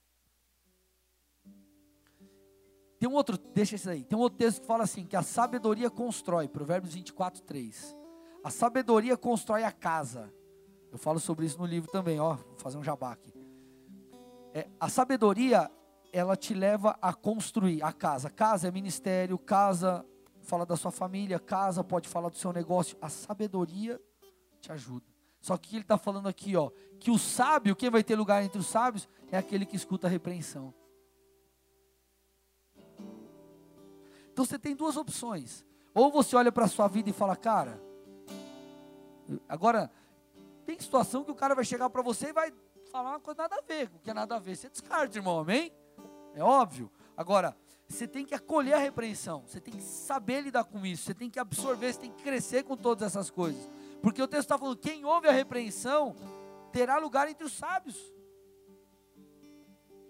Tem 2.98 3.08
um 3.08 3.14
outro, 3.14 3.38
deixa 3.38 3.76
esse 3.76 3.88
aí. 3.88 4.04
Tem 4.04 4.18
um 4.18 4.20
outro 4.20 4.38
texto 4.38 4.60
que 4.60 4.66
fala 4.66 4.84
assim: 4.84 5.06
que 5.06 5.16
a 5.16 5.22
sabedoria 5.22 5.88
constrói, 5.88 6.46
Provérbios 6.46 6.92
24, 6.92 7.42
3. 7.42 7.96
A 8.44 8.50
sabedoria 8.50 9.16
constrói 9.16 9.64
a 9.64 9.72
casa. 9.72 10.32
Eu 10.92 10.98
falo 10.98 11.18
sobre 11.18 11.46
isso 11.46 11.58
no 11.58 11.64
livro 11.64 11.90
também, 11.90 12.20
ó. 12.20 12.34
Vou 12.34 12.58
fazer 12.58 12.76
um 12.76 12.84
jabá 12.84 13.12
aqui. 13.12 13.32
É, 14.52 14.68
a 14.78 14.88
sabedoria, 14.88 15.70
ela 16.12 16.36
te 16.36 16.52
leva 16.52 16.98
a 17.00 17.14
construir 17.14 17.82
a 17.82 17.92
casa. 17.92 18.28
Casa 18.28 18.68
é 18.68 18.70
ministério, 18.70 19.38
casa 19.38 20.04
fala 20.50 20.66
da 20.66 20.76
sua 20.76 20.90
família, 20.90 21.38
casa 21.38 21.84
pode 21.84 22.08
falar 22.08 22.28
do 22.28 22.36
seu 22.36 22.52
negócio. 22.52 22.98
A 23.00 23.08
sabedoria 23.08 24.00
te 24.60 24.72
ajuda. 24.72 25.06
Só 25.40 25.56
que 25.56 25.76
ele 25.76 25.82
está 25.82 25.96
falando 25.96 26.28
aqui, 26.28 26.56
ó, 26.56 26.70
que 26.98 27.10
o 27.10 27.18
sábio, 27.18 27.76
quem 27.76 27.88
vai 27.88 28.02
ter 28.02 28.16
lugar 28.16 28.42
entre 28.42 28.58
os 28.58 28.66
sábios, 28.66 29.08
é 29.30 29.38
aquele 29.38 29.64
que 29.64 29.76
escuta 29.76 30.08
a 30.08 30.10
repreensão. 30.10 30.74
Então 34.32 34.44
você 34.44 34.58
tem 34.58 34.74
duas 34.74 34.96
opções. 34.96 35.64
Ou 35.94 36.10
você 36.10 36.34
olha 36.34 36.50
para 36.50 36.64
a 36.64 36.68
sua 36.68 36.88
vida 36.88 37.08
e 37.08 37.12
fala, 37.12 37.36
cara, 37.36 37.80
agora, 39.48 39.90
tem 40.66 40.78
situação 40.78 41.24
que 41.24 41.30
o 41.30 41.34
cara 41.34 41.54
vai 41.54 41.64
chegar 41.64 41.88
para 41.90 42.02
você 42.02 42.28
e 42.28 42.32
vai 42.32 42.52
falar 42.90 43.10
uma 43.10 43.20
coisa 43.20 43.42
nada 43.42 43.56
a 43.56 43.62
ver, 43.62 43.88
que 44.02 44.10
é 44.10 44.14
nada 44.14 44.36
a 44.36 44.38
ver. 44.40 44.56
Você 44.56 44.68
descarta, 44.68 45.16
irmão, 45.16 45.38
amém? 45.38 45.72
É 46.34 46.42
óbvio. 46.42 46.90
Agora, 47.16 47.56
você 47.90 48.06
tem 48.06 48.24
que 48.24 48.34
acolher 48.34 48.74
a 48.74 48.78
repreensão, 48.78 49.42
você 49.46 49.60
tem 49.60 49.74
que 49.74 49.82
saber 49.82 50.42
lidar 50.42 50.62
com 50.64 50.86
isso, 50.86 51.02
você 51.02 51.14
tem 51.14 51.28
que 51.28 51.40
absorver, 51.40 51.92
você 51.92 51.98
tem 51.98 52.12
que 52.12 52.22
crescer 52.22 52.62
com 52.62 52.76
todas 52.76 53.04
essas 53.04 53.30
coisas. 53.30 53.68
Porque 54.00 54.22
o 54.22 54.28
texto 54.28 54.42
está 54.42 54.56
falando: 54.56 54.76
quem 54.76 55.04
ouve 55.04 55.26
a 55.26 55.32
repreensão 55.32 56.14
terá 56.72 56.98
lugar 56.98 57.28
entre 57.28 57.44
os 57.44 57.52
sábios. 57.52 57.98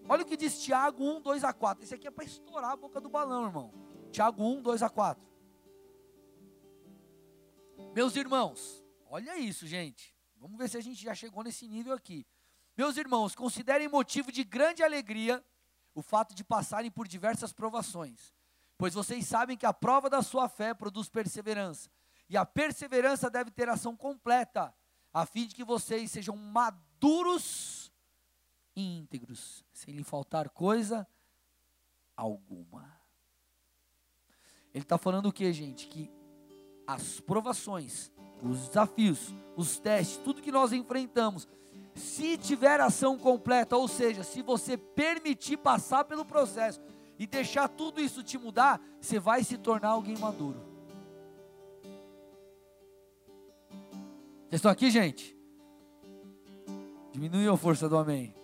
Olha 0.07 0.21
o 0.21 0.25
que 0.25 0.37
diz 0.37 0.61
Tiago 0.61 1.03
1, 1.03 1.21
2 1.21 1.43
a 1.43 1.53
4. 1.53 1.83
Esse 1.83 1.95
aqui 1.95 2.07
é 2.07 2.11
para 2.11 2.23
estourar 2.23 2.71
a 2.71 2.75
boca 2.75 3.01
do 3.01 3.09
balão, 3.09 3.45
irmão. 3.45 3.73
Tiago 4.11 4.43
1, 4.43 4.61
2 4.61 4.83
a 4.83 4.89
4. 4.89 5.27
Meus 7.95 8.15
irmãos, 8.15 8.83
olha 9.07 9.37
isso, 9.37 9.65
gente. 9.65 10.15
Vamos 10.35 10.57
ver 10.57 10.69
se 10.69 10.77
a 10.77 10.81
gente 10.81 11.01
já 11.01 11.15
chegou 11.15 11.43
nesse 11.43 11.67
nível 11.67 11.93
aqui. 11.93 12.27
Meus 12.77 12.95
irmãos, 12.95 13.35
considerem 13.35 13.87
motivo 13.87 14.31
de 14.31 14.43
grande 14.43 14.83
alegria 14.83 15.43
o 15.93 16.01
fato 16.01 16.33
de 16.33 16.43
passarem 16.43 16.89
por 16.89 17.07
diversas 17.07 17.51
provações, 17.51 18.33
pois 18.77 18.93
vocês 18.93 19.25
sabem 19.25 19.57
que 19.57 19.65
a 19.65 19.73
prova 19.73 20.09
da 20.09 20.21
sua 20.21 20.47
fé 20.47 20.73
produz 20.73 21.09
perseverança, 21.09 21.89
e 22.29 22.37
a 22.37 22.45
perseverança 22.45 23.29
deve 23.29 23.51
ter 23.51 23.67
ação 23.69 23.95
completa, 23.95 24.73
a 25.13 25.25
fim 25.25 25.45
de 25.45 25.55
que 25.55 25.63
vocês 25.63 26.09
sejam 26.09 26.35
maduros 26.35 27.91
e 28.75 28.99
íntegros, 28.99 29.65
sem 29.73 29.93
lhe 29.93 30.03
faltar 30.03 30.49
coisa 30.49 31.07
alguma. 32.15 33.01
Ele 34.73 34.83
está 34.83 34.97
falando 34.97 35.27
o 35.27 35.33
que, 35.33 35.51
gente? 35.51 35.87
Que 35.87 36.09
as 36.87 37.19
provações, 37.19 38.11
os 38.41 38.67
desafios, 38.67 39.33
os 39.55 39.77
testes, 39.79 40.17
tudo 40.17 40.41
que 40.41 40.51
nós 40.51 40.71
enfrentamos, 40.71 41.47
se 42.01 42.37
tiver 42.37 42.81
ação 42.81 43.17
completa, 43.17 43.77
ou 43.77 43.87
seja, 43.87 44.23
se 44.23 44.41
você 44.41 44.75
permitir 44.75 45.57
passar 45.57 46.03
pelo 46.03 46.25
processo 46.25 46.81
e 47.17 47.27
deixar 47.27 47.67
tudo 47.67 48.01
isso 48.01 48.23
te 48.23 48.37
mudar, 48.37 48.81
você 48.99 49.19
vai 49.19 49.43
se 49.43 49.57
tornar 49.57 49.89
alguém 49.89 50.17
maduro. 50.17 50.59
Vocês 54.49 54.59
estão 54.59 54.71
aqui, 54.71 54.91
gente? 54.91 55.37
Diminuiu 57.13 57.53
a 57.53 57.57
força 57.57 57.87
do 57.87 57.97
amém. 57.97 58.35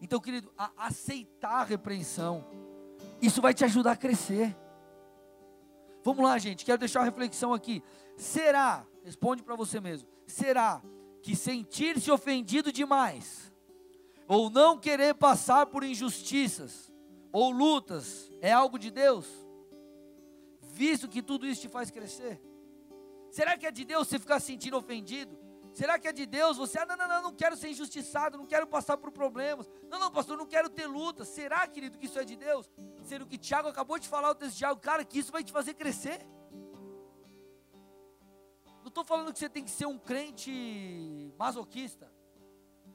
Então, 0.00 0.18
querido, 0.18 0.50
aceitar 0.76 1.60
a 1.60 1.64
repreensão, 1.64 2.44
isso 3.20 3.40
vai 3.40 3.54
te 3.54 3.64
ajudar 3.64 3.92
a 3.92 3.96
crescer. 3.96 4.56
Vamos 6.02 6.24
lá, 6.24 6.38
gente, 6.38 6.64
quero 6.64 6.78
deixar 6.78 7.00
uma 7.00 7.04
reflexão 7.04 7.52
aqui. 7.52 7.82
Será, 8.16 8.86
responde 9.02 9.42
para 9.42 9.56
você 9.56 9.80
mesmo, 9.80 10.08
será 10.26 10.82
que 11.22 11.36
sentir-se 11.36 12.10
ofendido 12.10 12.72
demais, 12.72 13.52
ou 14.26 14.48
não 14.48 14.78
querer 14.78 15.14
passar 15.14 15.66
por 15.66 15.82
injustiças, 15.82 16.92
ou 17.32 17.50
lutas, 17.50 18.30
é 18.40 18.52
algo 18.52 18.78
de 18.78 18.90
Deus? 18.90 19.26
Visto 20.60 21.08
que 21.08 21.22
tudo 21.22 21.46
isso 21.46 21.62
te 21.62 21.68
faz 21.68 21.90
crescer? 21.90 22.40
Será 23.30 23.56
que 23.56 23.66
é 23.66 23.70
de 23.70 23.84
Deus 23.84 24.08
você 24.08 24.18
ficar 24.18 24.40
sentindo 24.40 24.76
ofendido? 24.76 25.38
Será 25.72 25.98
que 25.98 26.08
é 26.08 26.12
de 26.12 26.26
Deus? 26.26 26.56
Você, 26.56 26.78
ah, 26.78 26.86
não, 26.86 26.96
não, 26.96 27.08
não, 27.08 27.22
não 27.22 27.32
quero 27.32 27.56
ser 27.56 27.68
injustiçado, 27.68 28.36
não 28.36 28.46
quero 28.46 28.66
passar 28.66 28.96
por 28.96 29.12
problemas. 29.12 29.70
Não, 29.88 30.00
não, 30.00 30.10
pastor, 30.10 30.36
não 30.36 30.46
quero 30.46 30.68
ter 30.68 30.86
luta. 30.86 31.24
Será, 31.24 31.66
querido, 31.66 31.96
que 31.96 32.06
isso 32.06 32.18
é 32.18 32.24
de 32.24 32.36
Deus? 32.36 32.68
Sendo 33.04 33.26
que 33.26 33.38
Tiago 33.38 33.68
acabou 33.68 33.98
de 33.98 34.08
falar 34.08 34.30
o 34.30 34.34
texto 34.34 34.52
de 34.52 34.58
Tiago, 34.58 34.80
cara, 34.80 35.04
que 35.04 35.18
isso 35.18 35.30
vai 35.30 35.44
te 35.44 35.52
fazer 35.52 35.74
crescer. 35.74 36.26
Estou 38.90 39.04
falando 39.04 39.32
que 39.32 39.38
você 39.38 39.48
tem 39.48 39.62
que 39.62 39.70
ser 39.70 39.86
um 39.86 39.96
crente 39.96 41.32
masoquista. 41.38 42.10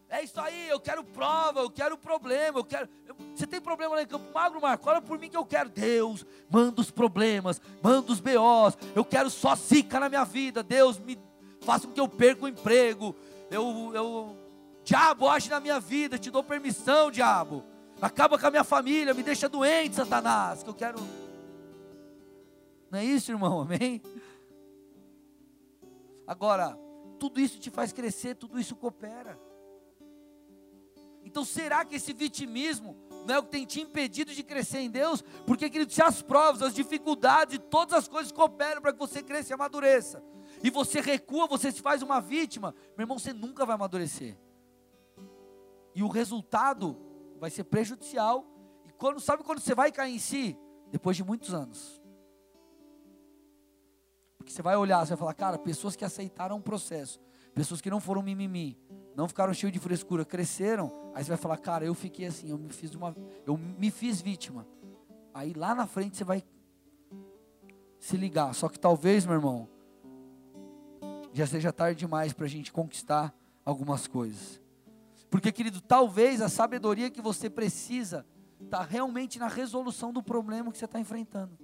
É 0.10 0.22
isso 0.22 0.38
aí, 0.42 0.68
eu 0.68 0.78
quero 0.78 1.06
prova, 1.06 1.62
eu 1.62 1.70
quero 1.70 1.98
problema, 1.98 2.60
eu 2.60 2.66
quero. 2.66 2.90
Você 3.34 3.48
tem 3.48 3.62
problema 3.62 3.96
lá 3.96 4.04
em 4.04 4.06
Campo 4.06 4.26
Magro, 4.34 4.62
Marco? 4.62 4.90
Olha 4.90 5.02
por 5.02 5.18
mim 5.18 5.30
que 5.30 5.38
eu 5.38 5.46
quero. 5.46 5.70
Deus, 5.70 6.26
manda 6.50 6.82
os 6.82 6.92
problemas, 6.92 7.62
manda 7.82 8.12
os 8.12 8.20
BOs. 8.20 8.78
Eu 8.94 9.06
quero 9.06 9.30
só 9.30 9.56
zica 9.56 9.98
na 9.98 10.10
minha 10.10 10.26
vida. 10.26 10.62
Deus, 10.62 11.00
me 11.00 11.18
faça 11.62 11.88
com 11.88 11.94
que 11.94 12.02
eu 12.02 12.10
perca 12.10 12.44
o 12.44 12.50
emprego. 12.50 13.16
Eu, 13.50 13.92
eu, 13.96 14.38
diabo, 14.84 15.30
age 15.30 15.50
na 15.50 15.62
minha 15.62 15.80
vida, 15.80 16.20
te 16.20 16.30
dou 16.30 16.44
permissão, 16.44 17.10
diabo. 17.10 17.64
Acaba 18.02 18.38
com 18.38 18.46
a 18.46 18.52
minha 18.52 18.66
família, 18.66 19.14
me 19.14 19.24
deixa 19.24 19.48
doente, 19.48 19.96
Satanás, 19.96 20.62
que 20.62 20.70
eu 20.70 20.74
quero. 20.74 21.00
Não 22.92 23.00
é 23.00 23.06
isso, 23.06 23.32
irmão? 23.32 23.62
Amém? 23.62 24.02
Agora, 26.28 26.78
tudo 27.20 27.40
isso 27.40 27.60
te 27.60 27.70
faz 27.70 27.92
crescer, 27.92 28.36
tudo 28.36 28.60
isso 28.60 28.76
coopera. 28.76 29.40
Então, 31.24 31.44
será 31.44 31.84
que 31.84 31.96
esse 31.96 32.14
vitimismo 32.14 32.96
não 33.26 33.36
é 33.36 33.40
o 33.40 33.44
que 33.44 33.50
tem 33.50 33.66
te 33.66 33.82
impedido 33.82 34.32
de 34.32 34.44
crescer 34.44 34.80
em 34.80 34.90
Deus? 34.90 35.24
Porque, 35.46 35.70
querido, 35.70 35.92
se 35.92 36.02
as 36.02 36.22
provas, 36.22 36.62
as 36.62 36.74
dificuldades, 36.74 37.60
todas 37.70 37.98
as 37.98 38.08
coisas 38.08 38.32
cooperam 38.32 38.82
para 38.82 38.94
que 38.94 39.00
você 39.00 39.24
cresça 39.24 39.52
e 39.52 39.56
amadureça, 39.56 40.24
e 40.64 40.70
você 40.70 41.02
recua, 41.02 41.48
você 41.48 41.72
se 41.72 41.82
faz 41.82 42.02
uma 42.02 42.22
vítima, 42.22 42.76
meu 42.96 43.04
irmão, 43.04 43.18
você 43.18 43.34
nunca 43.34 43.66
vai 43.66 43.76
amadurecer. 43.76 44.38
E 45.96 46.04
o 46.04 46.08
resultado 46.08 46.98
vai 47.40 47.50
ser 47.50 47.64
prejudicial. 47.64 48.46
E 48.86 48.92
quando 48.92 49.20
sabe 49.20 49.44
quando 49.44 49.60
você 49.60 49.74
vai 49.74 49.92
cair 49.92 50.14
em 50.14 50.20
si? 50.20 50.58
Depois 50.92 51.16
de 51.18 51.24
muitos 51.24 51.54
anos. 51.54 52.02
Porque 54.46 54.54
você 54.54 54.62
vai 54.62 54.76
olhar, 54.78 55.00
você 55.04 55.10
vai 55.10 55.18
falar, 55.18 55.34
cara, 55.34 55.58
pessoas 55.58 55.96
que 55.96 56.06
aceitaram 56.06 56.58
o 56.58 56.62
processo, 56.62 57.20
pessoas 57.56 57.82
que 57.82 57.90
não 57.90 58.00
foram 58.00 58.22
mimimi, 58.22 58.78
não 59.16 59.28
ficaram 59.28 59.52
cheios 59.56 59.74
de 59.74 59.80
frescura, 59.80 60.24
cresceram, 60.24 60.94
aí 61.16 61.24
você 61.24 61.30
vai 61.30 61.38
falar, 61.38 61.58
cara, 61.58 61.84
eu 61.84 61.96
fiquei 61.96 62.28
assim, 62.28 62.52
eu 62.52 62.58
me 62.60 62.72
fiz 62.72 62.94
uma, 62.94 63.16
eu 63.44 63.58
me 63.58 63.90
fiz 63.90 64.22
vítima. 64.22 64.68
Aí 65.34 65.52
lá 65.52 65.74
na 65.74 65.88
frente 65.88 66.16
você 66.16 66.24
vai 66.24 66.44
se 67.98 68.16
ligar. 68.16 68.54
Só 68.54 68.70
que 68.70 68.80
talvez, 68.80 69.26
meu 69.26 69.34
irmão, 69.34 69.68
já 71.34 71.48
seja 71.48 71.74
tarde 71.74 72.02
demais 72.02 72.32
para 72.32 72.46
a 72.46 72.50
gente 72.50 72.72
conquistar 72.72 73.34
algumas 73.66 74.06
coisas. 74.06 74.62
Porque, 75.28 75.52
querido, 75.52 75.82
talvez 75.82 76.40
a 76.40 76.50
sabedoria 76.50 77.10
que 77.10 77.20
você 77.20 77.50
precisa 77.50 78.28
está 78.62 78.84
realmente 78.84 79.40
na 79.40 79.48
resolução 79.48 80.14
do 80.14 80.22
problema 80.22 80.72
que 80.72 80.78
você 80.78 80.86
está 80.86 81.00
enfrentando. 81.00 81.58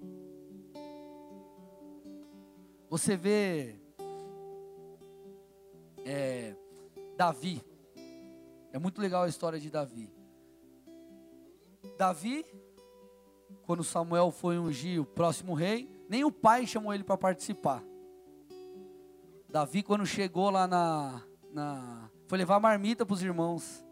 Você 2.91 3.15
vê 3.15 3.79
é, 6.05 6.53
Davi. 7.15 7.63
É 8.73 8.77
muito 8.77 8.99
legal 8.99 9.23
a 9.23 9.29
história 9.29 9.57
de 9.57 9.69
Davi. 9.69 10.13
Davi, 11.97 12.45
quando 13.63 13.81
Samuel 13.81 14.29
foi 14.29 14.59
ungir 14.59 14.99
o 14.99 15.05
próximo 15.05 15.53
rei, 15.53 15.89
nem 16.09 16.25
o 16.25 16.31
pai 16.33 16.67
chamou 16.67 16.93
ele 16.93 17.05
para 17.05 17.17
participar. 17.17 17.81
Davi, 19.47 19.83
quando 19.83 20.05
chegou 20.05 20.49
lá 20.49 20.67
na, 20.67 21.23
na. 21.53 22.09
Foi 22.27 22.37
levar 22.37 22.59
marmita 22.59 23.05
para 23.05 23.13
os 23.13 23.23
irmãos. 23.23 23.85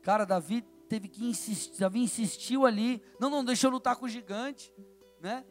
Cara, 0.00 0.24
Davi 0.24 0.62
teve 0.88 1.06
que 1.06 1.22
insistir. 1.26 1.78
Davi 1.78 2.00
insistiu 2.00 2.64
ali. 2.64 3.02
Não, 3.20 3.28
não, 3.28 3.44
deixa 3.44 3.66
eu 3.66 3.70
lutar 3.70 3.94
com 3.96 4.06
o 4.06 4.08
gigante. 4.08 4.72
Né? 5.20 5.44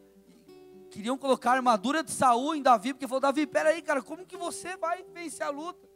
Queriam 0.90 1.16
colocar 1.16 1.52
a 1.52 1.54
armadura 1.54 2.02
de 2.02 2.10
Saul 2.10 2.54
em 2.54 2.62
Davi, 2.62 2.92
porque 2.92 3.06
falou: 3.06 3.20
Davi, 3.20 3.46
peraí, 3.46 3.80
cara, 3.80 4.02
como 4.02 4.26
que 4.26 4.36
você 4.36 4.76
vai 4.76 5.02
vencer 5.04 5.46
a 5.46 5.50
luta? 5.50 5.88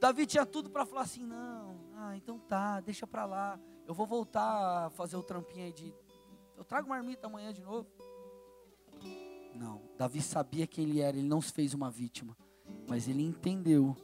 Davi 0.00 0.26
tinha 0.26 0.44
tudo 0.44 0.68
para 0.68 0.84
falar 0.84 1.02
assim: 1.02 1.22
não, 1.22 1.80
ah, 1.94 2.16
então 2.16 2.38
tá, 2.38 2.80
deixa 2.80 3.06
para 3.06 3.24
lá. 3.24 3.60
Eu 3.86 3.94
vou 3.94 4.06
voltar 4.06 4.86
a 4.86 4.90
fazer 4.90 5.16
o 5.16 5.22
trampinho 5.22 5.66
aí 5.66 5.72
de. 5.72 5.94
Eu 6.56 6.64
trago 6.64 6.88
marmita 6.88 7.28
amanhã 7.28 7.52
de 7.52 7.62
novo. 7.62 7.86
Não, 9.54 9.80
Davi 9.96 10.20
sabia 10.20 10.66
quem 10.66 10.84
ele 10.84 11.00
era, 11.00 11.16
ele 11.16 11.28
não 11.28 11.40
se 11.40 11.52
fez 11.52 11.72
uma 11.72 11.90
vítima, 11.90 12.36
mas 12.88 13.06
ele 13.06 13.22
entendeu 13.22 13.96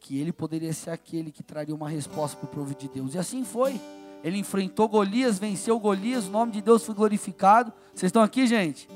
que 0.00 0.18
ele 0.18 0.32
poderia 0.32 0.72
ser 0.72 0.90
aquele 0.90 1.30
que 1.30 1.42
traria 1.42 1.74
uma 1.74 1.88
resposta 1.88 2.36
para 2.36 2.46
o 2.46 2.50
povo 2.50 2.74
de 2.74 2.88
Deus. 2.88 3.14
E 3.14 3.18
assim 3.18 3.44
foi. 3.44 3.80
Ele 4.22 4.38
enfrentou 4.38 4.88
Golias, 4.88 5.38
venceu 5.38 5.78
Golias, 5.78 6.28
o 6.28 6.30
nome 6.30 6.52
de 6.52 6.62
Deus 6.62 6.84
foi 6.84 6.94
glorificado. 6.94 7.72
Vocês 7.94 8.08
estão 8.08 8.22
aqui, 8.22 8.46
gente? 8.46 8.88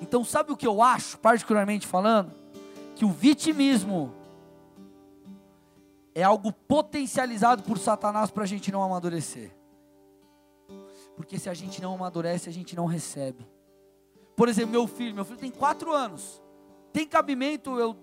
Então, 0.00 0.24
sabe 0.24 0.52
o 0.52 0.56
que 0.56 0.66
eu 0.66 0.82
acho, 0.82 1.18
particularmente 1.18 1.86
falando? 1.86 2.32
Que 2.94 3.04
o 3.04 3.10
vitimismo 3.10 4.12
é 6.14 6.22
algo 6.22 6.52
potencializado 6.52 7.62
por 7.62 7.78
Satanás 7.78 8.30
para 8.30 8.44
a 8.44 8.46
gente 8.46 8.70
não 8.72 8.82
amadurecer. 8.82 9.50
Porque 11.16 11.38
se 11.38 11.48
a 11.48 11.54
gente 11.54 11.82
não 11.82 11.94
amadurece, 11.94 12.48
a 12.48 12.52
gente 12.52 12.74
não 12.74 12.86
recebe. 12.86 13.46
Por 14.36 14.48
exemplo, 14.48 14.70
meu 14.70 14.86
filho, 14.86 15.14
meu 15.14 15.24
filho 15.24 15.38
tem 15.38 15.50
quatro 15.50 15.92
anos. 15.92 16.40
Tem 16.92 17.06
cabimento 17.06 17.78
eu 17.78 17.96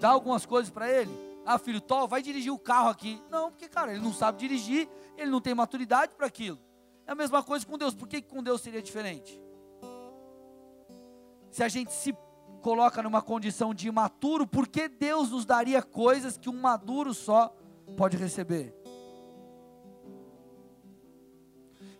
dar 0.00 0.10
algumas 0.10 0.44
coisas 0.44 0.70
para 0.70 0.90
ele? 0.90 1.23
Ah, 1.46 1.58
filho, 1.58 1.80
Tó, 1.80 2.06
vai 2.06 2.22
dirigir 2.22 2.52
o 2.52 2.58
carro 2.58 2.88
aqui. 2.88 3.20
Não, 3.30 3.50
porque, 3.50 3.68
cara, 3.68 3.92
ele 3.92 4.02
não 4.02 4.12
sabe 4.12 4.38
dirigir, 4.38 4.88
ele 5.16 5.30
não 5.30 5.40
tem 5.40 5.54
maturidade 5.54 6.14
para 6.14 6.26
aquilo. 6.26 6.58
É 7.06 7.12
a 7.12 7.14
mesma 7.14 7.42
coisa 7.42 7.66
com 7.66 7.76
Deus. 7.76 7.94
Por 7.94 8.08
que 8.08 8.22
com 8.22 8.42
Deus 8.42 8.62
seria 8.62 8.80
diferente? 8.80 9.40
Se 11.50 11.62
a 11.62 11.68
gente 11.68 11.92
se 11.92 12.16
coloca 12.62 13.02
numa 13.02 13.20
condição 13.20 13.74
de 13.74 13.88
imaturo, 13.88 14.46
por 14.46 14.66
que 14.66 14.88
Deus 14.88 15.30
nos 15.30 15.44
daria 15.44 15.82
coisas 15.82 16.38
que 16.38 16.48
um 16.48 16.60
maduro 16.60 17.12
só 17.12 17.54
pode 17.96 18.16
receber? 18.16 18.74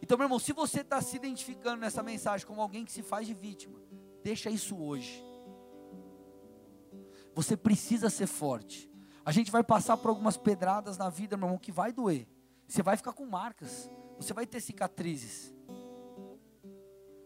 Então, 0.00 0.18
meu 0.18 0.24
irmão, 0.24 0.38
se 0.38 0.52
você 0.52 0.80
está 0.80 1.00
se 1.00 1.16
identificando 1.16 1.80
nessa 1.80 2.02
mensagem 2.02 2.46
como 2.46 2.60
alguém 2.60 2.84
que 2.84 2.92
se 2.92 3.02
faz 3.02 3.26
de 3.26 3.34
vítima, 3.34 3.78
deixa 4.22 4.50
isso 4.50 4.76
hoje. 4.76 5.22
Você 7.34 7.56
precisa 7.56 8.08
ser 8.08 8.26
forte. 8.26 8.93
A 9.24 9.32
gente 9.32 9.50
vai 9.50 9.64
passar 9.64 9.96
por 9.96 10.08
algumas 10.08 10.36
pedradas 10.36 10.98
na 10.98 11.08
vida, 11.08 11.36
meu 11.36 11.46
irmão, 11.46 11.58
que 11.58 11.72
vai 11.72 11.92
doer. 11.92 12.26
Você 12.68 12.82
vai 12.82 12.96
ficar 12.96 13.12
com 13.12 13.26
marcas. 13.26 13.90
Você 14.18 14.32
vai 14.32 14.46
ter 14.46 14.60
cicatrizes 14.60 15.54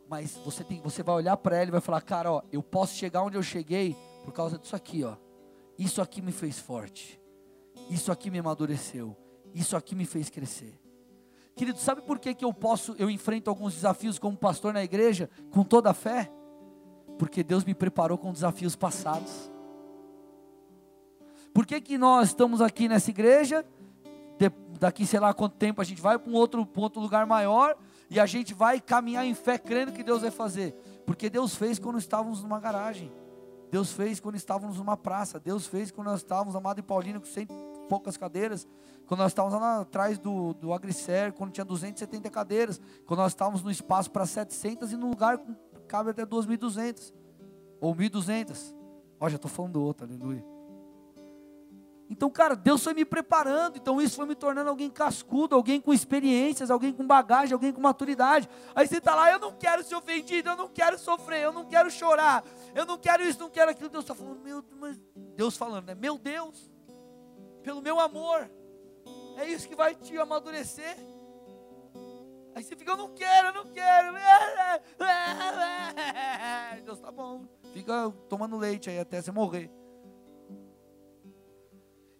mas 0.09 0.37
você 0.39 0.65
tem, 0.65 0.81
você 0.81 1.03
vai 1.03 1.15
olhar 1.15 1.37
para 1.37 1.57
ela 1.57 1.69
e 1.69 1.71
vai 1.71 1.81
falar, 1.81 2.01
cara, 2.01 2.33
ó, 2.33 2.43
eu 2.51 2.63
posso 2.63 2.95
chegar 2.95 3.23
onde 3.23 3.37
eu 3.37 3.43
cheguei 3.43 3.95
por 4.25 4.33
causa 4.33 4.59
disso 4.59 4.75
aqui, 4.75 5.05
ó. 5.05 5.17
Isso 5.79 6.01
aqui 6.01 6.23
me 6.23 6.33
fez 6.33 6.59
forte. 6.59 7.21
Isso 7.91 8.11
aqui 8.11 8.31
me 8.31 8.39
amadureceu. 8.39 9.17
Isso 9.55 9.77
aqui 9.77 9.95
me 9.95 10.07
fez 10.07 10.31
crescer. 10.31 10.81
Querido, 11.55 11.79
sabe 11.79 12.03
por 12.03 12.19
que, 12.19 12.35
que 12.35 12.45
eu 12.45 12.53
posso, 12.53 12.95
eu 12.99 13.11
enfrento 13.11 13.51
alguns 13.51 13.75
desafios 13.75 14.19
como 14.19 14.37
pastor 14.37 14.73
na 14.73 14.83
igreja 14.83 15.29
com 15.51 15.63
toda 15.63 15.91
a 15.91 15.95
fé? 15.95 16.33
Porque 17.19 17.43
Deus 17.45 17.65
me 17.65 17.75
preparou 17.75 18.17
com 18.17 18.33
desafios 18.33 18.75
passados. 18.75 19.51
Por 21.53 21.67
que, 21.67 21.81
que 21.81 21.99
nós 21.99 22.29
estamos 22.29 22.61
aqui 22.61 22.89
nessa 22.89 23.11
igreja? 23.11 23.65
De, 24.39 24.51
daqui 24.79 25.07
sei 25.07 25.19
lá 25.19 25.35
quanto 25.35 25.57
tempo 25.57 25.81
a 25.81 25.85
gente 25.85 26.01
vai 26.01 26.19
para 26.19 26.31
um 26.31 26.35
outro, 26.35 26.69
outro 26.77 27.01
lugar 27.01 27.27
maior 27.27 27.77
e 28.11 28.19
a 28.19 28.27
gente 28.27 28.55
vai 28.55 28.81
caminhar 28.81 29.27
em 29.27 29.35
fé 29.35 29.59
crendo 29.59 29.93
que 29.93 30.03
Deus 30.03 30.23
vai 30.23 30.31
fazer. 30.31 30.75
Porque 31.05 31.29
Deus 31.29 31.55
fez 31.55 31.79
quando 31.79 31.99
estávamos 31.99 32.43
numa 32.43 32.61
garagem. 32.61 33.13
Deus 33.71 33.93
fez 33.93 34.19
quando 34.19 34.37
estávamos 34.37 34.79
numa 34.79 34.97
praça. 34.97 35.39
Deus 35.39 35.67
fez 35.67 35.91
quando 35.91 36.07
nós 36.09 36.21
estávamos, 36.21 36.57
Amado 36.57 36.81
e 36.81 36.83
Paulino, 36.83 37.21
com 37.21 37.27
cem 37.27 37.47
poucas 37.89 38.17
cadeiras. 38.17 38.67
Quando 39.07 39.21
nós 39.21 39.33
estávamos 39.33 39.59
lá 39.61 39.81
atrás 39.81 40.19
do, 40.19 40.55
do 40.55 40.73
Agricer, 40.73 41.33
quando 41.33 41.51
tinha 41.51 41.65
270 41.65 42.31
cadeiras. 42.31 42.81
Quando 43.07 43.21
nós 43.21 43.33
estávamos 43.33 43.63
no 43.63 43.71
espaço 43.71 44.11
para 44.11 44.25
700 44.27 44.93
e 44.93 44.97
no 44.97 45.09
lugar 45.09 45.39
que 45.39 45.55
cabe 45.87 46.11
até 46.11 46.25
2.200. 46.25 47.13
Ou 47.81 47.95
1.200. 47.95 48.75
Ó, 49.21 49.29
já 49.29 49.37
estou 49.37 49.51
falando 49.51 49.73
do 49.73 49.83
outro, 49.83 50.07
aleluia. 50.07 50.58
Então, 52.11 52.31
cara, 52.31 52.57
Deus 52.57 52.83
foi 52.83 52.95
me 52.95 53.05
preparando, 53.05 53.77
então 53.77 54.01
isso 54.01 54.17
foi 54.17 54.25
me 54.25 54.35
tornando 54.35 54.71
alguém 54.71 54.89
cascudo, 54.89 55.55
alguém 55.55 55.79
com 55.79 55.93
experiências, 55.93 56.71
alguém 56.71 56.93
com 56.93 57.07
bagagem, 57.07 57.53
alguém 57.53 57.71
com 57.71 57.83
maturidade. 57.83 58.49
Aí 58.75 58.87
você 58.87 58.97
está 58.97 59.15
lá, 59.15 59.31
eu 59.31 59.39
não 59.39 59.53
quero 59.53 59.85
ser 59.85 59.95
ofendido, 59.95 60.49
eu 60.49 60.57
não 60.57 60.69
quero 60.69 60.99
sofrer, 60.99 61.43
eu 61.43 61.53
não 61.53 61.67
quero 61.67 61.91
chorar, 61.91 62.43
eu 62.75 62.87
não 62.87 62.97
quero 62.97 63.23
isso, 63.23 63.39
não 63.39 63.51
quero 63.51 63.71
aquilo. 63.71 63.91
Deus 63.91 64.05
está 64.05 64.15
falando, 64.15 64.41
meu 64.41 64.65
Deus 65.37 65.57
falando, 65.57 65.87
né? 65.87 65.95
Meu 65.95 66.17
Deus, 66.17 66.71
pelo 67.63 67.83
meu 67.83 68.01
amor, 68.01 68.51
é 69.37 69.47
isso 69.47 69.69
que 69.69 69.77
vai 69.77 69.95
te 69.95 70.17
amadurecer. 70.17 70.97
Aí 72.55 72.65
você 72.65 72.75
fica, 72.75 72.93
eu 72.93 72.97
não 72.97 73.15
quero, 73.15 73.49
eu 73.49 73.55
não 73.55 73.67
quero. 73.71 74.15
Deus 76.85 76.99
tá 76.99 77.13
bom. 77.13 77.45
Fica 77.73 78.11
tomando 78.29 78.57
leite 78.57 78.89
aí 78.89 78.99
até 78.99 79.21
você 79.21 79.31
morrer. 79.31 79.71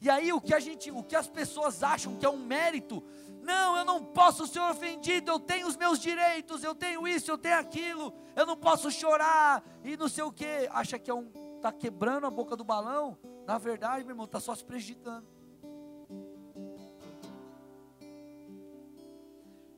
E 0.01 0.09
aí 0.09 0.33
o 0.33 0.41
que 0.41 0.55
a 0.55 0.61
gente, 0.61 0.91
o 0.91 1.03
que 1.03 1.17
as 1.17 1.29
pessoas 1.29 1.83
acham 1.83 2.17
que 2.17 2.25
é 2.25 2.31
um 2.31 2.39
mérito, 2.39 3.03
não, 3.43 3.77
eu 3.77 3.85
não 3.85 4.05
posso 4.05 4.47
ser 4.47 4.61
ofendido, 4.61 5.31
eu 5.31 5.41
tenho 5.41 5.67
os 5.67 5.77
meus 5.77 5.99
direitos, 5.99 6.63
eu 6.63 6.75
tenho 6.75 7.09
isso, 7.09 7.31
eu 7.31 7.39
tenho 7.39 7.59
aquilo, 7.59 8.13
eu 8.37 8.47
não 8.47 8.57
posso 8.57 8.91
chorar 8.91 9.65
e 9.83 9.97
não 9.97 10.09
sei 10.09 10.23
o 10.23 10.31
que. 10.31 10.69
Acha 10.71 10.99
que 10.99 11.11
é 11.11 11.15
um 11.15 11.31
tá 11.61 11.73
quebrando 11.73 12.27
a 12.27 12.31
boca 12.31 12.55
do 12.57 12.63
balão? 12.63 13.19
Na 13.47 13.59
verdade, 13.59 14.05
meu 14.05 14.13
irmão, 14.13 14.27
tá 14.27 14.39
só 14.39 14.55
se 14.55 14.65
prejudicando. 14.65 15.27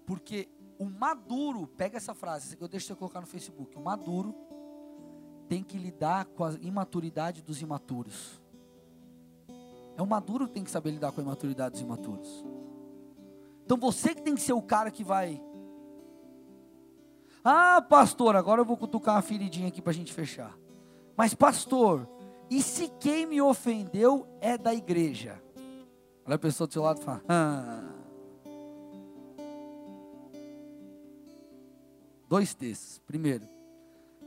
Porque 0.05 0.49
o 0.79 0.87
maduro, 0.87 1.67
pega 1.67 1.97
essa 1.97 2.15
frase, 2.15 2.57
eu 2.61 2.67
deixo 2.67 2.89
você 2.89 2.95
colocar 2.97 3.21
no 3.21 3.27
Facebook. 3.27 3.77
O 3.77 3.81
maduro 3.81 4.35
tem 5.49 5.63
que 5.63 5.79
lidar 5.79 6.25
com 6.27 6.45
a 6.45 6.53
imaturidade 6.55 7.43
dos 7.43 7.63
imaturos. 7.63 8.41
É 10.01 10.03
o 10.03 10.07
maduro 10.07 10.49
que 10.49 10.55
tem 10.55 10.65
que 10.65 10.71
saber 10.71 10.93
lidar 10.93 11.13
com 11.13 11.21
a 11.21 11.25
imaturidade 11.25 11.73
dos 11.73 11.83
imaturos. 11.83 12.43
Então 13.67 13.77
você 13.77 14.15
que 14.15 14.23
tem 14.23 14.35
que 14.35 14.41
ser 14.41 14.55
o 14.55 14.63
cara 14.63 14.91
que 14.91 15.05
vai. 15.05 15.39
Ah, 17.45 17.83
pastor, 17.83 18.35
agora 18.35 18.63
eu 18.63 18.65
vou 18.65 18.79
cutucar 18.79 19.17
uma 19.17 19.21
feridinha 19.21 19.69
aqui 19.69 19.83
para 19.83 19.91
a 19.91 19.95
gente 19.95 20.11
fechar. 20.15 20.57
Mas, 21.15 21.35
pastor, 21.35 22.09
e 22.49 22.63
se 22.63 22.89
quem 22.99 23.27
me 23.27 23.43
ofendeu 23.43 24.27
é 24.41 24.57
da 24.57 24.73
igreja? 24.73 25.39
Olha 26.25 26.37
a 26.37 26.39
pessoa 26.39 26.67
do 26.67 26.73
seu 26.73 26.83
lado 26.83 27.03
e 27.03 27.05
fala: 27.05 27.23
ah. 27.29 27.85
Dois 32.27 32.55
textos. 32.55 33.03
Primeiro, 33.07 33.45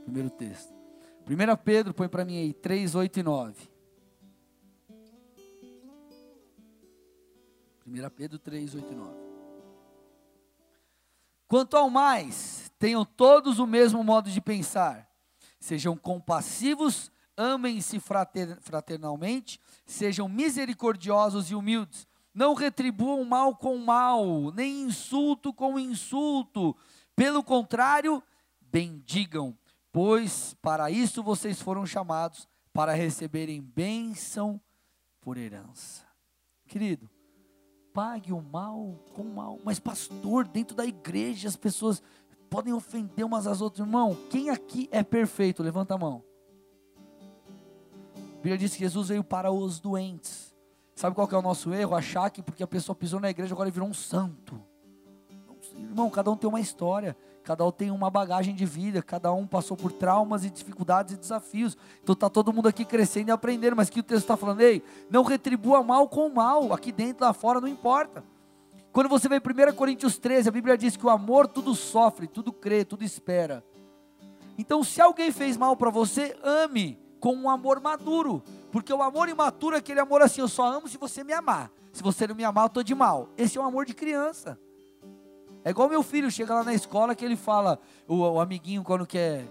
primeiro 0.04 0.30
texto. 0.30 0.72
1 1.28 1.56
Pedro, 1.64 1.92
põe 1.92 2.06
para 2.06 2.24
mim 2.24 2.38
aí, 2.38 2.52
3, 2.52 2.94
8 2.94 3.18
e 3.18 3.22
9. 3.24 3.73
1 7.86 8.10
Pedro 8.10 8.38
3, 8.38 8.74
8 8.74 8.92
e 8.92 8.94
9. 8.94 9.14
Quanto 11.46 11.76
ao 11.76 11.90
mais, 11.90 12.72
tenham 12.78 13.04
todos 13.04 13.58
o 13.58 13.66
mesmo 13.66 14.02
modo 14.02 14.30
de 14.30 14.40
pensar. 14.40 15.08
Sejam 15.60 15.96
compassivos, 15.96 17.12
amem-se 17.36 18.00
fraternalmente, 18.60 19.60
sejam 19.86 20.28
misericordiosos 20.28 21.50
e 21.50 21.54
humildes. 21.54 22.06
Não 22.32 22.54
retribuam 22.54 23.24
mal 23.24 23.54
com 23.54 23.78
mal, 23.78 24.50
nem 24.52 24.82
insulto 24.82 25.52
com 25.52 25.78
insulto. 25.78 26.76
Pelo 27.14 27.44
contrário, 27.44 28.22
bendigam, 28.60 29.56
pois 29.92 30.54
para 30.60 30.90
isso 30.90 31.22
vocês 31.22 31.62
foram 31.62 31.86
chamados, 31.86 32.48
para 32.72 32.92
receberem 32.92 33.62
bênção 33.62 34.60
por 35.20 35.36
herança. 35.36 36.04
Querido, 36.66 37.08
pague 37.94 38.32
o 38.32 38.42
mal 38.42 38.98
com 39.14 39.22
o 39.22 39.34
mal. 39.34 39.60
Mas, 39.64 39.78
pastor, 39.78 40.46
dentro 40.48 40.76
da 40.76 40.84
igreja 40.84 41.48
as 41.48 41.56
pessoas 41.56 42.02
podem 42.50 42.74
ofender 42.74 43.24
umas 43.24 43.46
às 43.46 43.60
outras. 43.60 43.86
Irmão, 43.86 44.16
quem 44.28 44.50
aqui 44.50 44.88
é 44.90 45.02
perfeito? 45.02 45.62
Levanta 45.62 45.94
a 45.94 45.98
mão. 45.98 46.22
A 48.16 48.36
Bíblia 48.42 48.58
diz 48.58 48.72
que 48.72 48.80
Jesus 48.80 49.08
veio 49.08 49.22
para 49.22 49.50
os 49.50 49.78
doentes. 49.78 50.54
Sabe 50.94 51.14
qual 51.14 51.26
que 51.26 51.34
é 51.34 51.38
o 51.38 51.42
nosso 51.42 51.72
erro? 51.72 51.94
Achar 51.94 52.28
que 52.30 52.42
porque 52.42 52.62
a 52.62 52.66
pessoa 52.66 52.94
pisou 52.94 53.20
na 53.20 53.30
igreja 53.30 53.54
agora 53.54 53.70
virou 53.70 53.88
um 53.88 53.94
santo. 53.94 54.60
Irmão, 55.76 56.10
cada 56.10 56.30
um 56.30 56.36
tem 56.36 56.48
uma 56.48 56.60
história, 56.60 57.16
cada 57.44 57.64
um 57.64 57.70
tem 57.70 57.90
uma 57.90 58.08
bagagem 58.08 58.54
de 58.54 58.64
vida, 58.64 59.02
cada 59.02 59.30
um 59.32 59.46
passou 59.46 59.76
por 59.76 59.92
traumas 59.92 60.44
e 60.44 60.50
dificuldades 60.50 61.12
e 61.12 61.16
desafios. 61.16 61.76
Então 62.02 62.14
está 62.14 62.30
todo 62.30 62.52
mundo 62.52 62.68
aqui 62.68 62.84
crescendo 62.84 63.28
e 63.28 63.32
aprendendo, 63.32 63.76
mas 63.76 63.90
que 63.90 64.00
o 64.00 64.02
texto 64.02 64.22
está 64.22 64.36
falando, 64.36 64.62
ei, 64.62 64.82
não 65.10 65.22
retribua 65.22 65.82
mal 65.82 66.08
com 66.08 66.30
mal, 66.30 66.72
aqui 66.72 66.90
dentro, 66.90 67.24
lá 67.24 67.34
fora, 67.34 67.60
não 67.60 67.68
importa. 67.68 68.24
Quando 68.92 69.08
você 69.08 69.28
vê 69.28 69.36
1 69.36 69.74
Coríntios 69.74 70.18
13, 70.18 70.48
a 70.48 70.52
Bíblia 70.52 70.78
diz 70.78 70.96
que 70.96 71.04
o 71.04 71.10
amor 71.10 71.46
tudo 71.46 71.74
sofre, 71.74 72.26
tudo 72.26 72.52
crê, 72.52 72.84
tudo 72.84 73.04
espera. 73.04 73.62
Então, 74.56 74.82
se 74.82 75.00
alguém 75.00 75.30
fez 75.30 75.56
mal 75.56 75.76
para 75.76 75.90
você, 75.90 76.34
ame 76.42 76.98
com 77.20 77.34
um 77.34 77.50
amor 77.50 77.80
maduro, 77.80 78.42
porque 78.72 78.92
o 78.92 79.02
amor 79.02 79.28
imaturo 79.28 79.76
é 79.76 79.80
aquele 79.80 80.00
amor 80.00 80.22
assim, 80.22 80.40
eu 80.40 80.48
só 80.48 80.66
amo 80.66 80.88
se 80.88 80.96
você 80.96 81.22
me 81.22 81.32
amar. 81.32 81.70
Se 81.92 82.02
você 82.02 82.26
não 82.26 82.34
me 82.34 82.44
amar, 82.44 82.64
eu 82.64 82.68
estou 82.68 82.82
de 82.82 82.94
mal. 82.94 83.28
Esse 83.36 83.58
é 83.58 83.60
um 83.60 83.64
amor 83.64 83.84
de 83.84 83.94
criança. 83.94 84.58
É 85.64 85.70
igual 85.70 85.88
meu 85.88 86.02
filho, 86.02 86.30
chega 86.30 86.54
lá 86.54 86.62
na 86.62 86.74
escola 86.74 87.14
que 87.14 87.24
ele 87.24 87.36
fala, 87.36 87.80
o, 88.06 88.16
o 88.16 88.40
amiguinho 88.40 88.84
quando 88.84 89.06
quer 89.06 89.46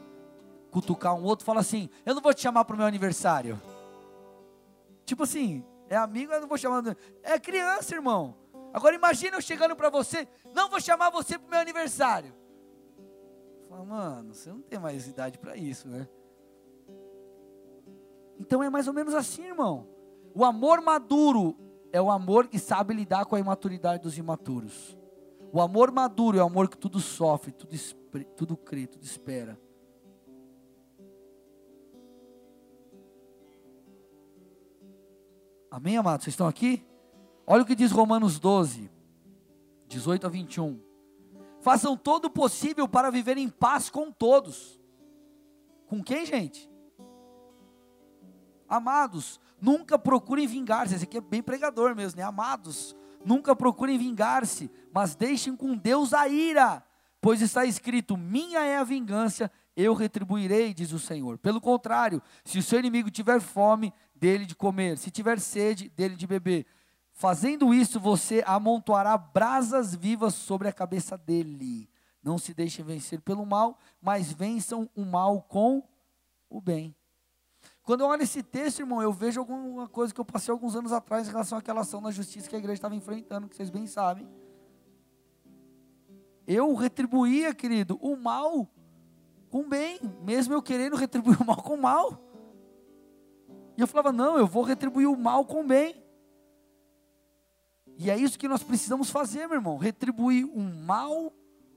cutucar 0.69 1.15
um 1.15 1.23
outro, 1.23 1.43
fala 1.43 1.59
assim: 1.59 1.89
Eu 2.05 2.13
não 2.13 2.21
vou 2.21 2.33
te 2.33 2.41
chamar 2.41 2.63
para 2.65 2.75
o 2.75 2.77
meu 2.77 2.85
aniversário. 2.85 3.59
Tipo 5.05 5.23
assim, 5.23 5.65
é 5.89 5.97
amigo, 5.97 6.31
eu 6.31 6.41
não 6.41 6.47
vou 6.47 6.57
chamar. 6.57 6.83
É 7.23 7.39
criança, 7.39 7.95
irmão. 7.95 8.35
Agora 8.71 8.95
imagina 8.95 9.37
eu 9.37 9.41
chegando 9.41 9.75
para 9.75 9.89
você, 9.89 10.27
não 10.53 10.69
vou 10.69 10.79
chamar 10.79 11.09
você 11.09 11.37
para 11.37 11.47
o 11.47 11.49
meu 11.49 11.59
aniversário. 11.59 12.33
Fala, 13.67 13.83
mano, 13.83 14.33
você 14.33 14.49
não 14.49 14.61
tem 14.61 14.79
mais 14.79 15.07
idade 15.07 15.37
para 15.37 15.55
isso, 15.55 15.87
né? 15.87 16.07
Então 18.39 18.63
é 18.63 18.69
mais 18.69 18.87
ou 18.87 18.93
menos 18.93 19.13
assim, 19.13 19.45
irmão. 19.45 19.87
O 20.33 20.43
amor 20.43 20.81
maduro 20.81 21.55
é 21.91 22.01
o 22.01 22.09
amor 22.09 22.47
que 22.47 22.57
sabe 22.57 22.93
lidar 22.93 23.25
com 23.25 23.35
a 23.35 23.39
imaturidade 23.39 24.01
dos 24.01 24.17
imaturos. 24.17 24.97
O 25.53 25.61
amor 25.61 25.91
maduro 25.91 26.35
é 26.35 26.41
o 26.41 26.47
amor 26.47 26.67
que 26.67 26.75
tudo 26.75 26.99
sofre, 26.99 27.51
tudo, 27.51 27.77
tudo 28.35 28.57
crê, 28.57 28.87
tudo 28.87 29.03
espera. 29.03 29.55
Amém, 35.69 35.95
amados? 35.95 36.23
Vocês 36.23 36.33
estão 36.33 36.47
aqui? 36.47 36.83
Olha 37.45 37.61
o 37.61 37.65
que 37.67 37.75
diz 37.75 37.91
Romanos 37.91 38.39
12, 38.39 38.89
18 39.87 40.25
a 40.25 40.29
21. 40.31 40.81
Façam 41.61 41.95
todo 41.95 42.25
o 42.25 42.31
possível 42.31 42.87
para 42.87 43.11
viver 43.11 43.37
em 43.37 43.47
paz 43.47 43.91
com 43.91 44.11
todos. 44.11 44.81
Com 45.85 46.03
quem, 46.03 46.25
gente? 46.25 46.67
Amados, 48.67 49.39
nunca 49.61 49.99
procurem 49.99 50.47
vingar-se. 50.47 50.95
Esse 50.95 51.03
aqui 51.03 51.17
é 51.19 51.21
bem 51.21 51.43
pregador 51.43 51.95
mesmo, 51.95 52.17
né? 52.17 52.23
Amados, 52.23 52.95
Nunca 53.25 53.55
procurem 53.55 53.97
vingar-se, 53.97 54.69
mas 54.93 55.15
deixem 55.15 55.55
com 55.55 55.75
Deus 55.75 56.13
a 56.13 56.27
ira, 56.27 56.83
pois 57.21 57.41
está 57.41 57.65
escrito: 57.65 58.17
Minha 58.17 58.59
é 58.61 58.77
a 58.77 58.83
vingança, 58.83 59.51
eu 59.75 59.93
retribuirei, 59.93 60.73
diz 60.73 60.91
o 60.91 60.99
Senhor. 60.99 61.37
Pelo 61.37 61.61
contrário, 61.61 62.21
se 62.43 62.59
o 62.59 62.63
seu 62.63 62.79
inimigo 62.79 63.09
tiver 63.09 63.39
fome, 63.39 63.93
dele 64.15 64.45
de 64.45 64.55
comer, 64.55 64.97
se 64.97 65.11
tiver 65.11 65.39
sede, 65.39 65.89
dele 65.89 66.15
de 66.15 66.27
beber. 66.27 66.65
Fazendo 67.11 67.73
isso, 67.73 67.99
você 67.99 68.43
amontoará 68.45 69.17
brasas 69.17 69.93
vivas 69.93 70.33
sobre 70.33 70.67
a 70.67 70.73
cabeça 70.73 71.17
dele. 71.17 71.89
Não 72.23 72.37
se 72.37 72.53
deixem 72.53 72.83
vencer 72.83 73.21
pelo 73.21 73.45
mal, 73.45 73.77
mas 74.01 74.31
vençam 74.31 74.89
o 74.95 75.05
mal 75.05 75.41
com 75.43 75.83
o 76.49 76.61
bem. 76.61 76.95
Quando 77.83 78.01
eu 78.01 78.07
olho 78.07 78.23
esse 78.23 78.41
texto, 78.41 78.79
irmão, 78.79 79.01
eu 79.01 79.11
vejo 79.11 79.41
alguma 79.41 79.89
coisa 79.89 80.13
que 80.13 80.19
eu 80.19 80.23
passei 80.23 80.51
alguns 80.51 80.73
anos 80.73 80.93
atrás 80.93 81.27
em 81.27 81.31
relação 81.31 81.57
àquela 81.57 81.81
ação 81.81 81.99
na 81.99 82.11
justiça 82.11 82.49
que 82.49 82.55
a 82.55 82.59
igreja 82.59 82.75
estava 82.75 82.95
enfrentando, 82.95 83.49
que 83.49 83.55
vocês 83.57 83.69
bem 83.69 83.85
sabem. 83.85 84.27
Eu 86.47 86.73
retribuía, 86.75 87.53
querido, 87.53 87.99
o 88.01 88.15
mal 88.15 88.69
com 89.49 89.67
bem, 89.67 89.99
mesmo 90.23 90.53
eu 90.53 90.61
querendo 90.61 90.95
retribuir 90.95 91.39
o 91.43 91.45
mal 91.45 91.61
com 91.61 91.75
mal. 91.75 92.21
E 93.77 93.81
eu 93.81 93.87
falava, 93.87 94.13
não, 94.13 94.37
eu 94.37 94.47
vou 94.47 94.63
retribuir 94.63 95.07
o 95.07 95.17
mal 95.17 95.45
com 95.45 95.67
bem. 95.67 96.01
E 97.97 98.09
é 98.09 98.17
isso 98.17 98.39
que 98.39 98.47
nós 98.47 98.63
precisamos 98.63 99.09
fazer, 99.09 99.45
meu 99.47 99.57
irmão, 99.57 99.77
retribuir 99.77 100.45
o 100.45 100.59
mal 100.59 101.33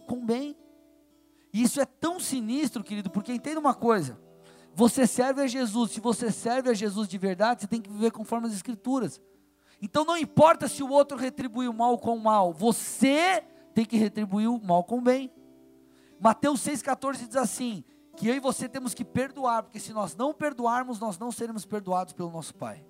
com 0.07 0.25
bem. 0.25 0.57
E 1.53 1.63
isso 1.63 1.81
é 1.81 1.85
tão 1.85 2.21
sinistro, 2.21 2.85
querido, 2.85 3.11
porque 3.11 3.33
entenda 3.33 3.59
uma 3.59 3.75
coisa. 3.75 4.25
Você 4.77 5.07
serve 5.07 5.41
a 5.41 5.47
Jesus. 5.47 5.93
Se 5.93 6.01
você 6.01 6.31
serve 6.31 6.69
a 6.69 6.75
Jesus 6.75 7.09
de 7.09 7.17
verdade, 7.17 7.63
você 7.63 7.67
tem 7.67 7.81
que 7.81 7.91
viver 7.91 8.11
conforme 8.11 8.47
as 8.47 8.53
Escrituras. 8.53 9.23
Então 9.81 10.05
não 10.05 10.19
importa 10.19 10.69
se 10.69 10.83
o 10.83 10.91
outro 10.91 11.17
retribuiu 11.17 11.71
o 11.71 11.75
mal 11.75 11.97
com 11.99 12.15
o 12.15 12.23
mal, 12.23 12.53
você 12.53 13.43
tem 13.75 13.87
que 13.87 13.97
retribuir 13.97 14.51
o 14.51 14.63
mal 14.63 14.85
com 14.85 14.99
o 14.99 15.01
bem. 15.01 15.33
Mateus 16.21 16.61
6,14 16.61 17.27
diz 17.27 17.37
assim: 17.37 17.83
que 18.19 18.29
eu 18.29 18.35
e 18.35 18.39
você 18.39 18.69
temos 18.69 18.93
que 18.93 19.03
perdoar, 19.03 19.63
porque 19.63 19.81
se 19.81 19.95
nós 19.95 20.15
não 20.15 20.35
perdoarmos, 20.35 21.01
nós 21.01 21.19
não 21.19 21.33
seremos 21.33 21.65
perdoados 21.65 22.13
pelo 22.13 22.31
nosso 22.31 22.55
Pai. 22.55 22.85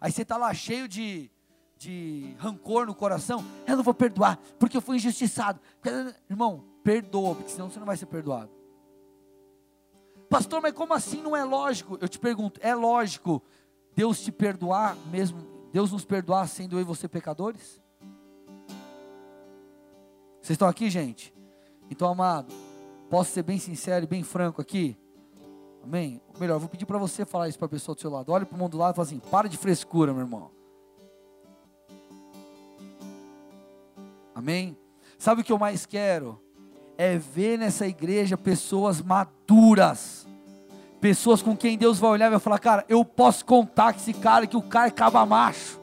Aí 0.00 0.12
você 0.12 0.22
está 0.22 0.36
lá 0.36 0.54
cheio 0.54 0.86
de, 0.86 1.28
de 1.76 2.36
rancor 2.38 2.86
no 2.86 2.94
coração, 2.94 3.44
eu 3.66 3.76
não 3.76 3.82
vou 3.82 3.94
perdoar, 3.94 4.38
porque 4.60 4.76
eu 4.76 4.80
fui 4.80 4.94
injustiçado. 4.94 5.60
Irmão, 6.30 6.64
perdoa, 6.84 7.34
porque 7.34 7.50
senão 7.50 7.68
você 7.68 7.80
não 7.80 7.86
vai 7.86 7.96
ser 7.96 8.06
perdoado. 8.06 8.61
Pastor, 10.32 10.62
mas 10.62 10.72
como 10.72 10.94
assim 10.94 11.20
não 11.20 11.36
é 11.36 11.44
lógico? 11.44 11.98
Eu 12.00 12.08
te 12.08 12.18
pergunto, 12.18 12.58
é 12.62 12.74
lógico 12.74 13.42
Deus 13.94 14.18
te 14.20 14.32
perdoar 14.32 14.96
mesmo, 15.10 15.38
Deus 15.70 15.92
nos 15.92 16.06
perdoar 16.06 16.48
sendo 16.48 16.76
eu 16.76 16.80
e 16.80 16.84
você 16.84 17.06
pecadores? 17.06 17.78
Vocês 20.40 20.54
estão 20.54 20.66
aqui, 20.66 20.88
gente? 20.88 21.34
Então, 21.90 22.08
amado, 22.08 22.50
posso 23.10 23.30
ser 23.30 23.42
bem 23.42 23.58
sincero 23.58 24.04
e 24.04 24.08
bem 24.08 24.22
franco 24.22 24.62
aqui? 24.62 24.96
Amém? 25.84 26.22
Ou 26.32 26.40
melhor, 26.40 26.58
vou 26.58 26.68
pedir 26.68 26.86
para 26.86 26.96
você 26.96 27.26
falar 27.26 27.50
isso 27.50 27.58
para 27.58 27.66
a 27.66 27.68
pessoa 27.68 27.94
do 27.94 28.00
seu 28.00 28.10
lado. 28.10 28.32
Olha 28.32 28.46
para 28.46 28.56
o 28.56 28.58
mundo 28.58 28.72
do 28.72 28.78
lado 28.78 28.94
e 28.94 28.96
fala 28.96 29.06
assim: 29.06 29.18
para 29.18 29.50
de 29.50 29.58
frescura, 29.58 30.14
meu 30.14 30.22
irmão. 30.22 30.50
Amém? 34.34 34.78
Sabe 35.18 35.42
o 35.42 35.44
que 35.44 35.52
eu 35.52 35.58
mais 35.58 35.84
quero? 35.84 36.40
É 36.96 37.18
ver 37.18 37.58
nessa 37.58 37.86
igreja 37.86 38.38
pessoas 38.38 39.02
maduras. 39.02 40.21
Pessoas 41.02 41.42
com 41.42 41.56
quem 41.56 41.76
Deus 41.76 41.98
vai 41.98 42.10
olhar 42.12 42.28
e 42.28 42.30
vai 42.30 42.38
falar: 42.38 42.60
Cara, 42.60 42.84
eu 42.88 43.04
posso 43.04 43.44
contar 43.44 43.92
com 43.92 43.98
esse 43.98 44.14
cara, 44.14 44.46
que 44.46 44.56
o 44.56 44.62
cara 44.62 44.86
é 44.86 44.90
caba 44.92 45.26
macho. 45.26 45.80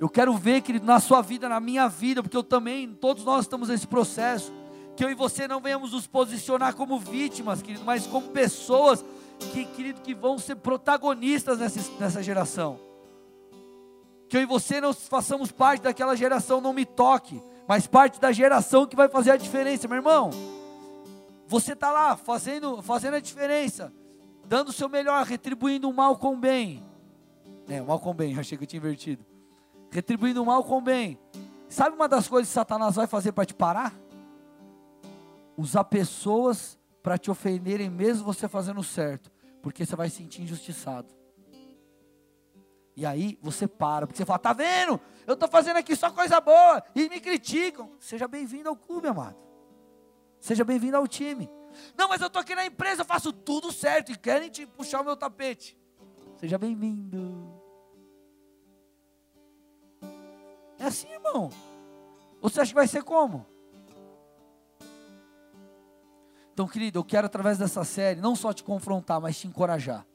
Eu 0.00 0.08
quero 0.08 0.36
ver, 0.36 0.60
querido, 0.60 0.84
na 0.84 0.98
sua 0.98 1.22
vida, 1.22 1.48
na 1.48 1.60
minha 1.60 1.86
vida, 1.86 2.20
porque 2.20 2.36
eu 2.36 2.42
também, 2.42 2.92
todos 2.92 3.24
nós 3.24 3.44
estamos 3.44 3.68
nesse 3.68 3.86
processo. 3.86 4.52
Que 4.96 5.04
eu 5.04 5.10
e 5.10 5.14
você 5.14 5.46
não 5.46 5.60
venhamos 5.60 5.92
nos 5.92 6.04
posicionar 6.04 6.74
como 6.74 6.98
vítimas, 6.98 7.62
querido, 7.62 7.84
mas 7.84 8.08
como 8.08 8.26
pessoas 8.30 9.04
que, 9.52 9.64
querido, 9.66 10.00
que 10.00 10.14
vão 10.16 10.36
ser 10.36 10.56
protagonistas 10.56 11.60
nessa, 11.60 11.80
nessa 12.00 12.22
geração. 12.24 12.80
Que 14.28 14.36
eu 14.36 14.40
e 14.40 14.46
você 14.46 14.80
não 14.80 14.92
façamos 14.92 15.52
parte 15.52 15.82
daquela 15.82 16.16
geração, 16.16 16.60
não 16.60 16.72
me 16.72 16.84
toque, 16.84 17.40
mas 17.68 17.86
parte 17.86 18.20
da 18.20 18.32
geração 18.32 18.84
que 18.84 18.96
vai 18.96 19.08
fazer 19.08 19.30
a 19.30 19.36
diferença, 19.36 19.86
meu 19.86 19.98
irmão. 19.98 20.30
Você 21.46 21.72
está 21.72 21.90
lá 21.90 22.16
fazendo, 22.16 22.80
fazendo 22.82 23.14
a 23.14 23.20
diferença, 23.20 23.92
dando 24.46 24.68
o 24.68 24.72
seu 24.72 24.88
melhor, 24.88 25.24
retribuindo 25.24 25.88
o 25.88 25.94
mal 25.94 26.16
com 26.16 26.34
o 26.34 26.36
bem. 26.36 26.82
É, 27.68 27.80
o 27.80 27.86
mal 27.86 27.98
com 27.98 28.10
o 28.10 28.14
bem, 28.14 28.36
achei 28.38 28.56
que 28.58 28.64
eu 28.64 28.68
tinha 28.68 28.78
invertido 28.78 29.24
retribuindo 29.94 30.42
o 30.42 30.46
mal 30.46 30.64
com 30.64 30.78
o 30.78 30.80
bem. 30.80 31.16
Sabe 31.68 31.94
uma 31.94 32.08
das 32.08 32.26
coisas 32.26 32.48
que 32.48 32.54
Satanás 32.54 32.96
vai 32.96 33.06
fazer 33.06 33.30
para 33.30 33.46
te 33.46 33.54
parar? 33.54 33.94
Usar 35.56 35.84
pessoas 35.84 36.76
para 37.00 37.16
te 37.16 37.30
ofenderem, 37.30 37.88
mesmo 37.88 38.24
você 38.24 38.48
fazendo 38.48 38.82
certo, 38.82 39.30
porque 39.62 39.86
você 39.86 39.94
vai 39.94 40.10
se 40.10 40.16
sentir 40.16 40.42
injustiçado. 40.42 41.14
E 42.96 43.06
aí 43.06 43.38
você 43.40 43.68
para, 43.68 44.04
porque 44.06 44.16
você 44.16 44.24
fala: 44.24 44.38
tá 44.40 44.52
vendo? 44.52 45.00
Eu 45.24 45.34
estou 45.34 45.48
fazendo 45.48 45.76
aqui 45.76 45.94
só 45.94 46.10
coisa 46.10 46.40
boa 46.40 46.82
e 46.92 47.08
me 47.08 47.20
criticam. 47.20 47.92
Seja 48.00 48.26
bem-vindo 48.26 48.68
ao 48.68 48.76
clube, 48.76 49.06
amado. 49.06 49.36
Seja 50.44 50.62
bem-vindo 50.62 50.98
ao 50.98 51.08
time. 51.08 51.48
Não, 51.96 52.06
mas 52.06 52.20
eu 52.20 52.26
estou 52.26 52.42
aqui 52.42 52.54
na 52.54 52.66
empresa, 52.66 53.00
eu 53.00 53.06
faço 53.06 53.32
tudo 53.32 53.72
certo 53.72 54.12
e 54.12 54.18
querem 54.18 54.50
te 54.50 54.66
puxar 54.66 55.00
o 55.00 55.04
meu 55.04 55.16
tapete. 55.16 55.74
Seja 56.36 56.58
bem-vindo. 56.58 57.50
É 60.78 60.84
assim, 60.84 61.08
irmão. 61.08 61.48
Você 62.42 62.60
acha 62.60 62.72
que 62.72 62.74
vai 62.74 62.86
ser 62.86 63.02
como? 63.02 63.46
Então, 66.52 66.68
querido, 66.68 66.98
eu 66.98 67.04
quero 67.04 67.26
através 67.26 67.56
dessa 67.56 67.82
série 67.82 68.20
não 68.20 68.36
só 68.36 68.52
te 68.52 68.62
confrontar, 68.62 69.18
mas 69.22 69.38
te 69.38 69.48
encorajar. 69.48 70.06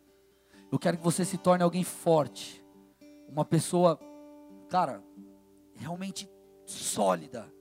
Eu 0.71 0.77
quero 0.77 0.97
que 0.97 1.03
você 1.03 1.25
se 1.25 1.39
torne 1.39 1.63
alguém 1.63 1.83
forte, 1.83 2.63
uma 3.27 3.43
pessoa, 3.43 3.99
cara, 4.69 5.03
realmente 5.75 6.29
sólida. 6.67 7.51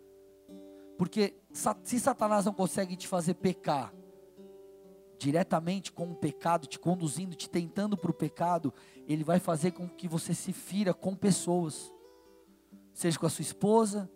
Porque 0.99 1.35
se 1.83 1.99
Satanás 1.99 2.45
não 2.45 2.53
consegue 2.53 2.97
te 2.97 3.09
fazer 3.09 3.35
pecar 3.35 3.95
diretamente 5.19 5.91
com 5.91 6.11
o 6.11 6.15
pecado, 6.15 6.67
te 6.67 6.79
conduzindo, 6.79 7.35
te 7.35 7.49
tentando 7.49 7.97
para 7.97 8.11
o 8.11 8.15
pecado, 8.15 8.75
ele 9.07 9.25
vai 9.25 9.41
fazer 9.41 9.71
com 9.71 9.89
que 9.89 10.07
você 10.07 10.35
se 10.35 10.53
fira 10.53 10.93
com 10.93 11.15
pessoas 11.15 11.93
seja 12.99 13.17
com 13.17 13.27
a 13.27 13.31
sua 13.31 13.43
esposa, 13.43 14.11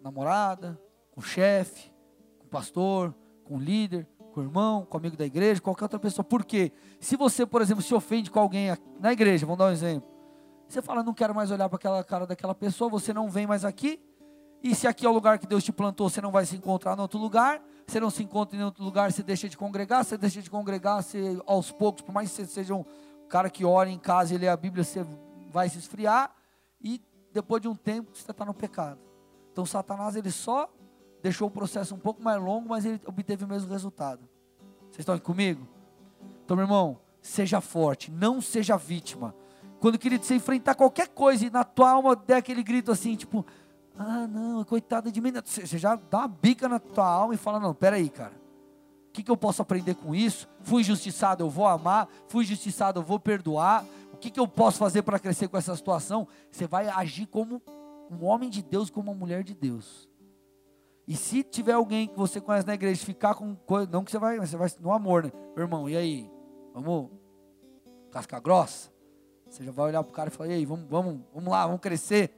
namorada, 0.00 0.80
com 1.10 1.20
o 1.20 1.22
chefe, 1.22 1.92
com 2.38 2.46
o 2.46 2.48
pastor, 2.48 3.14
com 3.44 3.56
o 3.56 3.60
líder, 3.60 4.08
com 4.32 4.40
o 4.40 4.42
irmão, 4.42 4.86
com 4.86 4.96
o 4.96 5.00
amigo 5.00 5.18
da 5.18 5.26
igreja, 5.26 5.60
qualquer 5.60 5.84
outra 5.84 5.98
pessoa. 5.98 6.24
Por 6.24 6.42
quê? 6.42 6.72
Se 6.98 7.14
você, 7.14 7.44
por 7.44 7.60
exemplo, 7.60 7.82
se 7.82 7.94
ofende 7.94 8.30
com 8.30 8.40
alguém 8.40 8.68
na 8.98 9.12
igreja, 9.12 9.44
vamos 9.44 9.58
dar 9.58 9.66
um 9.66 9.72
exemplo. 9.72 10.08
Você 10.66 10.80
fala, 10.80 11.02
não 11.02 11.12
quero 11.12 11.34
mais 11.34 11.50
olhar 11.50 11.68
para 11.68 11.76
aquela 11.76 12.02
cara 12.02 12.26
daquela 12.26 12.54
pessoa, 12.54 12.88
você 12.88 13.12
não 13.12 13.28
vem 13.28 13.46
mais 13.46 13.66
aqui. 13.66 14.00
E 14.62 14.74
se 14.74 14.86
aqui 14.86 15.06
é 15.06 15.08
o 15.08 15.12
lugar 15.12 15.38
que 15.38 15.46
Deus 15.46 15.62
te 15.62 15.72
plantou, 15.72 16.08
você 16.08 16.20
não 16.20 16.30
vai 16.30 16.44
se 16.46 16.56
encontrar 16.56 16.96
em 16.96 17.00
outro 17.00 17.18
lugar. 17.18 17.62
Você 17.86 18.00
não 18.00 18.10
se 18.10 18.22
encontra 18.22 18.58
em 18.58 18.62
outro 18.64 18.82
lugar, 18.82 19.12
você 19.12 19.22
deixa 19.22 19.48
de 19.48 19.56
congregar. 19.56 20.04
Você 20.04 20.16
deixa 20.16 20.42
de 20.42 20.50
congregar, 20.50 21.02
você 21.02 21.40
aos 21.46 21.70
poucos, 21.70 22.02
por 22.02 22.12
mais 22.12 22.30
que 22.30 22.36
você 22.36 22.46
seja 22.46 22.74
um 22.74 22.84
cara 23.28 23.48
que 23.48 23.64
ora 23.64 23.88
em 23.88 23.98
casa 23.98 24.34
e 24.34 24.38
lê 24.38 24.48
a 24.48 24.56
Bíblia, 24.56 24.82
você 24.82 25.06
vai 25.52 25.68
se 25.68 25.78
esfriar. 25.78 26.34
E 26.82 27.00
depois 27.32 27.62
de 27.62 27.68
um 27.68 27.74
tempo 27.74 28.10
você 28.12 28.30
está 28.30 28.44
no 28.44 28.54
pecado. 28.54 28.98
Então 29.52 29.64
Satanás 29.64 30.16
ele 30.16 30.30
só 30.30 30.70
deixou 31.22 31.48
o 31.48 31.50
processo 31.50 31.94
um 31.94 31.98
pouco 31.98 32.22
mais 32.22 32.40
longo, 32.40 32.68
mas 32.68 32.84
ele 32.84 33.00
obteve 33.06 33.44
o 33.44 33.48
mesmo 33.48 33.72
resultado. 33.72 34.20
Vocês 34.82 35.00
estão 35.00 35.14
aqui 35.14 35.24
comigo? 35.24 35.66
Então, 36.44 36.56
meu 36.56 36.64
irmão, 36.64 36.98
seja 37.20 37.60
forte, 37.60 38.10
não 38.10 38.40
seja 38.40 38.76
vítima. 38.76 39.34
Quando, 39.80 39.98
querido, 39.98 40.24
você 40.24 40.36
enfrentar 40.36 40.74
qualquer 40.74 41.08
coisa 41.08 41.46
e 41.46 41.50
na 41.50 41.64
tua 41.64 41.90
alma 41.90 42.16
der 42.16 42.36
aquele 42.36 42.62
grito 42.62 42.92
assim, 42.92 43.16
tipo, 43.16 43.44
ah, 43.98 44.26
não, 44.26 44.64
coitada 44.64 45.10
de 45.10 45.20
mim. 45.20 45.32
Você 45.44 45.78
já 45.78 45.96
dá 45.96 46.18
uma 46.18 46.28
bica 46.28 46.68
na 46.68 46.78
tua 46.78 47.06
alma 47.06 47.34
e 47.34 47.38
fala, 47.38 47.58
não, 47.58 47.74
peraí, 47.74 48.08
cara. 48.08 48.34
O 49.08 49.12
que, 49.12 49.22
que 49.22 49.30
eu 49.30 49.36
posso 49.36 49.62
aprender 49.62 49.94
com 49.94 50.14
isso? 50.14 50.46
Fui 50.60 50.82
injustiçado, 50.82 51.42
eu 51.42 51.48
vou 51.48 51.66
amar. 51.66 52.08
Fui 52.28 52.44
injustiçado, 52.44 53.00
eu 53.00 53.04
vou 53.04 53.18
perdoar. 53.18 53.84
O 54.12 54.16
que, 54.18 54.30
que 54.30 54.38
eu 54.38 54.46
posso 54.46 54.78
fazer 54.78 55.02
para 55.02 55.18
crescer 55.18 55.48
com 55.48 55.56
essa 55.56 55.74
situação? 55.74 56.28
Você 56.50 56.66
vai 56.66 56.88
agir 56.88 57.26
como 57.26 57.62
um 58.10 58.24
homem 58.24 58.50
de 58.50 58.62
Deus, 58.62 58.90
como 58.90 59.10
uma 59.10 59.18
mulher 59.18 59.42
de 59.42 59.54
Deus. 59.54 60.08
E 61.08 61.16
se 61.16 61.42
tiver 61.42 61.72
alguém 61.72 62.08
que 62.08 62.16
você 62.16 62.40
conhece 62.40 62.66
na 62.66 62.74
igreja, 62.74 63.04
ficar 63.04 63.34
com 63.34 63.54
coisa, 63.54 63.88
não 63.90 64.04
que 64.04 64.10
você 64.10 64.18
vai, 64.18 64.38
você 64.38 64.56
vai 64.56 64.68
no 64.80 64.92
amor, 64.92 65.24
né? 65.24 65.32
Irmão, 65.56 65.88
e 65.88 65.96
aí? 65.96 66.30
Vamos 66.74 67.10
casca 68.10 68.40
grossa? 68.40 68.90
Você 69.48 69.64
já 69.64 69.70
vai 69.70 69.86
olhar 69.86 70.02
para 70.02 70.10
o 70.10 70.12
cara 70.12 70.28
e 70.28 70.32
falar, 70.32 70.50
e 70.50 70.54
aí, 70.54 70.66
vamos, 70.66 70.86
vamos, 70.88 71.20
vamos 71.32 71.50
lá, 71.50 71.66
vamos 71.66 71.80
crescer. 71.80 72.30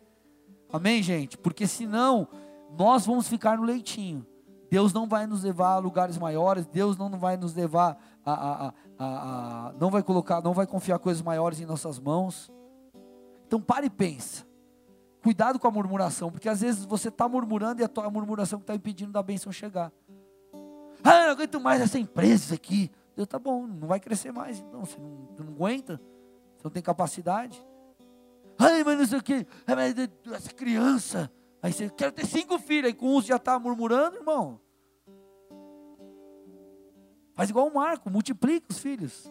Amém, 0.72 1.02
gente? 1.02 1.38
Porque 1.38 1.66
senão 1.66 2.28
nós 2.76 3.06
vamos 3.06 3.28
ficar 3.28 3.56
no 3.56 3.64
leitinho. 3.64 4.26
Deus 4.70 4.92
não 4.92 5.08
vai 5.08 5.26
nos 5.26 5.42
levar 5.42 5.74
a 5.74 5.78
lugares 5.78 6.18
maiores, 6.18 6.66
Deus 6.66 6.96
não 6.96 7.10
vai 7.18 7.36
nos 7.36 7.54
levar 7.54 7.98
a, 8.24 8.32
a, 8.32 8.66
a, 8.68 9.68
a, 9.68 9.72
não 9.80 9.90
vai 9.90 10.02
colocar, 10.02 10.42
não 10.42 10.52
vai 10.52 10.66
confiar 10.66 10.98
coisas 10.98 11.22
maiores 11.22 11.58
em 11.60 11.64
nossas 11.64 11.98
mãos. 11.98 12.52
Então 13.46 13.60
pare 13.60 13.86
e 13.86 13.90
pensa. 13.90 14.46
Cuidado 15.22 15.58
com 15.58 15.66
a 15.66 15.70
murmuração, 15.70 16.30
porque 16.30 16.48
às 16.48 16.60
vezes 16.60 16.84
você 16.84 17.08
está 17.08 17.28
murmurando 17.28 17.82
e 17.82 17.84
a 17.84 18.10
murmuração 18.10 18.58
que 18.58 18.64
está 18.64 18.74
impedindo 18.74 19.10
da 19.10 19.22
bênção 19.22 19.50
chegar. 19.50 19.90
Ah, 21.02 21.20
eu 21.20 21.24
não 21.26 21.32
aguento 21.32 21.60
mais 21.60 21.80
essa 21.80 21.98
empresa 21.98 22.54
aqui. 22.54 22.90
Deus, 23.16 23.26
tá 23.26 23.38
bom, 23.38 23.66
não 23.66 23.88
vai 23.88 23.98
crescer 23.98 24.32
mais, 24.32 24.60
então 24.60 24.84
você 24.84 24.96
não, 24.98 25.28
não 25.38 25.54
aguenta, 25.54 26.00
você 26.56 26.62
não 26.64 26.70
tem 26.70 26.82
capacidade. 26.82 27.64
Ai, 28.58 28.82
mas 28.82 28.98
não 28.98 29.06
sei 29.06 29.18
o 29.18 29.22
que, 29.22 29.46
essa 30.34 30.52
criança, 30.52 31.30
Aí 31.62 31.72
você 31.72 31.90
quer 31.90 32.12
ter 32.12 32.26
cinco 32.26 32.58
filhos, 32.58 32.86
aí 32.86 32.94
com 32.94 33.16
um 33.16 33.22
já 33.22 33.36
está 33.36 33.58
murmurando, 33.58 34.16
irmão. 34.16 34.60
Faz 37.34 37.50
igual 37.50 37.66
o 37.68 37.74
Marco, 37.74 38.10
multiplica 38.10 38.66
os 38.70 38.78
filhos. 38.78 39.30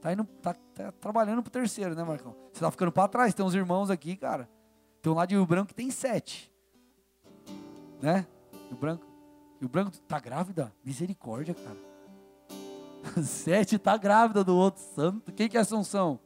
Tá, 0.00 0.12
indo, 0.12 0.24
tá, 0.42 0.54
tá 0.74 0.92
trabalhando 0.92 1.42
pro 1.42 1.50
terceiro, 1.50 1.94
né, 1.94 2.04
Marcão? 2.04 2.34
Você 2.52 2.60
tá 2.60 2.70
ficando 2.70 2.92
para 2.92 3.08
trás. 3.08 3.34
Tem 3.34 3.44
uns 3.44 3.54
irmãos 3.54 3.90
aqui, 3.90 4.16
cara. 4.16 4.48
Tem 5.02 5.12
um 5.12 5.14
lá 5.14 5.26
de 5.26 5.34
Rio 5.34 5.46
Branco 5.46 5.68
que 5.68 5.74
tem 5.74 5.90
sete. 5.90 6.52
Né? 8.00 8.26
E 8.70 8.74
o 8.74 8.76
Branco. 8.76 9.06
O 9.60 9.68
Branco 9.68 9.98
tá 10.06 10.20
grávida? 10.20 10.72
Misericórdia, 10.84 11.54
cara. 11.54 11.76
sete 13.22 13.76
tá 13.76 13.96
grávida 13.96 14.44
do 14.44 14.56
outro 14.56 14.82
santo. 14.94 15.32
Quem 15.32 15.48
que 15.48 15.56
é 15.56 15.60
Assunção? 15.60 16.20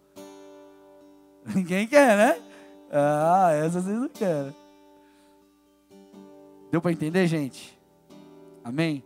Ninguém 1.54 1.86
quer, 1.86 2.16
né? 2.16 2.42
Ah, 2.90 3.52
essa 3.52 3.80
vocês 3.80 3.98
não 3.98 4.08
querem. 4.08 4.54
Deu 6.70 6.80
para 6.80 6.92
entender, 6.92 7.26
gente? 7.26 7.78
Amém? 8.64 9.04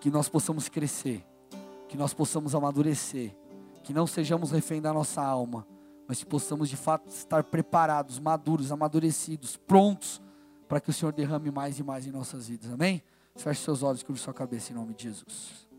Que 0.00 0.10
nós 0.10 0.28
possamos 0.28 0.68
crescer, 0.68 1.24
que 1.88 1.96
nós 1.96 2.12
possamos 2.12 2.54
amadurecer, 2.54 3.34
que 3.84 3.92
não 3.92 4.06
sejamos 4.06 4.50
refém 4.50 4.80
da 4.80 4.92
nossa 4.92 5.22
alma, 5.22 5.66
mas 6.08 6.18
que 6.18 6.26
possamos 6.26 6.68
de 6.68 6.76
fato 6.76 7.08
estar 7.08 7.44
preparados, 7.44 8.18
maduros, 8.18 8.72
amadurecidos, 8.72 9.56
prontos 9.56 10.20
para 10.68 10.80
que 10.80 10.90
o 10.90 10.92
Senhor 10.92 11.12
derrame 11.12 11.50
mais 11.50 11.78
e 11.78 11.82
mais 11.82 12.06
em 12.06 12.10
nossas 12.10 12.48
vidas. 12.48 12.70
Amém? 12.70 13.02
Feche 13.36 13.62
seus 13.62 13.82
olhos, 13.82 14.02
curva 14.02 14.20
sua 14.20 14.34
cabeça 14.34 14.72
em 14.72 14.74
nome 14.74 14.94
de 14.94 15.04
Jesus. 15.04 15.71